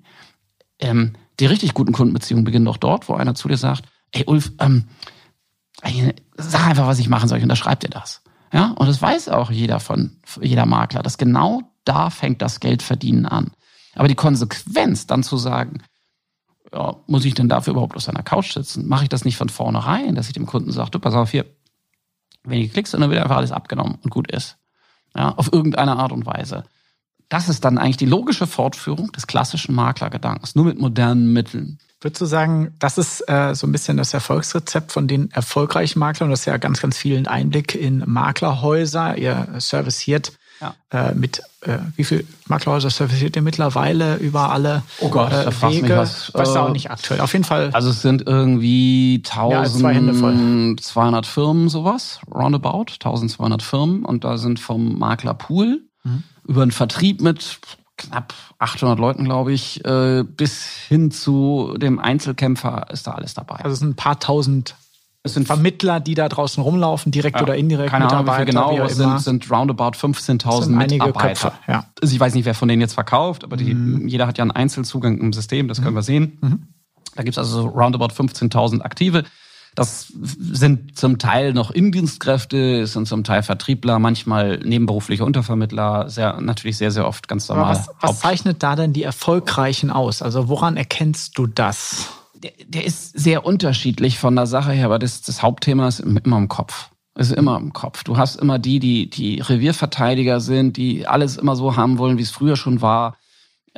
Ähm, 0.78 1.14
die 1.40 1.46
richtig 1.46 1.74
guten 1.74 1.92
Kundenbeziehungen 1.92 2.44
beginnen 2.44 2.64
doch 2.64 2.76
dort, 2.76 3.08
wo 3.08 3.14
einer 3.14 3.34
zu 3.34 3.48
dir 3.48 3.56
sagt, 3.56 3.84
ey 4.12 4.24
Ulf, 4.26 4.52
ähm, 4.60 4.84
sag 6.36 6.66
einfach, 6.66 6.86
was 6.86 6.98
ich 6.98 7.08
machen 7.08 7.28
soll, 7.28 7.42
und 7.42 7.48
da 7.48 7.56
schreibt 7.56 7.84
ihr 7.84 7.90
das. 7.90 8.22
Ja, 8.52 8.72
und 8.72 8.86
das 8.86 9.02
weiß 9.02 9.28
auch 9.28 9.50
jeder 9.50 9.80
von, 9.80 10.16
jeder 10.40 10.66
Makler, 10.66 11.02
dass 11.02 11.18
genau 11.18 11.62
da 11.84 12.10
fängt 12.10 12.42
das 12.42 12.60
Geldverdienen 12.60 13.26
an. 13.26 13.52
Aber 13.94 14.08
die 14.08 14.14
Konsequenz, 14.14 15.06
dann 15.06 15.22
zu 15.22 15.36
sagen, 15.36 15.82
ja, 16.72 16.96
muss 17.06 17.24
ich 17.24 17.34
denn 17.34 17.48
dafür 17.48 17.72
überhaupt 17.72 17.96
auf 17.96 18.02
seiner 18.02 18.22
Couch 18.22 18.52
sitzen? 18.52 18.88
Mache 18.88 19.04
ich 19.04 19.08
das 19.08 19.24
nicht 19.24 19.36
von 19.36 19.48
vornherein, 19.48 20.14
dass 20.14 20.26
ich 20.28 20.34
dem 20.34 20.46
Kunden 20.46 20.72
sage, 20.72 20.90
du, 20.90 20.98
pass 20.98 21.14
auf, 21.14 21.30
hier, 21.30 21.46
wenn 22.44 22.60
du 22.60 22.68
klickst, 22.68 22.94
dann 22.94 23.08
wird 23.10 23.22
einfach 23.22 23.36
alles 23.36 23.52
abgenommen 23.52 23.98
und 24.02 24.10
gut 24.10 24.30
ist. 24.30 24.58
Ja, 25.16 25.32
auf 25.32 25.52
irgendeine 25.52 25.96
Art 25.96 26.12
und 26.12 26.26
Weise. 26.26 26.64
Das 27.28 27.48
ist 27.48 27.64
dann 27.64 27.78
eigentlich 27.78 27.96
die 27.96 28.06
logische 28.06 28.46
Fortführung 28.46 29.10
des 29.12 29.26
klassischen 29.26 29.74
Maklergedankens, 29.74 30.54
nur 30.54 30.66
mit 30.66 30.78
modernen 30.78 31.32
Mitteln. 31.32 31.78
Würdest 32.02 32.20
du 32.20 32.26
sagen, 32.26 32.74
das 32.78 32.98
ist 32.98 33.22
äh, 33.28 33.54
so 33.54 33.66
ein 33.66 33.72
bisschen 33.72 33.96
das 33.96 34.12
Erfolgsrezept 34.12 34.92
von 34.92 35.08
den 35.08 35.30
erfolgreichen 35.30 35.98
Maklern? 35.98 36.28
Du 36.28 36.32
hast 36.32 36.44
ja 36.44 36.56
ganz, 36.58 36.80
ganz 36.80 36.98
vielen 36.98 37.26
Einblick 37.26 37.74
in 37.74 38.02
Maklerhäuser. 38.06 39.16
Ihr 39.16 39.48
serviciert 39.58 40.32
Ja. 40.60 40.74
äh, 40.90 41.14
mit, 41.14 41.40
äh, 41.62 41.78
wie 41.96 42.04
viel 42.04 42.26
Maklerhäuser 42.48 42.90
serviciert 42.90 43.34
ihr 43.36 43.42
mittlerweile 43.42 44.16
über 44.16 44.50
alle 44.52 44.82
Oh 45.00 45.08
Gott, 45.08 45.32
äh, 45.32 45.44
du 45.44 45.66
mich 45.66 45.82
Wege? 45.84 45.96
was. 45.96 46.32
Weißt 46.34 46.54
du 46.54 46.60
auch 46.60 46.68
Äh, 46.68 46.72
nicht 46.72 46.90
aktuell. 46.90 47.20
Auf 47.20 47.32
jeden 47.32 47.44
Fall. 47.44 47.70
Also 47.72 47.88
es 47.90 48.02
sind 48.02 48.26
irgendwie 48.26 49.22
Mehr 49.48 49.60
als 49.60 49.78
zwei 49.78 49.94
Hände 49.94 50.12
voll. 50.12 50.32
1200 50.32 51.24
Firmen 51.26 51.68
sowas, 51.70 52.20
roundabout, 52.32 52.86
1200 53.00 53.62
Firmen 53.62 54.04
und 54.04 54.22
da 54.24 54.36
sind 54.36 54.60
vom 54.60 54.98
Maklerpool 54.98 55.80
Mhm. 56.04 56.22
über 56.46 56.60
einen 56.62 56.70
Vertrieb 56.72 57.20
mit 57.22 57.58
knapp 57.96 58.34
800 58.58 58.98
Leuten, 58.98 59.24
glaube 59.24 59.52
ich, 59.52 59.84
äh, 59.84 60.22
bis 60.24 60.64
hin 60.64 61.10
zu 61.10 61.74
dem 61.78 61.98
Einzelkämpfer 61.98 62.86
ist 62.90 63.06
da 63.06 63.12
alles 63.12 63.34
dabei. 63.34 63.56
Also 63.56 63.72
es 63.72 63.78
sind 63.78 63.90
ein 63.90 63.96
paar 63.96 64.18
tausend 64.18 64.76
es 65.26 65.34
sind 65.34 65.48
Vermittler, 65.48 65.98
die 65.98 66.14
da 66.14 66.28
draußen 66.28 66.62
rumlaufen, 66.62 67.10
direkt 67.10 67.36
ja, 67.36 67.42
oder 67.42 67.56
indirekt 67.56 67.90
keine 67.90 68.08
Ahnung, 68.08 68.32
wie 68.38 68.44
genau, 68.44 68.80
es 68.84 68.94
sind, 68.94 69.20
sind 69.20 69.50
roundabout 69.50 69.96
15.000 69.98 70.62
sind 70.62 70.78
einige 70.78 71.04
Mitarbeiter. 71.04 71.50
Köpfe, 71.50 71.52
ja. 71.66 71.86
Also 72.00 72.14
ich 72.14 72.20
weiß 72.20 72.34
nicht, 72.34 72.44
wer 72.44 72.54
von 72.54 72.68
denen 72.68 72.80
jetzt 72.80 72.94
verkauft, 72.94 73.42
aber 73.42 73.56
die, 73.56 73.74
Mhm. 73.74 74.06
jeder 74.06 74.28
hat 74.28 74.38
ja 74.38 74.42
einen 74.42 74.52
Einzelzugang 74.52 75.18
im 75.18 75.32
System, 75.32 75.66
das 75.66 75.82
können 75.82 75.96
wir 75.96 76.02
sehen. 76.02 76.70
Da 77.16 77.24
gibt's 77.24 77.38
also 77.38 77.62
so 77.62 77.68
roundabout 77.68 78.12
15.000 78.14 78.82
Aktive. 78.82 79.24
Das 79.76 80.12
sind 80.12 80.98
zum 80.98 81.18
Teil 81.18 81.52
noch 81.52 81.70
Indienstkräfte, 81.70 82.80
es 82.80 82.94
sind 82.94 83.06
zum 83.06 83.22
Teil 83.22 83.44
Vertriebler, 83.44 83.98
manchmal 84.00 84.58
nebenberufliche 84.58 85.24
Untervermittler, 85.24 86.10
sehr, 86.10 86.40
natürlich 86.40 86.76
sehr, 86.78 86.90
sehr 86.90 87.06
oft 87.06 87.28
ganz 87.28 87.48
normal. 87.48 87.76
was, 87.76 87.90
was 88.00 88.20
zeichnet 88.20 88.62
da 88.62 88.74
denn 88.74 88.92
die 88.92 89.04
Erfolgreichen 89.04 89.90
aus? 89.90 90.22
Also 90.22 90.48
woran 90.48 90.76
erkennst 90.76 91.38
du 91.38 91.46
das? 91.46 92.08
der, 92.42 92.52
der 92.66 92.84
ist 92.84 93.18
sehr 93.18 93.44
unterschiedlich 93.44 94.18
von 94.18 94.36
der 94.36 94.46
Sache 94.46 94.72
her, 94.72 94.86
aber 94.86 94.98
das, 94.98 95.22
das 95.22 95.42
Hauptthema 95.42 95.88
ist 95.88 96.00
immer 96.00 96.36
im 96.36 96.48
Kopf. 96.48 96.90
Ist 97.14 97.32
immer 97.32 97.56
im 97.56 97.72
Kopf. 97.72 98.04
Du 98.04 98.18
hast 98.18 98.36
immer 98.36 98.58
die, 98.58 98.78
die, 98.78 99.08
die 99.08 99.40
Revierverteidiger 99.40 100.40
sind, 100.40 100.76
die 100.76 101.06
alles 101.06 101.38
immer 101.38 101.56
so 101.56 101.76
haben 101.76 101.98
wollen, 101.98 102.18
wie 102.18 102.22
es 102.22 102.30
früher 102.30 102.56
schon 102.56 102.82
war. 102.82 103.16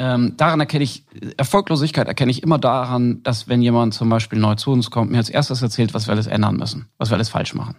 Ähm, 0.00 0.36
daran 0.36 0.60
erkenne 0.60 0.84
ich, 0.84 1.04
Erfolglosigkeit 1.36 2.06
erkenne 2.06 2.30
ich 2.30 2.42
immer 2.42 2.58
daran, 2.58 3.22
dass 3.24 3.48
wenn 3.48 3.60
jemand 3.60 3.94
zum 3.94 4.08
Beispiel 4.08 4.38
neu 4.38 4.54
zu 4.54 4.70
uns 4.70 4.90
kommt, 4.90 5.10
mir 5.10 5.18
als 5.18 5.28
erstes 5.28 5.60
erzählt, 5.60 5.92
was 5.92 6.06
wir 6.06 6.12
alles 6.12 6.26
ändern 6.26 6.56
müssen, 6.56 6.88
was 6.96 7.10
wir 7.10 7.16
alles 7.16 7.28
falsch 7.28 7.54
machen. 7.54 7.76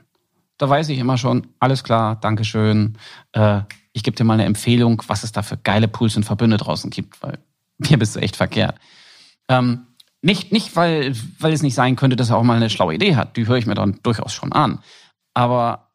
Da 0.57 0.69
weiß 0.69 0.89
ich 0.89 0.99
immer 0.99 1.17
schon, 1.17 1.47
alles 1.59 1.83
klar, 1.83 2.17
Dankeschön. 2.17 2.97
Äh, 3.31 3.61
ich 3.93 4.03
gebe 4.03 4.17
dir 4.17 4.25
mal 4.25 4.33
eine 4.33 4.45
Empfehlung, 4.45 5.01
was 5.07 5.23
es 5.23 5.31
da 5.31 5.41
für 5.41 5.57
geile 5.57 5.87
Pools 5.87 6.17
und 6.17 6.23
Verbünde 6.25 6.57
draußen 6.57 6.89
gibt, 6.89 7.23
weil 7.23 7.39
mir 7.77 7.97
bist 7.97 8.15
du 8.15 8.19
echt 8.19 8.35
verkehrt. 8.35 8.75
Ähm, 9.47 9.87
nicht, 10.21 10.51
nicht 10.51 10.75
weil, 10.75 11.15
weil 11.39 11.53
es 11.53 11.63
nicht 11.63 11.75
sein 11.75 11.95
könnte, 11.95 12.17
dass 12.17 12.29
er 12.29 12.37
auch 12.37 12.43
mal 12.43 12.57
eine 12.57 12.69
schlaue 12.69 12.93
Idee 12.93 13.15
hat. 13.15 13.37
Die 13.37 13.47
höre 13.47 13.55
ich 13.55 13.65
mir 13.65 13.75
dann 13.75 13.99
durchaus 14.03 14.33
schon 14.33 14.51
an 14.51 14.79
aber 15.39 15.91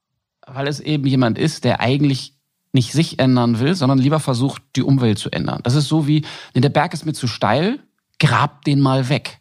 weil 0.47 0.69
es 0.69 0.81
eben 0.81 1.07
jemand 1.07 1.39
ist, 1.39 1.65
der 1.65 1.81
eigentlich 1.81 2.34
nicht 2.75 2.93
sich 2.93 3.19
ändern 3.19 3.61
will, 3.61 3.75
sondern 3.75 3.99
lieber 3.99 4.21
versucht, 4.21 4.63
die 4.77 4.83
Umwelt 4.83 5.19
zu 5.19 5.31
ändern. 5.31 5.61
Das 5.63 5.75
ist 5.75 5.89
so 5.89 6.07
wie, 6.07 6.25
der 6.55 6.69
Berg 6.69 6.93
ist 6.93 7.07
mir 7.07 7.13
zu 7.13 7.27
steil, 7.27 7.81
grab 8.19 8.65
den 8.65 8.81
mal 8.81 9.09
weg. 9.09 9.41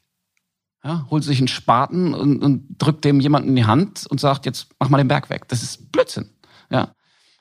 Ja, 0.84 1.08
holt 1.10 1.24
sich 1.24 1.40
einen 1.40 1.48
Spaten 1.48 2.14
und, 2.14 2.44
und 2.44 2.76
drückt 2.78 3.06
dem 3.06 3.22
jemanden 3.22 3.50
in 3.50 3.56
die 3.56 3.66
Hand 3.66 4.06
und 4.10 4.20
sagt, 4.20 4.46
jetzt 4.46 4.68
mach 4.80 4.90
mal 4.90 4.98
den 4.98 5.08
Berg 5.08 5.30
weg. 5.30 5.48
Das 5.48 5.64
ist 5.64 5.92
Blödsinn. 5.92 6.30
Ja. 6.70 6.94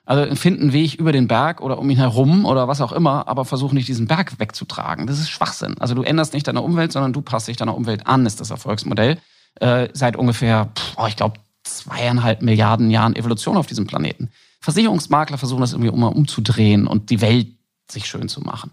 Also 0.05 0.33
finden 0.35 0.63
einen 0.63 0.73
Weg 0.73 0.95
über 0.95 1.11
den 1.11 1.27
Berg 1.27 1.61
oder 1.61 1.77
um 1.77 1.89
ihn 1.89 1.97
herum 1.97 2.45
oder 2.45 2.67
was 2.67 2.81
auch 2.81 2.91
immer, 2.91 3.27
aber 3.27 3.45
versuch 3.45 3.71
nicht 3.71 3.87
diesen 3.87 4.07
Berg 4.07 4.39
wegzutragen. 4.39 5.07
Das 5.07 5.19
ist 5.19 5.29
Schwachsinn. 5.29 5.75
Also 5.79 5.93
du 5.93 6.03
änderst 6.03 6.33
nicht 6.33 6.47
deine 6.47 6.61
Umwelt, 6.61 6.91
sondern 6.91 7.13
du 7.13 7.21
passt 7.21 7.47
dich 7.47 7.57
deiner 7.57 7.75
Umwelt 7.75 8.07
an, 8.07 8.25
ist 8.25 8.39
das 8.39 8.49
Erfolgsmodell. 8.49 9.17
Äh, 9.59 9.89
seit 9.93 10.15
ungefähr, 10.15 10.71
oh, 10.97 11.05
ich 11.07 11.15
glaube, 11.15 11.39
zweieinhalb 11.63 12.41
Milliarden 12.41 12.89
Jahren 12.89 13.15
Evolution 13.15 13.55
auf 13.55 13.67
diesem 13.67 13.87
Planeten. 13.87 14.29
Versicherungsmakler 14.63 15.37
versuchen 15.37 15.59
das 15.59 15.73
irgendwie 15.73 15.91
immer 15.91 16.15
umzudrehen 16.15 16.87
und 16.87 17.09
die 17.09 17.19
Welt 17.19 17.47
sich 17.91 18.05
schön 18.05 18.29
zu 18.29 18.39
machen. 18.39 18.71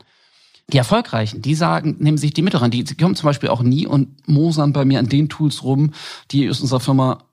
Die 0.72 0.78
Erfolgreichen, 0.78 1.42
die 1.42 1.56
sagen, 1.56 1.96
nehmen 1.98 2.16
sich 2.16 2.32
die 2.32 2.42
Mittel 2.42 2.58
ran. 2.58 2.70
Die, 2.70 2.84
kommen 2.84 3.16
zum 3.16 3.26
Beispiel 3.26 3.48
auch 3.48 3.60
nie 3.60 3.88
und 3.88 4.28
mosern 4.28 4.72
bei 4.72 4.84
mir 4.84 5.00
an 5.00 5.08
den 5.08 5.28
Tools 5.28 5.64
rum, 5.64 5.92
die 6.30 6.48
aus 6.48 6.60
unserer 6.60 6.78
Firma 6.78 7.24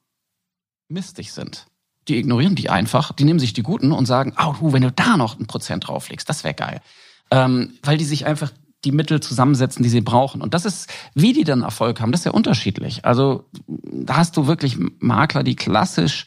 mistig 0.89 1.33
sind. 1.33 1.67
Die 2.07 2.17
ignorieren 2.17 2.55
die 2.55 2.71
einfach, 2.71 3.11
die 3.11 3.25
nehmen 3.25 3.37
sich 3.37 3.53
die 3.53 3.61
guten 3.61 3.91
und 3.91 4.07
sagen, 4.07 4.33
oh, 4.43 4.73
wenn 4.73 4.81
du 4.81 4.91
da 4.91 5.17
noch 5.17 5.39
ein 5.39 5.45
Prozent 5.45 5.87
drauflegst, 5.87 6.27
das 6.27 6.43
wäre 6.43 6.55
geil. 6.55 6.81
Ähm, 7.29 7.73
weil 7.83 7.99
die 7.99 8.05
sich 8.05 8.25
einfach 8.25 8.51
die 8.85 8.91
Mittel 8.91 9.19
zusammensetzen, 9.19 9.83
die 9.83 9.89
sie 9.89 10.01
brauchen. 10.01 10.41
Und 10.41 10.55
das 10.55 10.65
ist, 10.65 10.89
wie 11.13 11.33
die 11.33 11.43
dann 11.43 11.61
Erfolg 11.61 12.01
haben, 12.01 12.11
das 12.11 12.21
ist 12.21 12.25
ja 12.25 12.31
unterschiedlich. 12.31 13.05
Also 13.05 13.45
da 13.67 14.17
hast 14.17 14.35
du 14.35 14.47
wirklich 14.47 14.77
Makler, 14.97 15.43
die 15.43 15.55
klassisch 15.55 16.25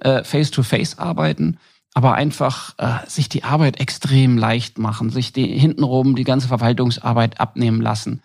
äh, 0.00 0.24
face-to-face 0.24 0.96
-face 0.96 0.98
arbeiten, 0.98 1.58
aber 1.94 2.14
einfach 2.14 2.74
äh, 2.78 3.08
sich 3.08 3.28
die 3.28 3.44
Arbeit 3.44 3.80
extrem 3.80 4.38
leicht 4.38 4.78
machen, 4.78 5.10
sich 5.10 5.32
die 5.32 5.46
hintenrum 5.46 6.16
die 6.16 6.24
ganze 6.24 6.48
Verwaltungsarbeit 6.48 7.40
abnehmen 7.40 7.80
lassen. 7.80 8.22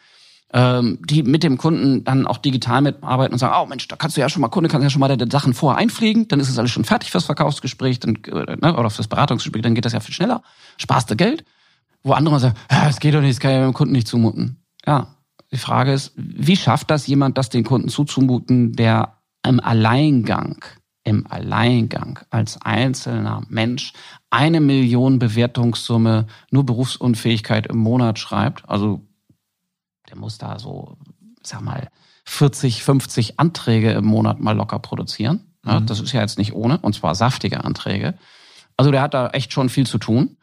Ähm, 0.54 1.00
die 1.04 1.24
mit 1.24 1.44
dem 1.44 1.58
Kunden 1.58 2.04
dann 2.04 2.28
auch 2.28 2.38
digital 2.38 2.82
mitarbeiten 2.82 3.34
und 3.34 3.40
sagen, 3.40 3.56
oh 3.62 3.66
Mensch, 3.66 3.88
da 3.88 3.96
kannst 3.96 4.16
du 4.16 4.22
ja 4.22 4.30
schon 4.30 4.42
mal, 4.42 4.50
Kunde 4.50 4.70
kannst 4.70 4.84
ja 4.84 4.90
schon 4.90 5.00
mal 5.00 5.14
deine 5.14 5.30
Sachen 5.30 5.54
vorher 5.54 5.80
einfliegen, 5.80 6.28
dann 6.28 6.40
ist 6.40 6.50
es 6.50 6.60
alles 6.60 6.72
schon 6.72 6.86
fertig 6.86 7.12
fürs 7.12 7.26
Verkaufsgespräch 7.26 8.00
dann, 8.00 8.16
äh, 8.26 8.56
ne, 8.56 8.78
oder 8.78 8.90
fürs 8.90 9.08
Beratungsgespräch, 9.08 9.64
dann 9.64 9.74
geht 9.74 9.86
das 9.86 9.94
ja 9.94 10.00
viel 10.00 10.14
schneller, 10.14 10.44
sparst 10.78 11.10
du 11.10 11.16
Geld? 11.16 11.44
Wo 12.04 12.14
andere 12.14 12.40
sagen, 12.40 12.56
ja, 12.72 12.86
das 12.86 13.00
geht 13.00 13.16
doch 13.16 13.22
nicht, 13.22 13.32
das 13.32 13.40
kann 13.40 13.52
ja 13.52 13.66
dem 13.66 13.74
Kunden 13.74 13.94
nicht 13.94 14.08
zumuten. 14.08 14.64
Ja, 14.86 15.16
die 15.52 15.58
Frage 15.58 15.92
ist, 15.92 16.14
wie 16.16 16.56
schafft 16.56 16.92
das 16.92 17.08
jemand, 17.08 17.38
das 17.38 17.50
den 17.50 17.64
Kunden 17.64 17.90
zuzumuten, 17.90 18.74
der 18.74 19.18
im 19.46 19.60
Alleingang, 19.60 20.64
im 21.06 21.26
Alleingang 21.28 22.20
als 22.32 22.62
einzelner 22.62 23.44
Mensch 23.48 23.94
eine 24.30 24.60
Million 24.60 25.20
Bewertungssumme 25.20 26.28
nur 26.52 26.66
Berufsunfähigkeit 26.66 27.68
im 27.68 27.78
Monat 27.78 28.20
schreibt? 28.20 28.68
Also 28.68 29.02
der 30.10 30.18
muss 30.18 30.38
da 30.38 30.60
so, 30.60 30.98
sag 31.42 31.62
mal, 31.62 31.90
40, 32.26 32.84
50 32.84 33.40
Anträge 33.40 33.92
im 33.92 34.06
Monat 34.06 34.40
mal 34.40 34.56
locker 34.56 34.80
produzieren. 34.80 35.46
Ja, 35.66 35.80
mhm. 35.80 35.86
Das 35.86 36.00
ist 36.00 36.12
ja 36.12 36.22
jetzt 36.22 36.38
nicht 36.38 36.54
ohne, 36.54 36.80
und 36.80 36.94
zwar 36.94 37.16
saftige 37.16 37.64
Anträge. 37.64 38.16
Also 38.76 38.92
der 38.92 39.02
hat 39.02 39.14
da 39.14 39.30
echt 39.30 39.54
schon 39.54 39.70
viel 39.70 39.86
zu 39.86 40.00
tun. 40.00 40.38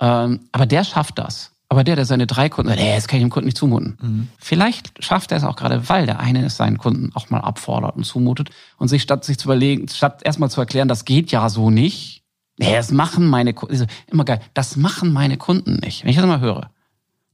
Ähm, 0.00 0.48
aber 0.52 0.66
der 0.66 0.84
schafft 0.84 1.18
das. 1.18 1.52
Aber 1.68 1.82
der, 1.82 1.96
der 1.96 2.04
seine 2.04 2.26
drei 2.26 2.48
Kunden 2.48 2.68
sagt, 2.68 2.80
nee, 2.80 2.94
das 2.94 3.08
kann 3.08 3.18
ich 3.18 3.24
dem 3.24 3.30
Kunden 3.30 3.46
nicht 3.46 3.58
zumuten. 3.58 3.98
Mhm. 4.00 4.28
Vielleicht 4.38 5.02
schafft 5.02 5.32
er 5.32 5.38
es 5.38 5.44
auch 5.44 5.56
gerade, 5.56 5.88
weil 5.88 6.06
der 6.06 6.20
eine 6.20 6.44
es 6.44 6.56
seinen 6.56 6.78
Kunden 6.78 7.10
auch 7.14 7.28
mal 7.30 7.40
abfordert 7.40 7.96
und 7.96 8.04
zumutet 8.04 8.50
und 8.78 8.88
sich 8.88 9.02
statt 9.02 9.24
sich 9.24 9.38
zu 9.38 9.46
überlegen, 9.46 9.88
statt 9.88 10.22
erstmal 10.24 10.50
zu 10.50 10.60
erklären, 10.60 10.86
das 10.86 11.04
geht 11.04 11.32
ja 11.32 11.48
so 11.48 11.70
nicht, 11.70 12.22
nee, 12.56 12.72
das 12.72 12.92
machen 12.92 13.28
meine 13.28 13.52
Kunden, 13.52 13.86
immer 14.06 14.24
geil, 14.24 14.40
das 14.54 14.76
machen 14.76 15.12
meine 15.12 15.38
Kunden 15.38 15.76
nicht. 15.76 16.04
Wenn 16.04 16.10
ich 16.10 16.16
das 16.16 16.26
mal 16.26 16.40
höre, 16.40 16.70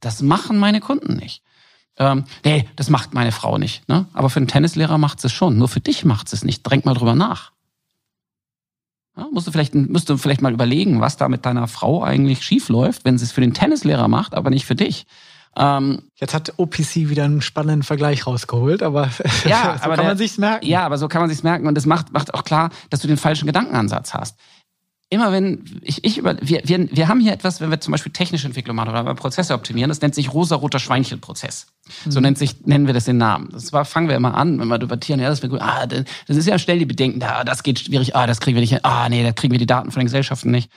das 0.01 0.22
machen 0.22 0.59
meine 0.59 0.80
Kunden 0.80 1.16
nicht. 1.16 1.43
Ähm, 1.99 2.24
nee, 2.45 2.68
das 2.76 2.89
macht 2.89 3.12
meine 3.14 3.33
Frau 3.33 3.59
nicht. 3.59 3.87
Ne? 3.89 4.07
Aber 4.14 4.30
für 4.30 4.39
einen 4.39 4.49
Tennislehrer 4.49 4.99
macht 4.99 5.22
es 5.24 5.33
schon. 5.33 5.59
Nur 5.59 5.68
für 5.68 5.80
dich 5.80 6.05
macht 6.05 6.33
es 6.33 6.43
nicht. 6.43 6.68
Denk 6.70 6.87
mal 6.87 6.95
drüber 6.95 7.14
nach. 7.14 7.53
Ja, 9.17 9.29
musst 9.31 9.47
du 9.47 9.53
vielleicht, 9.53 9.75
musst 9.75 10.09
du 10.09 10.17
vielleicht 10.17 10.41
mal 10.41 10.53
überlegen, 10.53 11.01
was 11.01 11.17
da 11.17 11.29
mit 11.29 11.45
deiner 11.45 11.69
Frau 11.69 12.03
eigentlich 12.03 12.43
schief 12.43 12.69
läuft, 12.69 13.05
wenn 13.05 13.19
sie 13.19 13.25
es 13.25 13.33
für 13.33 13.43
den 13.43 13.53
Tennislehrer 13.53 14.09
macht, 14.09 14.35
aber 14.35 14.51
nicht 14.51 14.65
für 14.65 14.75
dich. 14.75 15.07
Ähm, 15.55 16.05
Jetzt 16.15 16.33
hat 16.33 16.55
OPC 16.57 17.11
wieder 17.11 17.25
einen 17.25 17.43
spannenden 17.43 17.83
Vergleich 17.83 18.27
rausgeholt, 18.27 18.83
aber 18.83 19.11
ja, 19.45 19.77
so 19.77 19.85
aber 19.85 19.97
kann 19.97 19.97
der, 19.97 20.05
man 20.05 20.17
sich's 20.17 20.39
merken. 20.39 20.67
Ja, 20.67 20.87
aber 20.87 20.97
so 20.97 21.09
kann 21.09 21.21
man 21.21 21.29
sich's 21.29 21.43
merken 21.43 21.67
und 21.67 21.75
das 21.75 21.85
macht, 21.85 22.13
macht 22.13 22.33
auch 22.33 22.45
klar, 22.45 22.71
dass 22.89 23.01
du 23.01 23.09
den 23.09 23.19
falschen 23.19 23.47
Gedankenansatz 23.47 24.15
hast 24.15 24.39
immer 25.13 25.31
wenn 25.31 25.63
ich, 25.83 26.03
ich 26.05 26.17
über, 26.17 26.37
wir, 26.41 26.63
wir, 26.65 26.89
wir 26.91 27.09
haben 27.09 27.21
hier 27.21 27.35
etwas, 27.35 27.61
wenn 27.61 27.71
wir 27.71 27.79
zum 27.81 27.93
Beispiel 27.93 28.13
technische 28.13 28.47
Entwicklung 28.47 28.75
machen 28.75 28.89
oder 28.89 29.15
Prozesse 29.15 29.53
optimieren, 29.53 29.91
das 29.91 30.01
nennt 30.01 30.15
sich 30.15 30.33
rosa-roter 30.33 30.79
Schweinchenprozess. 30.79 31.67
Mhm. 32.07 32.11
So 32.11 32.21
nennt 32.21 32.39
sich, 32.39 32.65
nennen 32.65 32.87
wir 32.87 32.95
das 32.95 33.05
den 33.05 33.19
Namen. 33.19 33.51
Das 33.53 33.75
war, 33.75 33.85
fangen 33.85 34.09
wir 34.09 34.17
immer 34.17 34.35
an, 34.35 34.59
wenn 34.59 34.69
wir 34.69 34.79
debattieren, 34.79 35.21
ja, 35.21 35.29
das 35.29 35.43
wird 35.43 35.53
gut, 35.53 35.61
ah, 35.61 35.87
das 35.87 36.07
ist 36.37 36.47
ja 36.49 36.59
schnell 36.59 36.79
die 36.79 36.87
Bedenken, 36.87 37.21
da, 37.21 37.45
das 37.45 37.63
geht 37.63 37.81
schwierig, 37.81 38.17
ah, 38.17 38.27
das 38.27 38.41
kriegen 38.41 38.57
wir 38.57 38.63
nicht 38.63 38.71
hin, 38.71 38.81
ah, 38.85 39.07
nee, 39.11 39.23
da 39.23 39.33
kriegen 39.33 39.53
wir 39.53 39.59
die 39.59 39.67
Daten 39.67 39.91
von 39.91 40.01
den 40.01 40.07
Gesellschaften 40.07 40.51
nicht. 40.51 40.71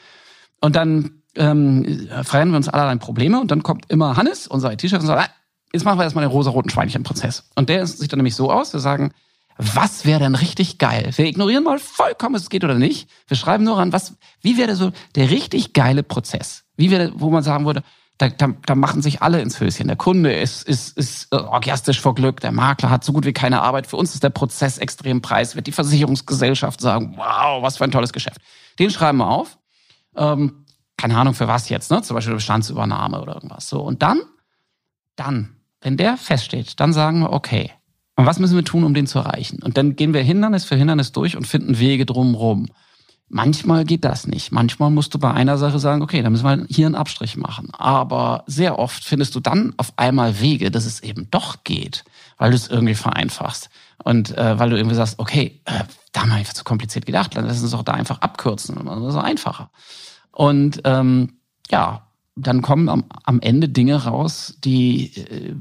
Und 0.59 0.75
dann 0.75 1.21
ähm, 1.35 2.09
verändern 2.23 2.51
wir 2.51 2.57
uns 2.57 2.67
allerlei 2.67 2.97
Probleme 2.97 3.39
und 3.39 3.51
dann 3.51 3.63
kommt 3.63 3.89
immer 3.89 4.17
Hannes, 4.17 4.47
unser 4.47 4.73
IT-Chef, 4.73 4.99
und 4.99 5.07
sagt, 5.07 5.29
ah, 5.29 5.33
jetzt 5.71 5.85
machen 5.85 5.97
wir 5.97 6.03
erstmal 6.03 6.25
den 6.25 6.31
rosa-roten 6.31 6.69
Schweinchenprozess. 6.69 7.49
Und 7.55 7.69
der 7.69 7.87
sieht 7.87 8.11
dann 8.11 8.17
nämlich 8.17 8.35
so 8.35 8.51
aus, 8.51 8.73
wir 8.73 8.81
sagen, 8.81 9.13
was 9.57 10.05
wäre 10.05 10.19
denn 10.19 10.35
richtig 10.35 10.77
geil? 10.77 11.11
Wir 11.15 11.25
ignorieren 11.25 11.63
mal 11.63 11.79
vollkommen, 11.79 12.35
es 12.35 12.49
geht 12.49 12.63
oder 12.63 12.75
nicht. 12.75 13.09
Wir 13.27 13.37
schreiben 13.37 13.63
nur 13.63 13.77
an, 13.77 13.93
was, 13.93 14.15
wie 14.41 14.57
wäre 14.57 14.75
so 14.75 14.91
der 15.15 15.29
richtig 15.29 15.73
geile 15.73 16.03
Prozess? 16.03 16.65
Wie 16.75 16.91
wäre, 16.91 17.11
wo 17.15 17.29
man 17.29 17.43
sagen 17.43 17.65
würde, 17.65 17.83
da, 18.17 18.29
da, 18.29 18.47
da 18.65 18.75
machen 18.75 19.01
sich 19.01 19.21
alle 19.21 19.41
ins 19.41 19.59
Höschen. 19.59 19.87
Der 19.87 19.97
Kunde 19.97 20.33
ist, 20.33 20.67
ist, 20.67 20.97
ist 20.97 21.33
orgiastisch 21.33 21.99
vor 21.99 22.15
Glück, 22.15 22.39
der 22.39 22.51
Makler 22.51 22.89
hat 22.89 23.03
so 23.03 23.11
gut 23.11 23.25
wie 23.25 23.33
keine 23.33 23.61
Arbeit. 23.61 23.87
Für 23.87 23.97
uns 23.97 24.13
ist 24.13 24.23
der 24.23 24.29
Prozess 24.29 24.77
extrem 24.77 25.21
preiswert. 25.21 25.67
Die 25.67 25.73
Versicherungsgesellschaft 25.73 26.79
sagen, 26.79 27.15
wow, 27.17 27.61
was 27.61 27.77
für 27.77 27.83
ein 27.83 27.91
tolles 27.91 28.13
Geschäft. 28.13 28.39
Den 28.79 28.89
schreiben 28.89 29.17
wir 29.17 29.27
auf. 29.27 29.57
Ähm, 30.15 30.65
keine 30.97 31.17
Ahnung 31.17 31.33
für 31.33 31.47
was 31.47 31.67
jetzt, 31.67 31.91
ne? 31.91 32.01
Zum 32.03 32.15
Beispiel 32.15 32.35
Bestandsübernahme 32.35 33.21
oder 33.21 33.35
irgendwas. 33.35 33.67
So. 33.67 33.81
Und 33.81 34.01
dann, 34.01 34.21
dann, 35.17 35.57
wenn 35.81 35.97
der 35.97 36.15
feststeht, 36.15 36.79
dann 36.79 36.93
sagen 36.93 37.19
wir, 37.19 37.33
okay, 37.33 37.71
und 38.15 38.25
was 38.25 38.39
müssen 38.39 38.55
wir 38.55 38.63
tun, 38.63 38.83
um 38.83 38.93
den 38.93 39.07
zu 39.07 39.19
erreichen? 39.19 39.61
Und 39.61 39.77
dann 39.77 39.95
gehen 39.95 40.13
wir 40.13 40.21
Hindernis 40.21 40.65
für 40.65 40.75
Hindernis 40.75 41.11
durch 41.11 41.35
und 41.35 41.47
finden 41.47 41.79
Wege 41.79 42.05
drumherum. 42.05 42.67
Manchmal 43.27 43.85
geht 43.85 44.05
das 44.05 44.27
nicht. 44.27 44.51
Manchmal 44.51 44.91
musst 44.91 45.13
du 45.13 45.19
bei 45.19 45.31
einer 45.33 45.57
Sache 45.57 45.79
sagen, 45.79 46.03
okay, 46.03 46.21
dann 46.21 46.31
müssen 46.31 46.45
wir 46.45 46.65
hier 46.69 46.85
einen 46.85 46.95
Abstrich 46.95 47.37
machen. 47.37 47.69
Aber 47.73 48.43
sehr 48.45 48.77
oft 48.77 49.03
findest 49.03 49.35
du 49.35 49.39
dann 49.39 49.73
auf 49.77 49.93
einmal 49.97 50.39
Wege, 50.39 50.69
dass 50.69 50.85
es 50.85 51.01
eben 51.01 51.29
doch 51.31 51.63
geht, 51.63 52.05
weil 52.37 52.51
du 52.51 52.55
es 52.55 52.67
irgendwie 52.67 52.93
vereinfachst. 52.93 53.69
Und 54.03 54.37
äh, 54.37 54.59
weil 54.59 54.69
du 54.69 54.77
irgendwie 54.77 54.95
sagst, 54.95 55.17
okay, 55.17 55.59
äh, 55.65 55.83
da 56.11 56.21
haben 56.21 56.29
wir 56.29 56.35
einfach 56.35 56.53
zu 56.53 56.63
kompliziert 56.63 57.07
gedacht, 57.07 57.35
dann 57.35 57.45
lass 57.45 57.61
uns 57.61 57.71
doch 57.71 57.83
da 57.83 57.93
einfach 57.93 58.21
abkürzen. 58.21 58.75
Das 58.85 59.15
ist 59.15 59.19
einfacher. 59.19 59.71
Und 60.31 60.81
ähm, 60.85 61.39
ja, 61.71 62.05
dann 62.35 62.61
kommen 62.61 62.89
am, 62.89 63.05
am 63.23 63.39
Ende 63.39 63.69
Dinge 63.69 64.03
raus, 64.03 64.57
die, 64.63 65.15
äh, 65.15 65.55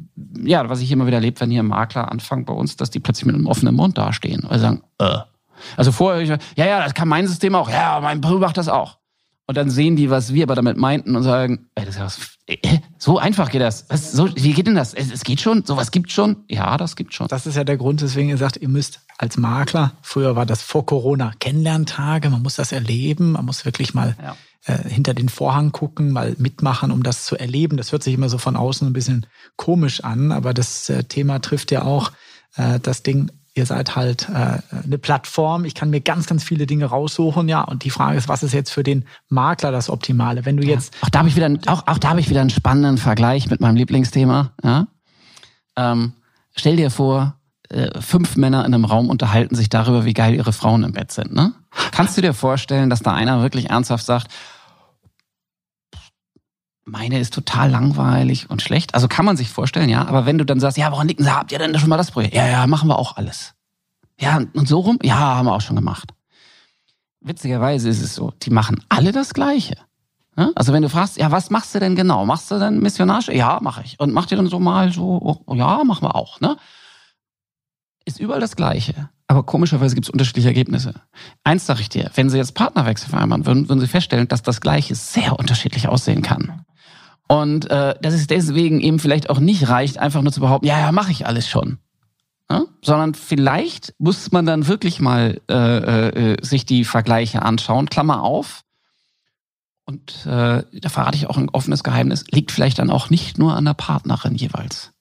ja, 0.45 0.69
was 0.69 0.81
ich 0.81 0.91
immer 0.91 1.07
wieder 1.07 1.19
erlebe, 1.19 1.41
wenn 1.41 1.51
hier 1.51 1.63
Makler 1.63 2.11
anfangen 2.11 2.45
bei 2.45 2.53
uns, 2.53 2.77
dass 2.77 2.91
die 2.91 3.01
plötzlich 3.01 3.27
mit 3.27 3.37
einem 3.37 3.47
offenen 3.47 3.75
Mund 3.75 3.97
dastehen. 3.97 4.47
Sie 4.51 4.59
sagen, 4.59 4.83
äh. 4.99 5.19
Also 5.77 5.93
vorher, 5.93 6.21
ich, 6.21 6.29
ja, 6.29 6.67
ja, 6.67 6.83
das 6.83 6.95
kann 6.95 7.09
mein 7.09 7.29
System 7.29 7.55
auch, 7.55 7.71
ja, 7.71 8.01
mein 8.01 8.21
Bruder 8.21 8.41
macht 8.41 8.57
das 8.57 8.69
auch. 8.69 8.99
Und 9.47 9.57
dann 9.57 9.71
sehen 9.71 9.95
die, 9.95 10.11
was 10.11 10.33
wir 10.33 10.45
aber 10.45 10.55
damit 10.55 10.79
meinten 10.79 11.17
und 11.17 11.23
sagen, 11.23 11.67
ey, 11.75 11.85
das 11.85 11.95
ist 11.95 11.99
ja 12.01 12.07
was, 12.07 12.39
äh, 12.47 12.79
so 12.99 13.19
einfach 13.19 13.51
geht 13.51 13.61
das. 13.61 13.87
Was, 13.89 14.11
so, 14.11 14.35
wie 14.35 14.53
geht 14.53 14.67
denn 14.67 14.75
das? 14.75 14.95
Es, 14.95 15.13
es 15.13 15.23
geht 15.23 15.41
schon, 15.41 15.65
sowas 15.65 15.91
gibt 15.91 16.11
schon. 16.11 16.45
Ja, 16.49 16.77
das 16.77 16.97
gibt 16.97 17.15
schon. 17.15 17.29
Das 17.29 17.47
ist 17.47 17.55
ja 17.55 17.63
der 17.63 17.77
Grund, 17.77 18.03
weswegen 18.03 18.31
ihr 18.31 18.39
sagt, 18.39 18.57
ihr 18.57 18.69
müsst 18.69 19.01
als 19.19 19.37
Makler, 19.37 19.93
früher 20.03 20.35
war 20.35 20.47
das 20.47 20.63
vor 20.63 20.87
Corona, 20.87 21.33
Kennenlerntage, 21.39 22.31
man 22.31 22.43
muss 22.43 22.57
das 22.57 22.73
erleben, 22.73 23.33
man 23.33 23.45
muss 23.45 23.65
wirklich 23.65 23.95
mal 23.95 24.17
ja 24.21 24.35
äh, 24.65 24.89
hinter 24.89 25.15
den 25.15 25.29
Vorhang 25.29 25.73
gucken, 25.73 26.11
mal 26.11 26.35
mitmachen, 26.39 26.91
um 26.91 27.03
das 27.03 27.25
zu 27.25 27.37
erleben. 27.37 27.77
Das 27.77 27.93
hört 27.93 28.03
sich 28.03 28.15
immer 28.15 28.29
so 28.29 28.39
von 28.39 28.57
außen 28.57 28.87
ein 28.87 28.93
bisschen 28.93 29.27
komisch 29.57 30.03
an, 30.03 30.33
aber 30.33 30.55
das 30.55 30.89
äh, 30.89 31.05
Thema 31.05 31.41
trifft 31.41 31.71
ja 31.71 31.83
auch 31.83 32.13
äh, 32.57 32.81
das 32.81 33.03
Ding 33.03 33.31
ihr 33.55 33.67
seid 33.67 33.95
halt 33.95 34.29
äh, 34.29 34.59
eine 34.85 34.99
Plattform. 34.99 35.65
Ich 35.65 35.75
kann 35.75 35.91
mir 35.91 36.01
ganz, 36.01 36.27
ganz 36.27 36.43
viele 36.43 36.67
Dinge 36.67 36.87
raussuchen, 36.87 37.49
ja. 37.49 37.63
Und 37.63 37.85
die 37.85 37.91
Frage 37.91 38.19
ist, 38.19 38.29
was 38.29 38.43
ist 38.43 38.53
jetzt 38.53 38.71
für 38.71 38.83
den 38.83 39.05
Makler 39.29 39.71
das 39.71 39.89
Optimale? 39.89 40.45
Wenn 40.45 40.57
du 40.57 40.65
jetzt. 40.65 40.95
Auch 41.03 41.09
da 41.09 41.21
habe 41.21 41.29
ich 41.29 41.37
wieder, 41.37 41.51
auch, 41.67 41.87
auch 41.87 41.99
da 41.99 42.11
habe 42.11 42.21
ich 42.21 42.29
wieder 42.29 42.41
einen 42.41 42.51
spannenden 42.51 42.99
Vergleich 42.99 43.49
mit 43.49 43.61
meinem 43.61 43.77
Lieblingsthema. 43.77 44.51
Ja? 44.63 44.89
Ähm, 45.77 46.15
stell 46.57 46.77
dir 46.77 46.91
vor, 46.91 47.37
äh, 47.69 48.01
fünf 48.01 48.37
Männer 48.37 48.65
in 48.65 48.75
einem 48.75 48.85
Raum 48.85 49.09
unterhalten 49.09 49.55
sich 49.55 49.69
darüber, 49.69 50.05
wie 50.05 50.15
geil 50.15 50.35
ihre 50.35 50.53
Frauen 50.53 50.83
im 50.83 50.93
Bett 50.93 51.13
sind. 51.13 51.33
Ne? 51.33 51.55
Kannst 51.93 52.17
du 52.17 52.23
dir 52.23 52.35
vorstellen, 52.35 52.91
dass 52.91 53.01
da 53.01 53.15
einer 53.15 53.41
wirklich 53.41 53.71
ernsthaft 53.71 54.05
sagt, 54.05 54.33
meine 56.85 57.19
ist 57.19 57.35
total 57.35 57.71
langweilig 57.71 58.51
und 58.51 58.63
schlecht. 58.63 58.95
Also 58.95 59.09
kann 59.09 59.25
man 59.25 59.37
sich 59.37 59.51
vorstellen, 59.51 59.89
ja. 59.89 60.07
Aber 60.07 60.27
wenn 60.27 60.39
du 60.39 60.45
dann 60.45 60.61
sagst, 60.61 60.77
ja, 60.77 60.91
woran 60.93 61.09
liegen 61.09 61.25
Sie? 61.25 61.35
Habt 61.35 61.53
ihr 61.53 61.59
denn 61.59 61.79
schon 61.79 61.89
mal 61.89 61.97
das 61.97 62.11
Projekt? 62.11 62.35
Ja, 62.35 62.47
ja, 62.47 62.67
machen 62.67 62.89
wir 62.89 62.99
auch 62.99 63.17
alles. 63.17 63.55
Ja, 64.21 64.41
und 64.53 64.69
so 64.69 64.81
rum? 64.81 64.99
Ja, 65.03 65.17
haben 65.17 65.47
wir 65.47 65.55
auch 65.55 65.61
schon 65.61 65.77
gemacht. 65.77 66.13
Witzigerweise 67.21 67.89
ist 67.89 68.03
es 68.03 68.15
so, 68.15 68.33
die 68.43 68.51
machen 68.51 68.85
alle 68.89 69.13
das 69.13 69.33
Gleiche. 69.33 69.77
Also 70.37 70.73
wenn 70.73 70.83
du 70.83 70.89
fragst, 70.89 71.17
ja, 71.17 71.31
was 71.31 71.51
machst 71.51 71.75
du 71.75 71.81
denn 71.81 71.95
genau? 71.95 72.27
Machst 72.27 72.51
du 72.51 72.59
denn 72.59 72.81
Missionage? 72.81 73.33
Ja, 73.33 73.61
mache 73.63 73.83
ich. 73.85 74.01
Und 74.01 74.13
macht 74.13 74.33
ihr 74.33 74.37
dann 74.37 74.49
so 74.49 74.59
mal 74.59 74.93
so, 74.93 75.43
oh, 75.47 75.55
ja, 75.55 75.85
machen 75.85 76.03
wir 76.03 76.17
auch, 76.17 76.41
ne? 76.41 76.57
Ist 78.05 78.19
überall 78.19 78.41
das 78.41 78.57
Gleiche. 78.57 79.11
Aber 79.29 79.45
komischerweise 79.45 79.95
gibt 79.95 80.07
es 80.07 80.11
unterschiedliche 80.11 80.49
Ergebnisse. 80.49 80.95
Eins 81.45 81.67
sage 81.67 81.81
ich 81.81 81.89
dir, 81.89 82.11
wenn 82.15 82.29
Sie 82.29 82.37
jetzt 82.37 82.55
Partnerwechsel 82.55 83.09
vereinbaren 83.09 83.47
würden, 83.47 83.69
würden 83.69 83.81
Sie 83.81 83.87
feststellen, 83.87 84.29
dass 84.29 84.43
das 84.43 84.61
Gleiche 84.61 84.95
sehr 84.95 85.39
unterschiedlich 85.39 85.89
aussehen 85.89 86.21
kann. 86.21 86.65
Und 87.29 87.71
äh, 87.71 87.95
dass 88.01 88.15
es 88.15 88.27
deswegen 88.27 88.81
eben 88.81 88.99
vielleicht 88.99 89.31
auch 89.31 89.39
nicht 89.39 89.69
reicht, 89.69 89.99
einfach 89.99 90.23
nur 90.23 90.33
zu 90.33 90.41
behaupten, 90.41 90.67
ja, 90.67 90.79
ja, 90.79 90.93
mache 90.93 91.11
ich 91.11 91.27
alles 91.27 91.49
schon. 91.49 91.79
Ja? 92.51 92.65
Sondern 92.83 93.15
vielleicht 93.15 93.95
muss 93.99 94.31
man 94.31 94.47
dann 94.47 94.67
wirklich 94.67 95.01
mal 95.01 95.41
äh, 95.51 96.33
äh, 96.33 96.37
sich 96.45 96.67
die 96.67 96.85
Vergleiche 96.85 97.43
anschauen. 97.43 97.89
Klammer 97.89 98.23
auf. 98.23 98.63
Und 99.87 100.27
äh, 100.27 100.63
da 100.73 100.89
verrate 100.89 101.17
ich 101.17 101.29
auch 101.29 101.37
ein 101.37 101.51
offenes 101.51 101.85
Geheimnis, 101.85 102.25
liegt 102.31 102.53
vielleicht 102.53 102.79
dann 102.79 102.91
auch 102.91 103.11
nicht 103.11 103.39
nur 103.39 103.55
an 103.55 103.67
der 103.67 103.75
Partnerin 103.75 104.35
jeweils. 104.35 104.94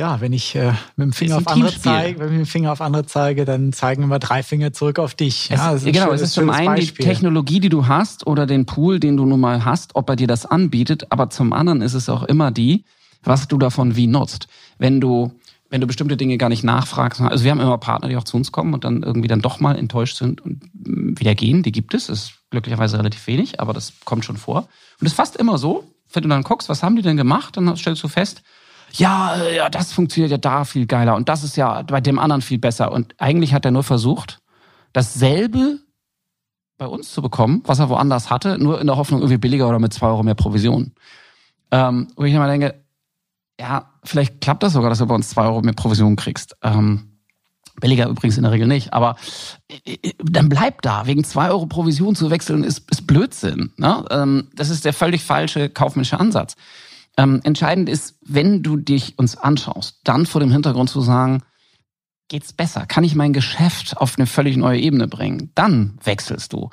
Ja? 0.00 0.22
Wenn 0.22 0.32
ich 0.32 0.56
äh, 0.56 0.72
mit 0.96 1.04
dem 1.04 1.12
Finger 1.12 1.36
auf 1.36 1.46
andere 1.46 1.78
zeige, 1.78 2.18
wenn 2.18 2.26
ich 2.28 2.32
mit 2.32 2.40
dem 2.40 2.46
Finger 2.46 2.72
auf 2.72 2.80
andere 2.80 3.04
zeige, 3.04 3.44
dann 3.44 3.74
zeigen 3.74 4.02
immer 4.02 4.18
drei 4.18 4.42
Finger 4.42 4.72
zurück 4.72 4.98
auf 4.98 5.14
dich. 5.14 5.50
Es, 5.50 5.58
ja, 5.58 5.74
genau, 5.74 6.06
schönes, 6.06 6.22
es 6.22 6.28
ist 6.28 6.32
zum 6.32 6.48
einen 6.48 6.76
Beispiel. 6.76 7.04
die 7.04 7.10
Technologie, 7.10 7.60
die 7.60 7.68
du 7.68 7.86
hast 7.86 8.26
oder 8.26 8.46
den 8.46 8.64
Pool, 8.64 8.98
den 8.98 9.18
du 9.18 9.26
nun 9.26 9.40
mal 9.40 9.66
hast, 9.66 9.94
ob 9.96 10.08
er 10.08 10.16
dir 10.16 10.26
das 10.26 10.46
anbietet, 10.46 11.12
aber 11.12 11.28
zum 11.28 11.52
anderen 11.52 11.82
ist 11.82 11.92
es 11.92 12.08
auch 12.08 12.22
immer 12.22 12.50
die, 12.50 12.86
was 13.22 13.46
du 13.46 13.58
davon 13.58 13.94
wie 13.94 14.06
nutzt. 14.06 14.48
Wenn 14.78 15.02
du 15.02 15.32
wenn 15.68 15.80
du 15.80 15.86
bestimmte 15.86 16.16
Dinge 16.16 16.36
gar 16.36 16.48
nicht 16.48 16.64
nachfragst. 16.64 17.20
Also 17.20 17.44
wir 17.44 17.52
haben 17.52 17.60
immer 17.60 17.78
Partner, 17.78 18.08
die 18.08 18.16
auch 18.16 18.24
zu 18.24 18.36
uns 18.36 18.50
kommen 18.50 18.74
und 18.74 18.82
dann 18.82 19.04
irgendwie 19.04 19.28
dann 19.28 19.40
doch 19.40 19.60
mal 19.60 19.78
enttäuscht 19.78 20.16
sind 20.16 20.40
und 20.40 20.62
wieder 20.74 21.36
gehen. 21.36 21.62
Die 21.62 21.70
gibt 21.70 21.94
es. 21.94 22.08
Ist 22.08 22.32
glücklicherweise 22.50 22.98
relativ 22.98 23.24
wenig, 23.28 23.60
aber 23.60 23.72
das 23.72 23.92
kommt 24.04 24.24
schon 24.24 24.36
vor. 24.36 24.62
Und 24.98 25.06
es 25.06 25.12
ist 25.12 25.16
fast 25.16 25.36
immer 25.36 25.58
so, 25.58 25.84
wenn 26.12 26.24
du 26.24 26.28
dann 26.28 26.42
guckst, 26.42 26.68
was 26.68 26.82
haben 26.82 26.96
die 26.96 27.02
denn 27.02 27.16
gemacht, 27.16 27.56
dann 27.56 27.76
stellst 27.76 28.02
du 28.02 28.08
fest, 28.08 28.42
ja, 28.92 29.36
äh, 29.36 29.56
ja, 29.56 29.68
das 29.68 29.92
funktioniert 29.92 30.30
ja 30.30 30.38
da 30.38 30.64
viel 30.64 30.86
geiler 30.86 31.16
und 31.16 31.28
das 31.28 31.44
ist 31.44 31.56
ja 31.56 31.82
bei 31.82 32.00
dem 32.00 32.18
anderen 32.18 32.42
viel 32.42 32.58
besser. 32.58 32.92
Und 32.92 33.14
eigentlich 33.18 33.54
hat 33.54 33.64
er 33.64 33.70
nur 33.70 33.84
versucht, 33.84 34.40
dasselbe 34.92 35.78
bei 36.78 36.86
uns 36.86 37.12
zu 37.12 37.22
bekommen, 37.22 37.62
was 37.66 37.78
er 37.78 37.90
woanders 37.90 38.30
hatte, 38.30 38.58
nur 38.58 38.80
in 38.80 38.86
der 38.86 38.96
Hoffnung 38.96 39.20
irgendwie 39.20 39.38
billiger 39.38 39.68
oder 39.68 39.78
mit 39.78 39.92
zwei 39.92 40.08
Euro 40.08 40.22
mehr 40.22 40.34
Provision. 40.34 40.92
Ähm, 41.70 42.08
wo 42.16 42.24
ich 42.24 42.32
immer 42.32 42.48
denke, 42.48 42.82
ja, 43.60 43.90
vielleicht 44.02 44.40
klappt 44.40 44.62
das 44.62 44.72
sogar, 44.72 44.88
dass 44.88 44.98
du 44.98 45.06
bei 45.06 45.14
uns 45.14 45.28
zwei 45.28 45.44
Euro 45.44 45.60
mehr 45.60 45.74
Provision 45.74 46.16
kriegst. 46.16 46.56
Ähm, 46.62 47.10
billiger 47.80 48.08
übrigens 48.08 48.36
in 48.36 48.44
der 48.44 48.52
Regel 48.52 48.66
nicht, 48.66 48.92
aber 48.92 49.16
äh, 49.68 49.98
äh, 50.02 50.12
dann 50.22 50.48
bleib 50.48 50.82
da. 50.82 51.06
Wegen 51.06 51.22
zwei 51.24 51.50
Euro 51.50 51.66
Provision 51.66 52.14
zu 52.14 52.30
wechseln 52.30 52.64
ist, 52.64 52.90
ist 52.90 53.06
Blödsinn. 53.06 53.72
Ne? 53.76 54.04
Ähm, 54.10 54.48
das 54.54 54.70
ist 54.70 54.84
der 54.84 54.92
völlig 54.92 55.22
falsche 55.22 55.68
kaufmännische 55.68 56.18
Ansatz. 56.18 56.56
Ähm, 57.20 57.40
entscheidend 57.44 57.90
ist, 57.90 58.16
wenn 58.24 58.62
du 58.62 58.78
dich 58.78 59.18
uns 59.18 59.36
anschaust, 59.36 60.00
dann 60.04 60.24
vor 60.24 60.40
dem 60.40 60.50
Hintergrund 60.50 60.88
zu 60.88 61.02
sagen, 61.02 61.42
geht's 62.28 62.54
besser? 62.54 62.86
Kann 62.86 63.04
ich 63.04 63.14
mein 63.14 63.34
Geschäft 63.34 63.98
auf 63.98 64.16
eine 64.16 64.26
völlig 64.26 64.56
neue 64.56 64.80
Ebene 64.80 65.06
bringen? 65.06 65.52
Dann 65.54 65.98
wechselst 66.02 66.54
du. 66.54 66.70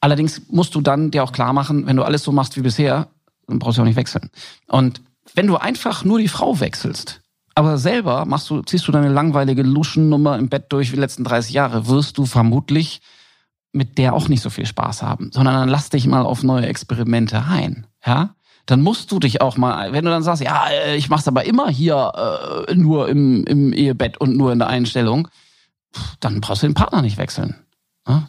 Allerdings 0.00 0.42
musst 0.50 0.76
du 0.76 0.82
dann 0.82 1.10
dir 1.10 1.24
auch 1.24 1.32
klar 1.32 1.52
machen, 1.52 1.88
wenn 1.88 1.96
du 1.96 2.04
alles 2.04 2.22
so 2.22 2.30
machst 2.30 2.56
wie 2.56 2.60
bisher, 2.60 3.08
dann 3.48 3.58
brauchst 3.58 3.78
du 3.78 3.82
auch 3.82 3.86
nicht 3.86 3.96
wechseln. 3.96 4.30
Und 4.68 5.02
wenn 5.34 5.48
du 5.48 5.56
einfach 5.56 6.04
nur 6.04 6.20
die 6.20 6.28
Frau 6.28 6.60
wechselst, 6.60 7.20
aber 7.56 7.76
selber 7.76 8.24
machst 8.24 8.48
du, 8.50 8.62
ziehst 8.62 8.86
du 8.86 8.92
deine 8.92 9.08
langweilige 9.08 9.64
Luschennummer 9.64 10.38
im 10.38 10.48
Bett 10.48 10.66
durch 10.68 10.92
wie 10.92 10.94
die 10.94 11.00
letzten 11.00 11.24
30 11.24 11.52
Jahre, 11.52 11.88
wirst 11.88 12.18
du 12.18 12.24
vermutlich 12.24 13.00
mit 13.72 13.98
der 13.98 14.14
auch 14.14 14.28
nicht 14.28 14.42
so 14.42 14.50
viel 14.50 14.64
Spaß 14.64 15.02
haben, 15.02 15.32
sondern 15.32 15.54
dann 15.54 15.68
lass 15.68 15.90
dich 15.90 16.06
mal 16.06 16.22
auf 16.22 16.44
neue 16.44 16.66
Experimente 16.66 17.42
ein, 17.42 17.88
ja? 18.06 18.36
Dann 18.68 18.82
musst 18.82 19.10
du 19.10 19.18
dich 19.18 19.40
auch 19.40 19.56
mal, 19.56 19.94
wenn 19.94 20.04
du 20.04 20.10
dann 20.10 20.22
sagst, 20.22 20.42
ja, 20.42 20.68
äh, 20.68 20.94
ich 20.94 21.08
mach's 21.08 21.26
aber 21.26 21.46
immer 21.46 21.70
hier 21.70 22.66
äh, 22.68 22.74
nur 22.74 23.08
im, 23.08 23.44
im 23.46 23.72
Ehebett 23.72 24.18
und 24.18 24.36
nur 24.36 24.52
in 24.52 24.58
der 24.58 24.68
Einstellung, 24.68 25.28
dann 26.20 26.42
brauchst 26.42 26.62
du 26.62 26.66
den 26.66 26.74
Partner 26.74 27.00
nicht 27.00 27.16
wechseln. 27.16 27.56
Ja? 28.06 28.28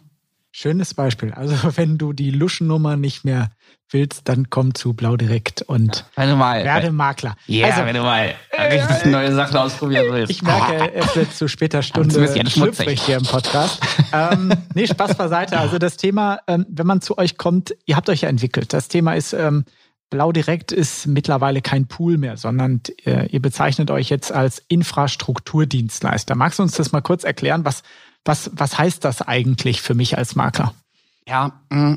Schönes 0.50 0.94
Beispiel. 0.94 1.34
Also 1.34 1.54
wenn 1.76 1.98
du 1.98 2.14
die 2.14 2.30
Luschennummer 2.30 2.96
nicht 2.96 3.22
mehr 3.22 3.50
willst, 3.90 4.30
dann 4.30 4.48
komm 4.48 4.74
zu 4.74 4.94
Blau 4.94 5.18
Direkt 5.18 5.60
und 5.60 6.06
wenn 6.16 6.30
du 6.30 6.36
mal, 6.36 6.64
werde 6.64 6.90
Makler. 6.90 7.34
Ja, 7.46 7.66
yeah, 7.66 7.74
also, 7.74 7.86
wenn 7.86 7.96
du 7.96 8.02
mal 8.02 8.34
richtig 8.58 9.04
äh, 9.04 9.08
neue 9.10 9.34
Sachen 9.34 9.58
ausprobieren 9.58 10.06
willst. 10.10 10.30
Ich 10.30 10.42
merke, 10.42 10.94
es 10.94 11.16
wird 11.16 11.34
zu 11.34 11.48
später 11.48 11.82
Stunde 11.82 12.48
schlüpfrig 12.48 13.02
hier 13.02 13.18
im 13.18 13.24
Podcast. 13.24 13.78
ähm, 14.14 14.54
nee, 14.74 14.86
Spaß 14.86 15.16
beiseite. 15.16 15.58
Also 15.58 15.76
das 15.76 15.98
Thema, 15.98 16.38
ähm, 16.46 16.64
wenn 16.70 16.86
man 16.86 17.02
zu 17.02 17.18
euch 17.18 17.36
kommt, 17.36 17.74
ihr 17.84 17.96
habt 17.96 18.08
euch 18.08 18.22
ja 18.22 18.30
entwickelt. 18.30 18.72
Das 18.72 18.88
Thema 18.88 19.12
ist, 19.12 19.34
ähm, 19.34 19.66
Blau 20.10 20.32
Direkt 20.32 20.72
ist 20.72 21.06
mittlerweile 21.06 21.62
kein 21.62 21.86
Pool 21.86 22.18
mehr, 22.18 22.36
sondern 22.36 22.80
äh, 23.04 23.28
ihr 23.28 23.40
bezeichnet 23.40 23.90
euch 23.92 24.10
jetzt 24.10 24.32
als 24.32 24.60
Infrastrukturdienstleister. 24.68 26.34
Magst 26.34 26.58
du 26.58 26.64
uns 26.64 26.72
das 26.72 26.90
mal 26.90 27.00
kurz 27.00 27.22
erklären? 27.22 27.64
Was, 27.64 27.82
was, 28.24 28.50
was 28.52 28.76
heißt 28.76 29.04
das 29.04 29.22
eigentlich 29.22 29.80
für 29.80 29.94
mich 29.94 30.18
als 30.18 30.34
Makler? 30.34 30.74
Ja, 31.28 31.60
mm, 31.70 31.94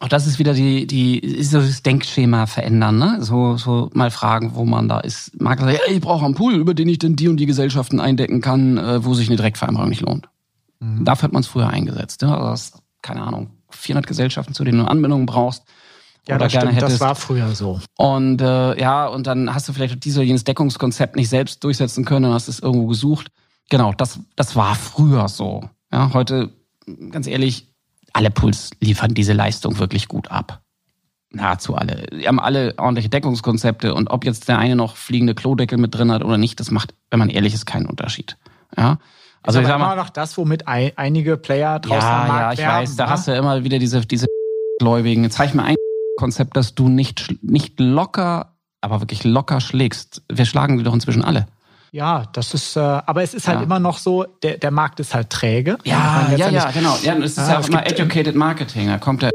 auch 0.00 0.08
das 0.08 0.26
ist 0.26 0.38
wieder 0.38 0.52
die, 0.52 0.86
die, 0.86 1.42
so 1.42 1.60
das 1.60 1.82
Denkschema 1.82 2.46
verändern, 2.46 2.98
ne? 2.98 3.18
So, 3.20 3.56
so 3.56 3.90
mal 3.94 4.10
fragen, 4.10 4.54
wo 4.54 4.64
man 4.64 4.88
da 4.88 5.00
ist. 5.00 5.40
Makler 5.40 5.72
sagt, 5.72 5.78
ja, 5.86 5.94
ich 5.94 6.00
brauche 6.00 6.24
einen 6.24 6.34
Pool, 6.34 6.54
über 6.54 6.74
den 6.74 6.88
ich 6.88 6.98
denn 6.98 7.16
die 7.16 7.28
und 7.28 7.38
die 7.38 7.46
Gesellschaften 7.46 8.00
eindecken 8.00 8.40
kann, 8.40 8.76
äh, 8.76 9.04
wo 9.04 9.14
sich 9.14 9.28
eine 9.28 9.36
Direktvereinbarung 9.36 9.88
nicht 9.88 10.02
lohnt. 10.02 10.28
Mhm. 10.80 11.04
Dafür 11.04 11.24
hat 11.24 11.32
man 11.32 11.40
es 11.40 11.46
früher 11.46 11.68
eingesetzt. 11.68 12.22
Ne? 12.22 12.36
Also 12.36 12.48
das, 12.48 12.82
keine 13.02 13.22
Ahnung, 13.22 13.50
400 13.70 14.06
Gesellschaften, 14.06 14.52
zu 14.52 14.64
denen 14.64 14.78
du 14.78 14.84
Anbindungen 14.84 15.26
brauchst. 15.26 15.62
Ja, 16.28 16.38
das 16.38 16.52
gerne 16.52 16.68
stimmt, 16.68 16.82
hättest. 16.82 17.00
das 17.00 17.00
war 17.00 17.14
früher 17.14 17.54
so. 17.54 17.80
Und 17.96 18.40
äh, 18.40 18.80
ja, 18.80 19.06
und 19.06 19.26
dann 19.26 19.54
hast 19.54 19.68
du 19.68 19.72
vielleicht 19.72 20.04
dieses 20.04 20.24
jenes 20.24 20.44
Deckungskonzept 20.44 21.14
nicht 21.14 21.28
selbst 21.28 21.62
durchsetzen 21.62 22.04
können 22.04 22.26
und 22.26 22.32
hast 22.32 22.48
es 22.48 22.58
irgendwo 22.58 22.86
gesucht. 22.86 23.28
Genau, 23.70 23.92
das, 23.92 24.20
das 24.34 24.56
war 24.56 24.74
früher 24.74 25.28
so. 25.28 25.68
Ja, 25.92 26.12
heute, 26.12 26.50
ganz 27.10 27.26
ehrlich, 27.26 27.68
alle 28.12 28.30
Pools 28.30 28.70
liefern 28.80 29.14
diese 29.14 29.34
Leistung 29.34 29.78
wirklich 29.78 30.08
gut 30.08 30.30
ab. 30.30 30.62
Nahezu 31.30 31.74
alle. 31.74 32.06
Die 32.06 32.26
haben 32.26 32.40
alle 32.40 32.74
ordentliche 32.78 33.08
Deckungskonzepte 33.08 33.94
und 33.94 34.08
ob 34.08 34.24
jetzt 34.24 34.48
der 34.48 34.58
eine 34.58 34.74
noch 34.74 34.96
fliegende 34.96 35.34
Klodeckel 35.34 35.78
mit 35.78 35.94
drin 35.94 36.10
hat 36.10 36.24
oder 36.24 36.38
nicht, 36.38 36.58
das 36.58 36.70
macht, 36.70 36.94
wenn 37.10 37.18
man 37.18 37.28
ehrlich 37.28 37.54
ist, 37.54 37.66
keinen 37.66 37.86
Unterschied. 37.86 38.36
Ja. 38.76 38.98
Also 39.42 39.60
ist 39.60 39.64
ich 39.64 39.68
sag 39.68 39.78
mal, 39.78 39.92
immer 39.92 40.02
noch 40.02 40.10
das, 40.10 40.36
womit 40.38 40.66
einige 40.66 41.36
Player 41.36 41.78
draußen 41.78 42.00
ja, 42.00 42.22
am 42.22 42.28
Markt 42.28 42.40
Ja, 42.40 42.52
ich 42.52 42.58
werben, 42.58 42.82
weiß, 42.82 42.96
da 42.96 43.04
ne? 43.04 43.10
hast 43.10 43.28
du 43.28 43.32
immer 43.32 43.62
wieder 43.62 43.78
diese, 43.78 44.00
diese 44.00 44.26
Gläubigen. 44.80 45.22
Jetzt 45.22 45.36
zeig 45.36 45.54
mir 45.54 45.62
ein 45.62 45.76
Konzept, 46.16 46.56
das 46.56 46.74
du 46.74 46.88
nicht, 46.88 47.42
nicht 47.42 47.78
locker, 47.78 48.54
aber 48.80 49.00
wirklich 49.00 49.24
locker 49.24 49.60
schlägst. 49.60 50.22
Wir 50.30 50.44
schlagen 50.44 50.78
die 50.78 50.84
doch 50.84 50.94
inzwischen 50.94 51.24
alle. 51.24 51.46
Ja, 51.92 52.24
das 52.32 52.52
ist, 52.52 52.76
äh, 52.76 52.80
aber 52.80 53.22
es 53.22 53.32
ist 53.32 53.48
halt 53.48 53.60
ja. 53.60 53.64
immer 53.64 53.78
noch 53.78 53.98
so, 53.98 54.24
der, 54.42 54.58
der 54.58 54.70
Markt 54.70 55.00
ist 55.00 55.14
halt 55.14 55.30
träge. 55.30 55.78
Ja, 55.84 56.28
ja, 56.36 56.50
ja, 56.50 56.70
genau. 56.70 56.96
Ja, 57.02 57.16
es 57.16 57.38
ist 57.38 57.48
ja, 57.48 57.58
auch 57.58 57.68
immer 57.68 57.86
Educated 57.86 58.34
Marketing. 58.34 58.88
Da 58.88 58.98
kommt 58.98 59.22
der 59.22 59.30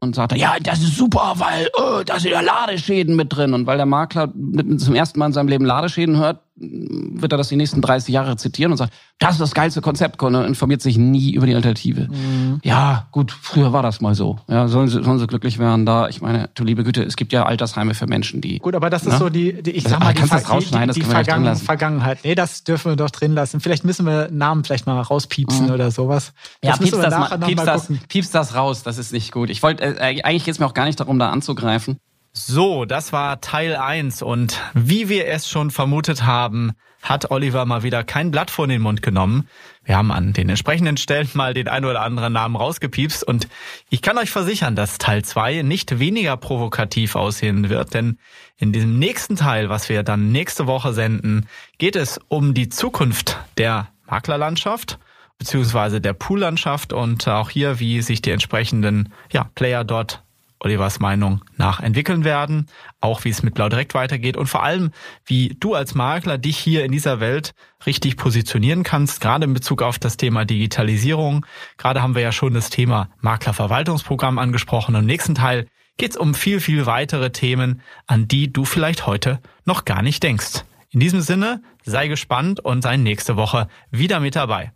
und 0.00 0.14
sagt, 0.14 0.36
ja, 0.36 0.54
das 0.62 0.80
ist 0.80 0.96
super, 0.96 1.34
weil 1.36 1.68
oh, 1.78 2.02
da 2.04 2.20
sind 2.20 2.32
ja 2.32 2.40
Ladeschäden 2.40 3.16
mit 3.16 3.34
drin. 3.34 3.54
Und 3.54 3.66
weil 3.66 3.76
der 3.76 3.86
Makler 3.86 4.32
zum 4.78 4.94
ersten 4.94 5.18
Mal 5.18 5.26
in 5.26 5.32
seinem 5.32 5.48
Leben 5.48 5.64
Ladeschäden 5.64 6.18
hört, 6.18 6.40
wird 6.56 7.32
er 7.32 7.38
das 7.38 7.48
die 7.48 7.56
nächsten 7.56 7.80
30 7.80 8.14
Jahre 8.14 8.36
zitieren 8.36 8.70
und 8.70 8.78
sagt, 8.78 8.92
das 9.18 9.32
ist 9.32 9.40
das 9.40 9.54
geilste 9.54 9.80
Konzept, 9.80 10.22
und 10.22 10.34
informiert 10.34 10.82
sich 10.82 10.96
nie 10.96 11.32
über 11.32 11.46
die 11.46 11.54
Alternative. 11.54 12.08
Mhm. 12.08 12.60
Ja, 12.62 13.08
gut, 13.10 13.32
früher 13.32 13.72
war 13.72 13.82
das 13.82 14.00
mal 14.00 14.14
so. 14.14 14.38
Ja, 14.48 14.68
sollen 14.68 14.88
sie, 14.88 15.02
sollen 15.02 15.18
sie 15.18 15.26
glücklich 15.26 15.58
werden 15.58 15.84
da. 15.84 16.08
Ich 16.08 16.22
meine, 16.22 16.48
du 16.54 16.64
liebe 16.64 16.84
Güte, 16.84 17.02
es 17.02 17.16
gibt 17.16 17.32
ja 17.32 17.44
Altersheime 17.44 17.94
für 17.94 18.06
Menschen, 18.06 18.40
die. 18.40 18.58
Gut, 18.58 18.74
aber 18.74 18.88
das 18.88 19.02
ist 19.02 19.14
ne? 19.14 19.18
so 19.18 19.28
die, 19.30 19.62
die 19.62 19.72
ich 19.72 19.84
sag 19.84 20.00
mal, 20.00 20.14
die, 20.14 20.28
das 20.28 20.48
rausschneiden, 20.48 20.94
die, 20.94 21.00
die, 21.00 21.06
die 21.06 21.12
Vergangen, 21.12 21.56
Vergangenheit. 21.56 22.18
Nee, 22.22 22.34
das 22.34 22.62
dürfen 22.62 22.92
wir 22.92 22.96
doch 22.96 23.10
drin 23.10 23.34
lassen. 23.34 23.60
Vielleicht 23.60 23.84
müssen 23.84 24.06
wir 24.06 24.30
Namen 24.30 24.64
vielleicht 24.64 24.86
mal 24.86 25.00
rauspiepsen 25.00 25.66
mhm. 25.66 25.72
oder 25.72 25.90
sowas. 25.90 26.32
Das 26.60 26.70
ja, 26.70 26.76
piepst 26.76 27.02
das, 27.02 27.18
mal, 27.18 27.38
piepst, 27.38 27.66
das, 27.66 27.92
piepst 28.08 28.34
das 28.34 28.54
raus, 28.54 28.82
das 28.84 28.98
ist 28.98 29.12
nicht 29.12 29.32
gut. 29.32 29.50
Ich 29.50 29.62
wollte, 29.62 29.82
äh, 29.82 30.22
eigentlich 30.22 30.44
geht's 30.44 30.60
mir 30.60 30.66
auch 30.66 30.74
gar 30.74 30.84
nicht 30.84 31.00
darum, 31.00 31.18
da 31.18 31.30
anzugreifen. 31.30 31.98
So, 32.36 32.84
das 32.84 33.12
war 33.12 33.40
Teil 33.40 33.76
1 33.76 34.20
und 34.20 34.60
wie 34.74 35.08
wir 35.08 35.28
es 35.28 35.48
schon 35.48 35.70
vermutet 35.70 36.24
haben, 36.24 36.72
hat 37.00 37.30
Oliver 37.30 37.64
mal 37.64 37.84
wieder 37.84 38.02
kein 38.02 38.32
Blatt 38.32 38.50
vor 38.50 38.66
den 38.66 38.82
Mund 38.82 39.02
genommen. 39.02 39.48
Wir 39.84 39.96
haben 39.96 40.10
an 40.10 40.32
den 40.32 40.48
entsprechenden 40.48 40.96
Stellen 40.96 41.28
mal 41.34 41.54
den 41.54 41.68
ein 41.68 41.84
oder 41.84 42.02
anderen 42.02 42.32
Namen 42.32 42.56
rausgepiepst 42.56 43.22
und 43.22 43.46
ich 43.88 44.02
kann 44.02 44.18
euch 44.18 44.32
versichern, 44.32 44.74
dass 44.74 44.98
Teil 44.98 45.24
2 45.24 45.62
nicht 45.62 46.00
weniger 46.00 46.36
provokativ 46.36 47.14
aussehen 47.14 47.68
wird, 47.68 47.94
denn 47.94 48.18
in 48.56 48.72
diesem 48.72 48.98
nächsten 48.98 49.36
Teil, 49.36 49.68
was 49.68 49.88
wir 49.88 50.02
dann 50.02 50.32
nächste 50.32 50.66
Woche 50.66 50.92
senden, 50.92 51.46
geht 51.78 51.94
es 51.94 52.18
um 52.26 52.52
die 52.52 52.68
Zukunft 52.68 53.38
der 53.58 53.86
Maklerlandschaft 54.06 54.98
beziehungsweise 55.38 56.00
der 56.00 56.14
Poollandschaft 56.14 56.92
und 56.92 57.28
auch 57.28 57.50
hier, 57.50 57.78
wie 57.78 58.02
sich 58.02 58.22
die 58.22 58.30
entsprechenden 58.32 59.12
ja, 59.30 59.50
Player 59.54 59.84
dort 59.84 60.24
Olivers 60.64 61.00
Meinung 61.00 61.42
nach 61.56 61.80
entwickeln 61.80 62.24
werden, 62.24 62.66
auch 63.00 63.24
wie 63.24 63.30
es 63.30 63.42
mit 63.42 63.54
Blau 63.54 63.68
direkt 63.68 63.94
weitergeht 63.94 64.36
und 64.36 64.46
vor 64.46 64.62
allem, 64.62 64.90
wie 65.26 65.56
du 65.60 65.74
als 65.74 65.94
Makler 65.94 66.38
dich 66.38 66.56
hier 66.56 66.84
in 66.84 66.92
dieser 66.92 67.20
Welt 67.20 67.54
richtig 67.86 68.16
positionieren 68.16 68.82
kannst, 68.82 69.20
gerade 69.20 69.44
in 69.44 69.54
Bezug 69.54 69.82
auf 69.82 69.98
das 69.98 70.16
Thema 70.16 70.44
Digitalisierung. 70.44 71.44
Gerade 71.76 72.02
haben 72.02 72.14
wir 72.14 72.22
ja 72.22 72.32
schon 72.32 72.54
das 72.54 72.70
Thema 72.70 73.10
Maklerverwaltungsprogramm 73.20 74.38
angesprochen. 74.38 74.94
Im 74.94 75.06
nächsten 75.06 75.34
Teil 75.34 75.66
geht 75.96 76.12
es 76.12 76.16
um 76.16 76.34
viel, 76.34 76.60
viel 76.60 76.86
weitere 76.86 77.30
Themen, 77.30 77.82
an 78.06 78.26
die 78.26 78.52
du 78.52 78.64
vielleicht 78.64 79.06
heute 79.06 79.40
noch 79.64 79.84
gar 79.84 80.02
nicht 80.02 80.22
denkst. 80.22 80.64
In 80.90 81.00
diesem 81.00 81.20
Sinne, 81.20 81.60
sei 81.82 82.08
gespannt 82.08 82.60
und 82.60 82.82
sei 82.82 82.96
nächste 82.96 83.36
Woche 83.36 83.68
wieder 83.90 84.20
mit 84.20 84.36
dabei. 84.36 84.72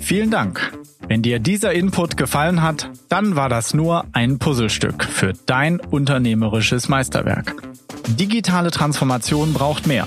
Vielen 0.00 0.30
Dank. 0.30 0.72
Wenn 1.08 1.22
dir 1.22 1.38
dieser 1.38 1.72
Input 1.72 2.16
gefallen 2.16 2.62
hat, 2.62 2.90
dann 3.08 3.36
war 3.36 3.48
das 3.48 3.74
nur 3.74 4.04
ein 4.12 4.38
Puzzlestück 4.38 5.04
für 5.04 5.32
dein 5.46 5.80
unternehmerisches 5.80 6.88
Meisterwerk. 6.88 7.54
Digitale 8.08 8.70
Transformation 8.70 9.52
braucht 9.52 9.86
mehr. 9.86 10.06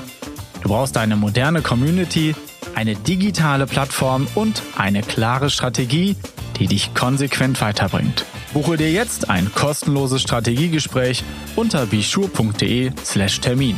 Du 0.62 0.70
brauchst 0.70 0.98
eine 0.98 1.16
moderne 1.16 1.62
Community, 1.62 2.36
eine 2.76 2.96
digitale 2.96 3.68
Plattform 3.68 4.28
und 4.36 4.62
eine 4.78 5.02
klare 5.02 5.50
Strategie, 5.50 6.16
die 6.58 6.68
dich 6.68 6.94
konsequent 6.94 7.60
weiterbringt. 7.62 8.26
Buche 8.54 8.78
dir 8.78 8.92
jetzt 8.92 9.30
ein 9.30 9.52
kostenloses 9.54 10.22
Strategiegespräch 10.22 11.24
unter 11.56 11.86
bischur.de/slash 11.86 13.42
Termin. 13.42 13.78